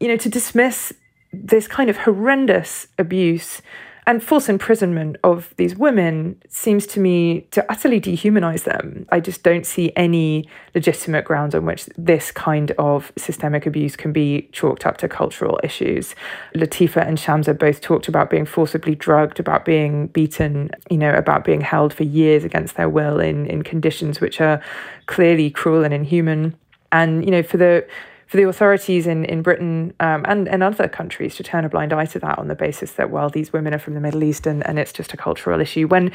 You 0.00 0.08
know, 0.08 0.16
to 0.16 0.28
dismiss 0.28 0.92
this 1.32 1.66
kind 1.66 1.90
of 1.90 1.96
horrendous 1.98 2.86
abuse 2.98 3.62
and 4.06 4.22
false 4.22 4.48
imprisonment 4.48 5.16
of 5.24 5.54
these 5.56 5.76
women 5.76 6.40
seems 6.48 6.86
to 6.88 7.00
me 7.00 7.42
to 7.52 7.64
utterly 7.70 8.00
dehumanize 8.00 8.64
them. 8.64 9.06
I 9.10 9.20
just 9.20 9.42
don't 9.42 9.64
see 9.64 9.92
any 9.96 10.48
legitimate 10.74 11.24
grounds 11.24 11.54
on 11.54 11.64
which 11.64 11.86
this 11.96 12.30
kind 12.30 12.72
of 12.72 13.12
systemic 13.16 13.64
abuse 13.64 13.96
can 13.96 14.12
be 14.12 14.48
chalked 14.52 14.84
up 14.84 14.98
to 14.98 15.08
cultural 15.08 15.58
issues. 15.62 16.14
Latifa 16.54 17.06
and 17.06 17.16
Shamsa 17.16 17.58
both 17.58 17.80
talked 17.80 18.06
about 18.06 18.28
being 18.28 18.44
forcibly 18.44 18.94
drugged, 18.94 19.40
about 19.40 19.64
being 19.64 20.08
beaten, 20.08 20.70
you 20.90 20.98
know, 20.98 21.14
about 21.14 21.44
being 21.44 21.62
held 21.62 21.94
for 21.94 22.04
years 22.04 22.44
against 22.44 22.76
their 22.76 22.90
will 22.90 23.20
in, 23.20 23.46
in 23.46 23.62
conditions 23.62 24.20
which 24.20 24.40
are 24.40 24.60
clearly 25.06 25.50
cruel 25.50 25.82
and 25.82 25.94
inhuman. 25.94 26.54
And, 26.92 27.24
you 27.24 27.30
know, 27.30 27.42
for 27.42 27.56
the 27.56 27.86
for 28.26 28.36
the 28.36 28.48
authorities 28.48 29.06
in, 29.06 29.24
in 29.24 29.42
Britain 29.42 29.92
um, 30.00 30.24
and, 30.26 30.48
and 30.48 30.62
other 30.62 30.88
countries 30.88 31.34
to 31.36 31.42
turn 31.42 31.64
a 31.64 31.68
blind 31.68 31.92
eye 31.92 32.06
to 32.06 32.18
that 32.20 32.38
on 32.38 32.48
the 32.48 32.54
basis 32.54 32.92
that, 32.92 33.10
well, 33.10 33.28
these 33.28 33.52
women 33.52 33.74
are 33.74 33.78
from 33.78 33.94
the 33.94 34.00
Middle 34.00 34.24
East 34.24 34.46
and, 34.46 34.66
and 34.66 34.78
it's 34.78 34.92
just 34.92 35.12
a 35.12 35.16
cultural 35.16 35.60
issue. 35.60 35.86
When 35.86 36.10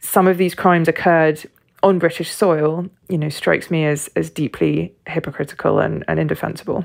some 0.00 0.26
of 0.26 0.38
these 0.38 0.54
crimes 0.54 0.88
occurred 0.88 1.42
on 1.82 1.98
British 1.98 2.30
soil, 2.30 2.88
you 3.08 3.18
know, 3.18 3.28
strikes 3.28 3.70
me 3.70 3.84
as, 3.84 4.08
as 4.16 4.30
deeply 4.30 4.94
hypocritical 5.06 5.80
and, 5.80 6.04
and 6.08 6.18
indefensible. 6.18 6.84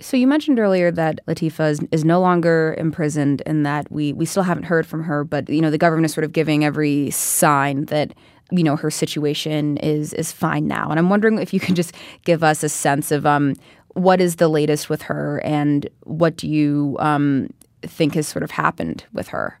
So 0.00 0.16
you 0.16 0.28
mentioned 0.28 0.60
earlier 0.60 0.92
that 0.92 1.18
Latifa 1.26 1.70
is, 1.70 1.80
is, 1.90 2.04
no 2.04 2.20
longer 2.20 2.76
imprisoned 2.78 3.42
and 3.46 3.66
that 3.66 3.90
we, 3.90 4.12
we 4.12 4.26
still 4.26 4.44
haven't 4.44 4.62
heard 4.62 4.86
from 4.86 5.02
her, 5.02 5.24
but 5.24 5.48
you 5.48 5.60
know 5.60 5.70
the 5.72 5.78
government 5.78 6.04
is 6.04 6.14
sort 6.14 6.24
of 6.24 6.32
giving 6.32 6.64
every 6.64 7.10
sign 7.10 7.86
that 7.86 8.14
you 8.50 8.62
know 8.62 8.76
her 8.76 8.90
situation 8.90 9.76
is 9.78 10.12
is 10.14 10.32
fine 10.32 10.66
now. 10.66 10.90
And 10.90 10.98
i'm 10.98 11.10
wondering 11.10 11.38
if 11.38 11.52
you 11.52 11.60
can 11.60 11.74
just 11.74 11.94
give 12.24 12.42
us 12.42 12.62
a 12.62 12.68
sense 12.68 13.10
of 13.10 13.26
um, 13.26 13.54
what 13.94 14.20
is 14.20 14.36
the 14.36 14.48
latest 14.48 14.88
with 14.88 15.02
her 15.02 15.40
and 15.44 15.88
what 16.04 16.36
do 16.36 16.48
you 16.48 16.96
um, 17.00 17.52
think 17.82 18.14
has 18.14 18.26
sort 18.26 18.42
of 18.42 18.50
happened 18.50 19.04
with 19.12 19.28
her 19.28 19.58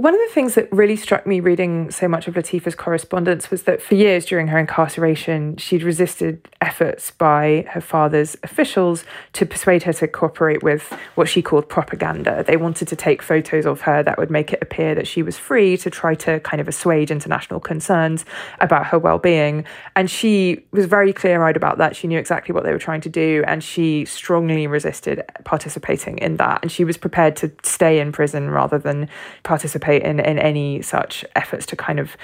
one 0.00 0.12
of 0.12 0.20
the 0.20 0.34
things 0.34 0.56
that 0.56 0.70
really 0.72 0.96
struck 0.96 1.24
me 1.24 1.38
reading 1.38 1.88
so 1.88 2.08
much 2.08 2.26
of 2.26 2.34
Latifa's 2.34 2.74
correspondence 2.74 3.48
was 3.48 3.62
that 3.62 3.80
for 3.80 3.94
years 3.94 4.26
during 4.26 4.48
her 4.48 4.58
incarceration, 4.58 5.56
she'd 5.56 5.84
resisted 5.84 6.48
efforts 6.60 7.12
by 7.12 7.64
her 7.70 7.80
father's 7.80 8.36
officials 8.42 9.04
to 9.34 9.46
persuade 9.46 9.84
her 9.84 9.92
to 9.92 10.08
cooperate 10.08 10.64
with 10.64 10.92
what 11.14 11.28
she 11.28 11.42
called 11.42 11.68
propaganda. 11.68 12.42
They 12.44 12.56
wanted 12.56 12.88
to 12.88 12.96
take 12.96 13.22
photos 13.22 13.66
of 13.66 13.82
her 13.82 14.02
that 14.02 14.18
would 14.18 14.30
make 14.30 14.52
it 14.52 14.58
appear 14.60 14.96
that 14.96 15.06
she 15.06 15.22
was 15.22 15.38
free 15.38 15.76
to 15.76 15.90
try 15.90 16.16
to 16.16 16.40
kind 16.40 16.60
of 16.60 16.66
assuage 16.66 17.12
international 17.12 17.60
concerns 17.60 18.24
about 18.60 18.86
her 18.86 18.98
well 18.98 19.18
being. 19.18 19.64
And 19.94 20.10
she 20.10 20.64
was 20.72 20.86
very 20.86 21.12
clear 21.12 21.44
eyed 21.44 21.56
about 21.56 21.78
that. 21.78 21.94
She 21.94 22.08
knew 22.08 22.18
exactly 22.18 22.52
what 22.52 22.64
they 22.64 22.72
were 22.72 22.78
trying 22.78 23.02
to 23.02 23.08
do, 23.08 23.44
and 23.46 23.62
she 23.62 24.06
strongly 24.06 24.66
resisted 24.66 25.22
participating 25.44 26.18
in 26.18 26.36
that. 26.38 26.60
And 26.62 26.72
she 26.72 26.84
was 26.84 26.96
prepared 26.96 27.36
to 27.36 27.52
stay 27.62 28.00
in 28.00 28.10
prison 28.10 28.50
rather 28.50 28.78
than 28.78 29.08
participate 29.44 29.83
participate 29.84 30.02
in, 30.02 30.20
in 30.20 30.38
any 30.38 30.82
such 30.82 31.24
efforts 31.36 31.66
to 31.66 31.76
kind 31.76 31.98
of 31.98 32.16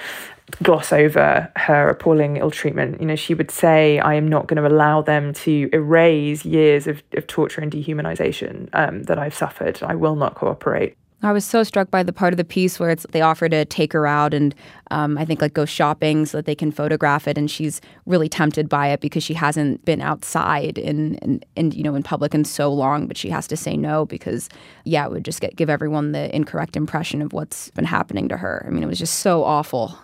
gloss 0.61 0.91
over 0.91 1.51
her 1.55 1.89
appalling 1.89 2.37
ill 2.37 2.51
treatment. 2.51 2.99
You 2.99 3.07
know, 3.07 3.15
she 3.15 3.33
would 3.33 3.51
say, 3.51 3.99
I 3.99 4.15
am 4.15 4.27
not 4.27 4.47
going 4.47 4.61
to 4.61 4.67
allow 4.67 5.01
them 5.01 5.33
to 5.33 5.69
erase 5.71 6.43
years 6.45 6.87
of, 6.87 7.01
of 7.13 7.27
torture 7.27 7.61
and 7.61 7.71
dehumanization 7.71 8.69
um, 8.73 9.03
that 9.03 9.17
I've 9.17 9.33
suffered. 9.33 9.81
I 9.81 9.95
will 9.95 10.15
not 10.15 10.35
cooperate. 10.35 10.97
I 11.23 11.31
was 11.31 11.45
so 11.45 11.63
struck 11.63 11.91
by 11.91 12.03
the 12.03 12.13
part 12.13 12.33
of 12.33 12.37
the 12.37 12.43
piece 12.43 12.79
where 12.79 12.89
it's 12.89 13.05
they 13.11 13.21
offer 13.21 13.47
to 13.47 13.65
take 13.65 13.93
her 13.93 14.07
out 14.07 14.33
and 14.33 14.55
um, 14.89 15.17
I 15.17 15.25
think 15.25 15.41
like 15.41 15.53
go 15.53 15.65
shopping 15.65 16.25
so 16.25 16.37
that 16.37 16.45
they 16.45 16.55
can 16.55 16.71
photograph 16.71 17.27
it, 17.27 17.37
and 17.37 17.49
she's 17.49 17.79
really 18.05 18.27
tempted 18.27 18.67
by 18.67 18.87
it 18.87 19.01
because 19.01 19.23
she 19.23 19.33
hasn't 19.33 19.85
been 19.85 20.01
outside 20.01 20.77
in, 20.77 21.41
in 21.55 21.71
you 21.71 21.83
know 21.83 21.95
in 21.95 22.03
public 22.03 22.33
in 22.33 22.43
so 22.43 22.73
long, 22.73 23.07
but 23.07 23.17
she 23.17 23.29
has 23.29 23.47
to 23.47 23.57
say 23.57 23.77
no 23.77 24.05
because 24.05 24.49
yeah, 24.83 25.05
it 25.05 25.11
would 25.11 25.25
just 25.25 25.41
get, 25.41 25.55
give 25.55 25.69
everyone 25.69 26.11
the 26.11 26.33
incorrect 26.35 26.75
impression 26.75 27.21
of 27.21 27.33
what's 27.33 27.69
been 27.71 27.85
happening 27.85 28.27
to 28.27 28.37
her. 28.37 28.65
I 28.67 28.71
mean, 28.71 28.83
it 28.83 28.87
was 28.87 28.99
just 28.99 29.19
so 29.19 29.43
awful. 29.43 29.97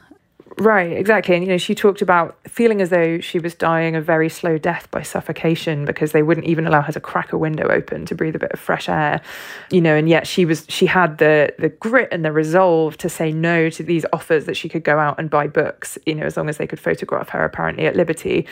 Right, 0.60 0.92
exactly. 0.92 1.36
And, 1.36 1.44
you 1.44 1.52
know, 1.52 1.60
she 1.60 1.76
talked 1.76 2.02
about 2.02 2.36
feeling 2.48 2.82
as 2.82 2.90
though 2.90 3.20
she 3.20 3.38
was 3.38 3.54
dying 3.54 3.96
a 3.96 4.02
very 4.02 4.28
slow 4.28 4.58
death 4.58 4.90
by 4.90 5.04
suffocation 5.04 5.86
because 5.86 6.14
they 6.14 6.24
wouldn't 6.24 6.48
even 6.48 6.66
allow 6.66 6.82
her 6.82 6.92
to 6.94 7.00
crack 7.00 7.32
a 7.32 7.38
window 7.38 7.68
open 7.68 8.08
to 8.08 8.16
breathe 8.16 8.36
a 8.36 8.40
bit 8.40 8.52
of 8.52 8.60
fresh 8.60 8.90
air, 8.90 9.22
you 9.70 9.82
know, 9.82 9.96
and 9.96 10.10
yet 10.10 10.26
she 10.26 10.46
was, 10.46 10.66
she 10.68 10.88
had 10.88 11.20
the, 11.20 11.54
the 11.60 11.70
grit 11.70 12.10
and 12.12 12.26
the 12.26 12.32
resolve 12.32 12.98
to 12.98 13.08
say 13.08 13.32
no 13.32 13.70
to 13.70 13.84
these 13.84 14.04
offers 14.12 14.46
that 14.46 14.58
she 14.58 14.68
could 14.68 14.84
go 14.84 14.98
out 14.98 15.20
and 15.20 15.30
buy 15.30 15.46
books, 15.46 15.96
you 16.08 16.16
know, 16.16 16.26
as 16.26 16.36
long 16.36 16.50
as 16.50 16.58
they 16.58 16.66
could 16.66 16.80
photograph 16.80 17.30
her 17.30 17.46
apparently 17.46 17.86
at 17.86 17.96
liberty. 17.96 18.48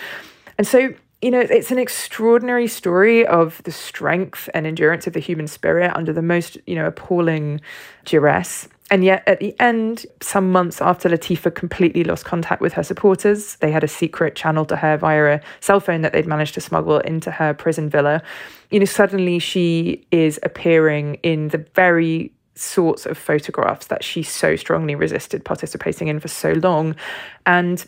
And 0.59 0.67
so 0.67 0.93
you 1.21 1.31
know, 1.31 1.39
it's 1.39 1.71
an 1.71 1.79
extraordinary 1.79 2.67
story 2.67 3.25
of 3.25 3.63
the 3.63 3.71
strength 3.71 4.47
and 4.53 4.67
endurance 4.67 5.07
of 5.07 5.13
the 5.13 5.19
human 5.19 5.47
spirit 5.47 5.91
under 5.95 6.13
the 6.13 6.21
most, 6.21 6.57
you 6.67 6.75
know, 6.75 6.85
appalling 6.85 7.61
duress. 8.03 8.67
And 8.91 9.03
yet, 9.03 9.23
at 9.25 9.39
the 9.39 9.59
end, 9.59 10.05
some 10.21 10.51
months 10.51 10.79
after 10.79 11.09
Latifa 11.09 11.53
completely 11.53 12.03
lost 12.03 12.23
contact 12.23 12.61
with 12.61 12.73
her 12.73 12.83
supporters, 12.83 13.55
they 13.55 13.71
had 13.71 13.83
a 13.83 13.87
secret 13.87 14.35
channel 14.35 14.63
to 14.65 14.75
her 14.75 14.95
via 14.95 15.35
a 15.35 15.41
cell 15.59 15.79
phone 15.79 16.01
that 16.01 16.13
they'd 16.13 16.27
managed 16.27 16.53
to 16.53 16.61
smuggle 16.61 16.99
into 16.99 17.31
her 17.31 17.53
prison 17.55 17.89
villa. 17.89 18.21
You 18.69 18.79
know, 18.79 18.85
suddenly 18.85 19.39
she 19.39 20.05
is 20.11 20.39
appearing 20.43 21.15
in 21.23 21.47
the 21.47 21.65
very 21.73 22.31
sorts 22.53 23.05
of 23.05 23.17
photographs 23.17 23.87
that 23.87 24.03
she 24.03 24.23
so 24.23 24.55
strongly 24.55 24.95
resisted 24.95 25.43
participating 25.43 26.07
in 26.07 26.19
for 26.19 26.27
so 26.27 26.53
long. 26.53 26.95
And 27.45 27.83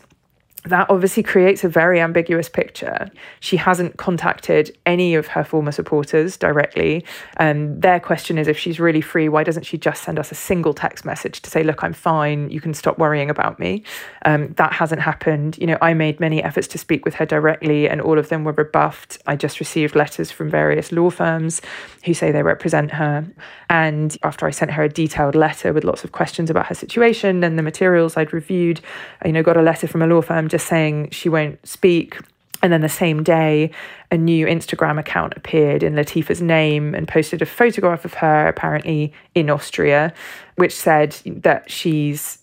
that 0.64 0.90
obviously 0.90 1.22
creates 1.22 1.64
a 1.64 1.68
very 1.68 2.00
ambiguous 2.00 2.48
picture. 2.48 3.10
She 3.40 3.56
hasn't 3.56 3.96
contacted 3.96 4.76
any 4.86 5.14
of 5.14 5.28
her 5.28 5.44
former 5.44 5.72
supporters 5.72 6.36
directly. 6.36 7.04
And 7.36 7.80
their 7.80 8.00
question 8.00 8.38
is 8.38 8.48
if 8.48 8.58
she's 8.58 8.80
really 8.80 9.00
free, 9.00 9.28
why 9.28 9.44
doesn't 9.44 9.64
she 9.64 9.78
just 9.78 10.02
send 10.02 10.18
us 10.18 10.32
a 10.32 10.34
single 10.34 10.74
text 10.74 11.04
message 11.04 11.40
to 11.42 11.50
say, 11.50 11.62
look, 11.62 11.84
I'm 11.84 11.92
fine, 11.92 12.50
you 12.50 12.60
can 12.60 12.74
stop 12.74 12.98
worrying 12.98 13.30
about 13.30 13.58
me? 13.58 13.84
Um, 14.24 14.52
that 14.54 14.72
hasn't 14.72 15.00
happened. 15.00 15.56
You 15.58 15.68
know, 15.68 15.78
I 15.80 15.94
made 15.94 16.18
many 16.18 16.42
efforts 16.42 16.66
to 16.68 16.78
speak 16.78 17.04
with 17.04 17.14
her 17.14 17.26
directly, 17.26 17.88
and 17.88 18.00
all 18.00 18.18
of 18.18 18.28
them 18.28 18.44
were 18.44 18.52
rebuffed. 18.52 19.18
I 19.26 19.36
just 19.36 19.60
received 19.60 19.94
letters 19.94 20.30
from 20.30 20.50
various 20.50 20.90
law 20.92 21.10
firms 21.10 21.62
who 22.04 22.14
say 22.14 22.32
they 22.32 22.42
represent 22.42 22.92
her. 22.92 23.26
And 23.70 24.16
after 24.22 24.46
I 24.46 24.50
sent 24.50 24.72
her 24.72 24.82
a 24.82 24.88
detailed 24.88 25.34
letter 25.34 25.72
with 25.72 25.84
lots 25.84 26.04
of 26.04 26.12
questions 26.12 26.50
about 26.50 26.66
her 26.66 26.74
situation 26.74 27.44
and 27.44 27.58
the 27.58 27.62
materials 27.62 28.16
I'd 28.16 28.32
reviewed, 28.32 28.80
you 29.24 29.32
know, 29.32 29.42
got 29.42 29.56
a 29.56 29.62
letter 29.62 29.86
from 29.86 30.02
a 30.02 30.06
law 30.06 30.22
firm 30.22 30.47
just 30.48 30.66
saying 30.66 31.10
she 31.10 31.28
won't 31.28 31.66
speak. 31.66 32.18
And 32.60 32.72
then 32.72 32.80
the 32.80 32.88
same 32.88 33.22
day, 33.22 33.70
a 34.10 34.16
new 34.16 34.46
Instagram 34.46 34.98
account 34.98 35.34
appeared 35.36 35.82
in 35.82 35.94
Latifa's 35.94 36.42
name 36.42 36.94
and 36.94 37.06
posted 37.06 37.40
a 37.40 37.46
photograph 37.46 38.04
of 38.04 38.14
her, 38.14 38.48
apparently 38.48 39.12
in 39.34 39.48
Austria, 39.48 40.12
which 40.56 40.74
said 40.74 41.12
that 41.24 41.70
she's 41.70 42.38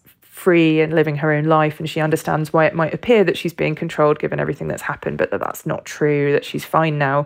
free 0.45 0.79
and 0.79 0.93
living 0.93 1.15
her 1.15 1.31
own 1.31 1.45
life 1.45 1.79
and 1.79 1.89
she 1.89 2.01
understands 2.01 2.53
why 2.53 2.65
it 2.65 2.75
might 2.75 2.93
appear 2.93 3.23
that 3.23 3.35
she's 3.35 3.53
being 3.53 3.73
controlled 3.73 4.19
given 4.19 4.37
everything 4.37 4.67
that's 4.67 4.81
happened 4.81 5.17
but 5.17 5.31
that 5.31 5.39
that's 5.39 5.65
not 5.65 5.85
true 5.85 6.33
that 6.33 6.43
she's 6.43 6.63
fine 6.63 6.99
now 6.99 7.25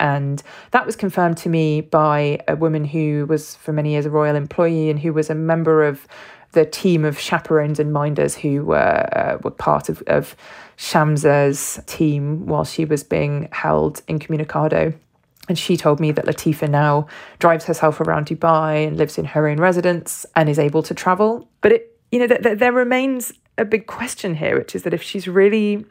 and 0.00 0.42
that 0.72 0.84
was 0.84 0.96
confirmed 0.96 1.38
to 1.38 1.48
me 1.48 1.80
by 1.80 2.36
a 2.48 2.56
woman 2.56 2.84
who 2.84 3.24
was 3.26 3.54
for 3.54 3.72
many 3.72 3.92
years 3.92 4.04
a 4.04 4.10
royal 4.10 4.34
employee 4.34 4.90
and 4.90 4.98
who 4.98 5.12
was 5.12 5.30
a 5.30 5.34
member 5.34 5.84
of 5.84 6.06
the 6.52 6.64
team 6.64 7.04
of 7.04 7.18
chaperones 7.18 7.78
and 7.78 7.92
minders 7.92 8.34
who 8.34 8.64
were 8.64 9.08
uh, 9.12 9.38
were 9.42 9.50
part 9.50 9.88
of, 9.88 10.02
of 10.06 10.34
Shamsa's 10.76 11.80
team 11.86 12.46
while 12.46 12.64
she 12.64 12.84
was 12.84 13.02
being 13.02 13.48
held 13.52 14.02
incommunicado. 14.06 14.94
And 15.48 15.58
she 15.58 15.76
told 15.76 15.98
me 15.98 16.12
that 16.12 16.26
Latifa 16.26 16.68
now 16.68 17.06
drives 17.38 17.64
herself 17.64 18.00
around 18.00 18.26
Dubai 18.26 18.86
and 18.86 18.96
lives 18.98 19.16
in 19.16 19.24
her 19.24 19.48
own 19.48 19.56
residence 19.56 20.26
and 20.36 20.48
is 20.48 20.58
able 20.58 20.82
to 20.82 20.94
travel. 20.94 21.48
But 21.62 21.72
it, 21.72 21.98
you 22.12 22.18
know, 22.18 22.26
th- 22.26 22.42
th- 22.42 22.58
there 22.58 22.72
remains 22.72 23.32
a 23.56 23.64
big 23.64 23.86
question 23.86 24.34
here, 24.34 24.58
which 24.58 24.74
is 24.74 24.82
that 24.82 24.92
if 24.92 25.02
she's 25.02 25.26
really 25.26 25.86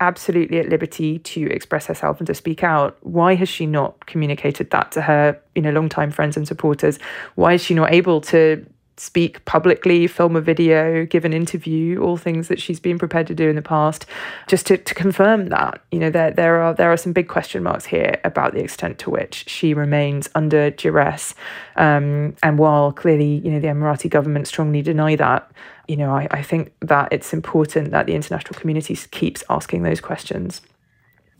absolutely 0.00 0.58
at 0.58 0.68
liberty 0.68 1.18
to 1.18 1.50
express 1.50 1.86
herself 1.86 2.18
and 2.18 2.26
to 2.26 2.34
speak 2.34 2.62
out, 2.64 2.96
why 3.02 3.34
has 3.34 3.48
she 3.48 3.66
not 3.66 4.06
communicated 4.06 4.70
that 4.70 4.92
to 4.92 5.02
her, 5.02 5.38
you 5.54 5.62
know, 5.62 5.70
longtime 5.70 6.10
friends 6.10 6.36
and 6.36 6.48
supporters? 6.48 6.98
Why 7.34 7.54
is 7.54 7.62
she 7.62 7.74
not 7.74 7.92
able 7.92 8.20
to 8.22 8.64
speak 9.00 9.42
publicly, 9.46 10.06
film 10.06 10.36
a 10.36 10.42
video, 10.42 11.06
give 11.06 11.24
an 11.24 11.32
interview, 11.32 11.98
all 12.02 12.18
things 12.18 12.48
that 12.48 12.60
she's 12.60 12.78
been 12.78 12.98
prepared 12.98 13.26
to 13.26 13.34
do 13.34 13.48
in 13.48 13.56
the 13.56 13.62
past, 13.62 14.04
just 14.46 14.66
to, 14.66 14.76
to 14.76 14.94
confirm 14.94 15.48
that. 15.48 15.80
You 15.90 15.98
know, 15.98 16.10
there 16.10 16.30
there 16.30 16.60
are 16.60 16.74
there 16.74 16.92
are 16.92 16.98
some 16.98 17.14
big 17.14 17.26
question 17.26 17.62
marks 17.62 17.86
here 17.86 18.20
about 18.24 18.52
the 18.52 18.60
extent 18.60 18.98
to 19.00 19.10
which 19.10 19.48
she 19.48 19.72
remains 19.72 20.28
under 20.34 20.70
duress. 20.70 21.34
Um, 21.76 22.36
and 22.42 22.58
while 22.58 22.92
clearly, 22.92 23.40
you 23.42 23.50
know, 23.50 23.58
the 23.58 23.68
Emirati 23.68 24.10
government 24.10 24.46
strongly 24.46 24.82
deny 24.82 25.16
that, 25.16 25.50
you 25.88 25.96
know, 25.96 26.14
I, 26.14 26.28
I 26.30 26.42
think 26.42 26.72
that 26.80 27.08
it's 27.10 27.32
important 27.32 27.92
that 27.92 28.06
the 28.06 28.14
international 28.14 28.60
community 28.60 28.94
keeps 29.10 29.42
asking 29.48 29.82
those 29.82 30.02
questions. 30.02 30.60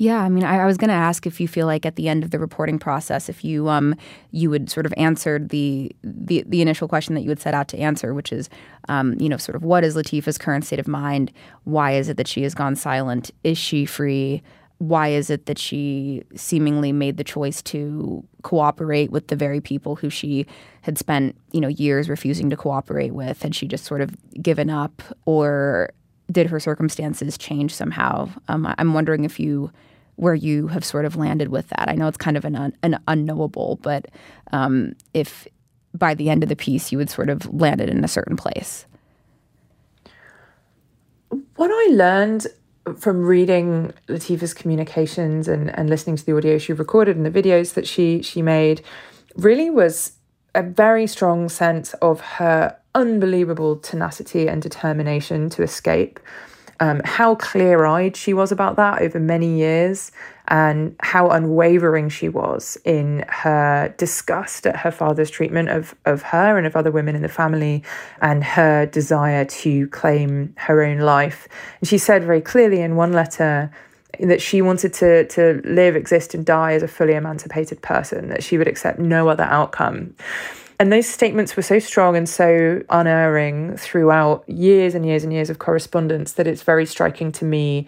Yeah, 0.01 0.23
I 0.23 0.31
mean, 0.31 0.45
I, 0.45 0.61
I 0.61 0.65
was 0.65 0.79
going 0.79 0.89
to 0.89 0.95
ask 0.95 1.27
if 1.27 1.43
you 1.43 1.47
feel 1.47 1.67
like 1.67 1.85
at 1.85 1.97
the 1.97 2.09
end 2.09 2.25
of 2.25 2.31
the 2.31 2.39
reporting 2.39 2.79
process, 2.79 3.29
if 3.29 3.45
you 3.45 3.69
um 3.69 3.95
you 4.31 4.49
would 4.49 4.71
sort 4.71 4.87
of 4.87 4.95
answered 4.97 5.51
the 5.51 5.95
the 6.03 6.43
the 6.47 6.63
initial 6.63 6.89
question 6.89 7.15
that 7.17 7.21
you 7.21 7.29
had 7.29 7.39
set 7.39 7.53
out 7.53 7.69
to 7.69 7.79
answer, 7.79 8.15
which 8.15 8.33
is, 8.33 8.49
um, 8.89 9.15
you 9.21 9.29
know, 9.29 9.37
sort 9.37 9.57
of 9.57 9.63
what 9.63 9.85
is 9.85 9.97
Latifa's 9.97 10.39
current 10.39 10.65
state 10.65 10.79
of 10.79 10.89
mind? 10.89 11.31
Why 11.65 11.93
is 11.93 12.09
it 12.09 12.17
that 12.17 12.29
she 12.29 12.43
has 12.45 12.55
gone 12.55 12.77
silent? 12.77 13.31
Is 13.45 13.59
she 13.59 13.85
free? 13.85 14.43
Why 14.79 15.09
is 15.09 15.29
it 15.29 15.45
that 15.45 15.59
she 15.59 16.23
seemingly 16.35 16.93
made 16.93 17.19
the 17.19 17.25
choice 17.25 17.61
to 17.65 18.25
cooperate 18.41 19.11
with 19.11 19.29
the 19.29 19.37
very 19.37 19.61
people 19.61 19.97
who 19.97 20.09
she 20.09 20.47
had 20.81 20.97
spent, 20.97 21.37
you 21.53 21.61
know, 21.61 21.69
years 21.69 22.09
refusing 22.09 22.49
to 22.49 22.57
cooperate 22.57 23.13
with? 23.13 23.43
Had 23.43 23.55
she 23.55 23.67
just 23.67 23.85
sort 23.85 24.01
of 24.01 24.17
given 24.43 24.71
up, 24.71 25.03
or 25.27 25.91
did 26.33 26.47
her 26.47 26.59
circumstances 26.59 27.37
change 27.37 27.75
somehow? 27.75 28.31
Um, 28.49 28.73
I'm 28.79 28.95
wondering 28.95 29.25
if 29.25 29.39
you 29.39 29.71
where 30.17 30.35
you 30.35 30.67
have 30.69 30.85
sort 30.85 31.05
of 31.05 31.17
landed 31.17 31.49
with 31.49 31.69
that. 31.69 31.89
I 31.89 31.95
know 31.95 32.09
it's 32.09 32.19
kind 32.19 32.37
of 32.37 32.45
an, 32.45 32.57
un, 32.57 32.77
an 32.83 33.01
unknowable, 33.09 33.79
but 33.83 34.07
um, 34.53 34.95
if 35.15 35.49
by 35.95 36.15
the 36.15 36.31
end 36.31 36.43
of 36.43 36.49
the 36.49 36.57
piece 36.57 36.93
you 36.93 36.99
would 36.99 37.11
sort 37.11 37.29
of 37.29 37.53
landed 37.53 37.89
in 37.89 38.05
a 38.05 38.09
certain 38.09 38.37
place. 38.37 38.87
What 41.57 41.71
I 41.73 41.93
learned 41.93 42.47
from 42.97 43.23
reading 43.23 43.93
Latifa's 44.09 44.55
communications 44.55 45.49
and, 45.49 45.77
and 45.79 45.89
listening 45.89 46.17
to 46.17 46.25
the 46.25 46.37
audio 46.37 46.59
she 46.59 46.73
recorded 46.73 47.17
and 47.17 47.27
the 47.27 47.31
videos 47.31 47.75
that 47.75 47.87
she 47.87 48.23
she 48.23 48.43
made 48.43 48.83
really 49.37 49.71
was 49.71 50.13
a 50.55 50.63
very 50.63 51.07
strong 51.07 51.49
sense 51.49 51.95
of 51.95 52.21
her 52.21 52.77
unbelievable 52.95 53.77
tenacity 53.77 54.49
and 54.49 54.63
determination 54.63 55.49
to 55.51 55.63
escape 55.63 56.19
um, 56.81 57.03
how 57.05 57.35
clear 57.35 57.85
eyed 57.85 58.17
she 58.17 58.33
was 58.33 58.51
about 58.51 58.77
that 58.77 59.03
over 59.03 59.21
many 59.21 59.59
years 59.59 60.11
and 60.49 60.97
how 61.01 61.29
unwavering 61.29 62.09
she 62.09 62.29
was 62.29 62.77
in 62.85 63.25
her 63.29 63.95
disgust 63.99 64.67
at 64.67 64.77
her 64.77 64.91
father's 64.91 65.31
treatment 65.31 65.69
of, 65.69 65.95
of 66.07 66.23
her 66.23 66.59
and 66.59 66.67
of 66.67 66.75
other 66.75 66.91
women 66.91 67.15
in 67.15 67.23
the 67.23 67.29
family 67.29 67.85
and 68.21 68.43
her 68.43 68.87
desire 68.87 69.45
to 69.45 69.87
claim 69.89 70.53
her 70.57 70.83
own 70.83 70.99
life. 70.99 71.47
And 71.81 71.89
she 71.89 71.99
said 71.99 72.25
very 72.25 72.41
clearly 72.41 72.81
in 72.81 72.97
one 72.97 73.13
letter 73.13 73.71
that 74.19 74.43
she 74.43 74.61
wanted 74.61 74.93
to, 74.95 75.27
to 75.29 75.61
live, 75.65 75.95
exist, 75.95 76.35
and 76.35 76.45
die 76.45 76.73
as 76.73 76.83
a 76.83 76.89
fully 76.89 77.15
emancipated 77.15 77.81
person, 77.81 78.29
that 78.29 78.43
she 78.43 78.59
would 78.59 78.67
accept 78.67 78.99
no 78.99 79.29
other 79.29 79.45
outcome. 79.45 80.15
And 80.81 80.91
those 80.91 81.07
statements 81.07 81.57
were 81.57 81.63
so 81.63 81.79
strong 81.79 82.17
and 82.17 82.27
so 82.27 82.83
unerring 82.89 83.77
throughout 83.77 84.49
years 84.49 84.95
and 84.95 85.05
years 85.05 85.23
and 85.23 85.31
years 85.31 85.51
of 85.51 85.59
correspondence 85.59 86.33
that 86.33 86.47
it's 86.47 86.63
very 86.63 86.87
striking 86.87 87.31
to 87.33 87.45
me 87.45 87.87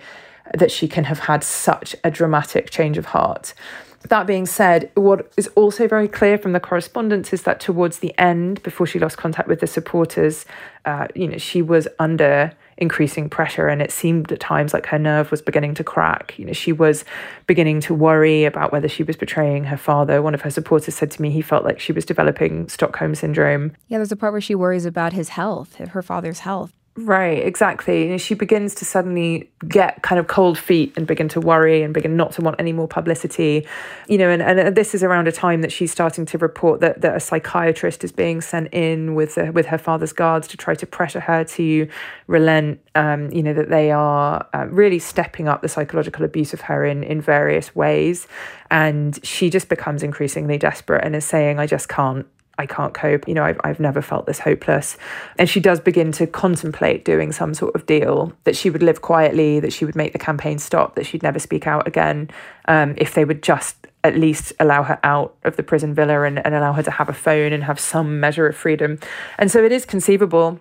that 0.53 0.71
she 0.71 0.87
can 0.87 1.05
have 1.05 1.21
had 1.21 1.43
such 1.43 1.97
a 2.05 2.11
dramatic 2.11 2.69
change 2.69 2.99
of 2.99 3.07
heart. 3.07 3.55
That 4.11 4.27
being 4.27 4.45
said, 4.45 4.91
what 4.95 5.33
is 5.39 5.49
also 5.55 5.89
very 5.89 6.07
clear 6.07 6.37
from 6.37 6.53
the 6.53 6.61
correspondence 6.61 7.33
is 7.33 7.45
that 7.45 7.61
towards 7.61 8.01
the 8.01 8.13
end, 8.19 8.63
before 8.63 8.87
she 8.87 8.99
lost 8.99 9.17
contact 9.17 9.49
with 9.49 9.61
the 9.61 9.67
supporters, 9.67 10.45
uh, 10.85 11.09
you 11.15 11.29
know, 11.29 11.39
she 11.39 11.63
was 11.63 11.89
under 11.99 12.53
increasing 12.77 13.29
pressure 13.29 13.69
and 13.69 13.83
it 13.83 13.91
seemed 13.91 14.31
at 14.33 14.41
times 14.41 14.73
like 14.73 14.87
her 14.87 14.99
nerve 14.99 15.31
was 15.31 15.43
beginning 15.43 15.75
to 15.75 15.85
crack. 15.85 16.39
You 16.39 16.45
know 16.47 16.53
she 16.53 16.73
was 16.73 17.05
beginning 17.47 17.81
to 17.83 17.95
worry 17.95 18.45
about 18.45 18.73
whether 18.73 18.89
she 18.89 19.03
was 19.03 19.17
betraying 19.17 19.65
her 19.65 19.77
father. 19.77 20.23
One 20.23 20.35
of 20.35 20.43
her 20.43 20.51
supporters 20.51 20.95
said 20.95 21.11
to 21.13 21.23
me 21.23 21.31
he 21.31 21.43
felt 21.43 21.65
like 21.65 21.81
she 21.81 21.93
was 21.93 22.05
developing 22.05 22.69
stockholm 22.69 23.15
syndrome. 23.15 23.73
Yeah 23.89 23.99
there's 23.99 24.13
a 24.13 24.17
part 24.17 24.33
where 24.33 24.41
she 24.41 24.55
worries 24.55 24.87
about 24.87 25.13
his 25.13 25.31
health 25.31 25.77
her 25.77 26.03
father's 26.03 26.41
health 26.41 26.73
Right, 26.95 27.43
exactly. 27.43 28.11
And 28.11 28.21
she 28.21 28.35
begins 28.35 28.75
to 28.75 28.85
suddenly 28.85 29.51
get 29.67 30.03
kind 30.03 30.19
of 30.19 30.27
cold 30.27 30.59
feet 30.59 30.93
and 30.95 31.07
begin 31.07 31.27
to 31.29 31.41
worry 31.41 31.83
and 31.83 31.95
begin 31.95 32.19
not 32.19 32.33
to 32.33 32.43
want 32.43 32.57
any 32.59 32.73
more 32.73 32.87
publicity. 32.87 33.67
You 34.09 34.19
know, 34.19 34.29
and, 34.29 34.43
and 34.43 34.77
this 34.77 34.95
is 34.95 35.03
around 35.03 35.27
a 35.27 35.33
time 35.33 35.63
that 35.63 35.73
she's 35.73 35.91
starting 35.91 36.27
to 36.27 36.37
report 36.37 36.81
that, 36.81 37.01
that 37.01 37.17
a 37.17 37.21
psychiatrist 37.21 38.05
is 38.05 38.13
being 38.13 38.43
sent 38.43 38.75
in 38.75 39.15
with 39.15 39.39
uh, 39.39 39.53
with 39.55 39.67
her 39.67 39.79
father's 39.79 40.13
guards 40.13 40.47
to 40.49 40.59
try 40.59 40.75
to 40.75 40.87
pressure 40.87 41.21
her 41.21 41.45
to 41.45 41.89
relent. 42.27 42.79
Um, 42.95 43.33
you 43.33 43.43
know, 43.43 43.55
that 43.55 43.71
they 43.71 43.91
are 43.91 44.47
uh, 44.53 44.67
really 44.67 44.99
stepping 44.99 45.49
up 45.49 45.63
the 45.63 45.69
psychological 45.69 46.27
abuse 46.27 46.53
of 46.53 46.61
her 46.63 46.85
in, 46.85 47.03
in 47.05 47.23
various 47.23 47.75
ways. 47.75 48.27
And 48.71 49.19
she 49.25 49.49
just 49.49 49.71
becomes 49.71 50.03
increasingly 50.03 50.59
desperate 50.59 51.03
and 51.03 51.17
is 51.17 51.25
saying, 51.25 51.59
I 51.59 51.67
just 51.67 51.89
can't 51.89 52.27
I 52.63 52.67
can't 52.67 52.95
cope. 52.95 53.27
You 53.27 53.35
know, 53.35 53.43
I've, 53.43 53.61
I've 53.65 53.81
never 53.81 54.01
felt 54.01 54.27
this 54.27 54.39
hopeless. 54.39 54.97
And 55.39 55.49
she 55.49 55.61
does 55.61 55.81
begin 55.81 56.13
to 56.13 56.27
contemplate 56.27 57.05
doing 57.05 57.33
some 57.33 57.55
sort 57.55 57.75
of 57.75 57.87
deal 57.87 58.33
that 58.45 58.57
she 58.57 58.71
would 58.71 58.83
live 58.83 59.03
quietly, 59.03 59.61
that 59.61 59.73
she 59.73 59.85
would 59.85 59.97
make 59.97 60.13
the 60.13 60.19
campaign 60.19 60.59
stop, 60.59 60.95
that 60.95 61.05
she'd 61.07 61.23
never 61.23 61.39
speak 61.39 61.67
out 61.67 61.87
again 61.87 62.31
um, 62.69 62.95
if 62.97 63.15
they 63.15 63.25
would 63.25 63.43
just 63.43 63.77
at 64.05 64.17
least 64.17 64.53
allow 64.61 64.83
her 64.83 64.99
out 65.03 65.35
of 65.45 65.57
the 65.57 65.63
prison 65.63 65.95
villa 65.95 66.23
and, 66.23 66.45
and 66.45 66.55
allow 66.55 66.73
her 66.73 66.83
to 66.83 66.91
have 66.91 67.09
a 67.09 67.13
phone 67.13 67.53
and 67.53 67.65
have 67.65 67.79
some 67.79 68.21
measure 68.21 68.47
of 68.47 68.57
freedom. 68.57 68.99
And 69.39 69.51
so 69.51 69.65
it 69.65 69.73
is 69.73 69.85
conceivable 69.85 70.61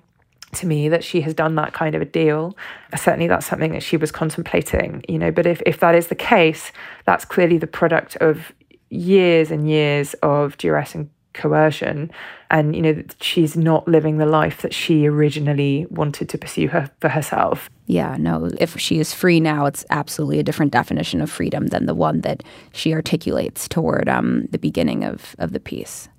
to 0.53 0.67
me 0.67 0.89
that 0.89 1.03
she 1.03 1.21
has 1.21 1.33
done 1.33 1.55
that 1.55 1.73
kind 1.73 1.95
of 1.95 2.01
a 2.01 2.05
deal. 2.05 2.57
Certainly, 2.95 3.27
that's 3.27 3.45
something 3.45 3.71
that 3.71 3.83
she 3.83 3.97
was 3.97 4.11
contemplating, 4.11 5.03
you 5.07 5.17
know. 5.17 5.31
But 5.31 5.45
if, 5.45 5.61
if 5.65 5.79
that 5.79 5.95
is 5.95 6.07
the 6.07 6.15
case, 6.15 6.71
that's 7.05 7.25
clearly 7.25 7.57
the 7.57 7.67
product 7.67 8.17
of 8.17 8.51
years 8.89 9.51
and 9.51 9.69
years 9.69 10.13
of 10.15 10.57
duress 10.57 10.93
and 10.95 11.09
coercion. 11.33 12.11
And 12.49 12.75
you 12.75 12.81
know 12.81 13.03
she's 13.21 13.55
not 13.55 13.87
living 13.87 14.17
the 14.17 14.25
life 14.25 14.61
that 14.61 14.73
she 14.73 15.07
originally 15.07 15.85
wanted 15.89 16.29
to 16.29 16.37
pursue 16.37 16.67
her 16.69 16.89
for 16.99 17.09
herself. 17.09 17.69
Yeah 17.85 18.17
no 18.19 18.49
if 18.59 18.77
she 18.79 18.99
is 18.99 19.13
free 19.13 19.39
now 19.39 19.65
it's 19.65 19.85
absolutely 19.89 20.39
a 20.39 20.43
different 20.43 20.71
definition 20.71 21.21
of 21.21 21.29
freedom 21.29 21.67
than 21.67 21.85
the 21.85 21.95
one 21.95 22.21
that 22.21 22.43
she 22.73 22.93
articulates 22.93 23.67
toward 23.67 24.09
um, 24.09 24.47
the 24.51 24.59
beginning 24.59 25.03
of, 25.03 25.35
of 25.39 25.53
the 25.53 25.59
piece. 25.59 26.09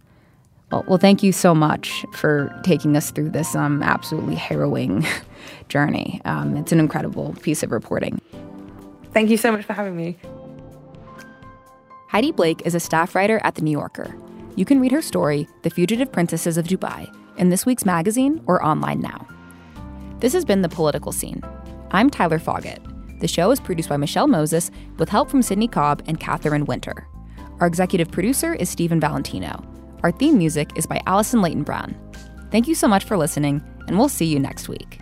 Well, 0.70 0.84
well 0.88 0.98
thank 0.98 1.22
you 1.22 1.32
so 1.32 1.54
much 1.54 2.04
for 2.14 2.58
taking 2.62 2.96
us 2.96 3.10
through 3.10 3.30
this 3.30 3.54
um, 3.54 3.82
absolutely 3.82 4.36
harrowing 4.36 5.06
journey. 5.68 6.20
Um, 6.24 6.56
it's 6.56 6.72
an 6.72 6.80
incredible 6.80 7.34
piece 7.42 7.62
of 7.62 7.72
reporting. 7.72 8.20
Thank 9.12 9.28
you 9.28 9.36
so 9.36 9.52
much 9.52 9.64
for 9.66 9.74
having 9.74 9.96
me. 9.96 10.16
Heidi 12.08 12.32
blake 12.32 12.62
is 12.66 12.74
a 12.74 12.80
staff 12.80 13.14
writer 13.14 13.40
at 13.42 13.54
the 13.54 13.62
new 13.62 13.70
yorker 13.70 14.14
you 14.56 14.64
can 14.64 14.80
read 14.80 14.92
her 14.92 15.02
story, 15.02 15.48
The 15.62 15.70
Fugitive 15.70 16.12
Princesses 16.12 16.56
of 16.58 16.66
Dubai, 16.66 17.14
in 17.36 17.48
this 17.48 17.66
week's 17.66 17.84
magazine 17.84 18.42
or 18.46 18.64
online 18.64 19.00
now. 19.00 19.26
This 20.20 20.32
has 20.32 20.44
been 20.44 20.62
The 20.62 20.68
Political 20.68 21.12
Scene. 21.12 21.42
I'm 21.90 22.10
Tyler 22.10 22.38
Foggatt. 22.38 23.20
The 23.20 23.28
show 23.28 23.50
is 23.50 23.60
produced 23.60 23.88
by 23.88 23.96
Michelle 23.96 24.28
Moses 24.28 24.70
with 24.98 25.08
help 25.08 25.30
from 25.30 25.42
Sydney 25.42 25.68
Cobb 25.68 26.02
and 26.06 26.18
Catherine 26.18 26.64
Winter. 26.64 27.06
Our 27.60 27.66
executive 27.66 28.10
producer 28.10 28.54
is 28.54 28.68
Stephen 28.68 29.00
Valentino. 29.00 29.64
Our 30.02 30.10
theme 30.10 30.38
music 30.38 30.70
is 30.76 30.86
by 30.86 31.00
Allison 31.06 31.42
Leyton-Brown. 31.42 31.94
Thank 32.50 32.66
you 32.66 32.74
so 32.74 32.88
much 32.88 33.04
for 33.04 33.16
listening, 33.16 33.62
and 33.86 33.98
we'll 33.98 34.08
see 34.08 34.26
you 34.26 34.40
next 34.40 34.68
week. 34.68 35.01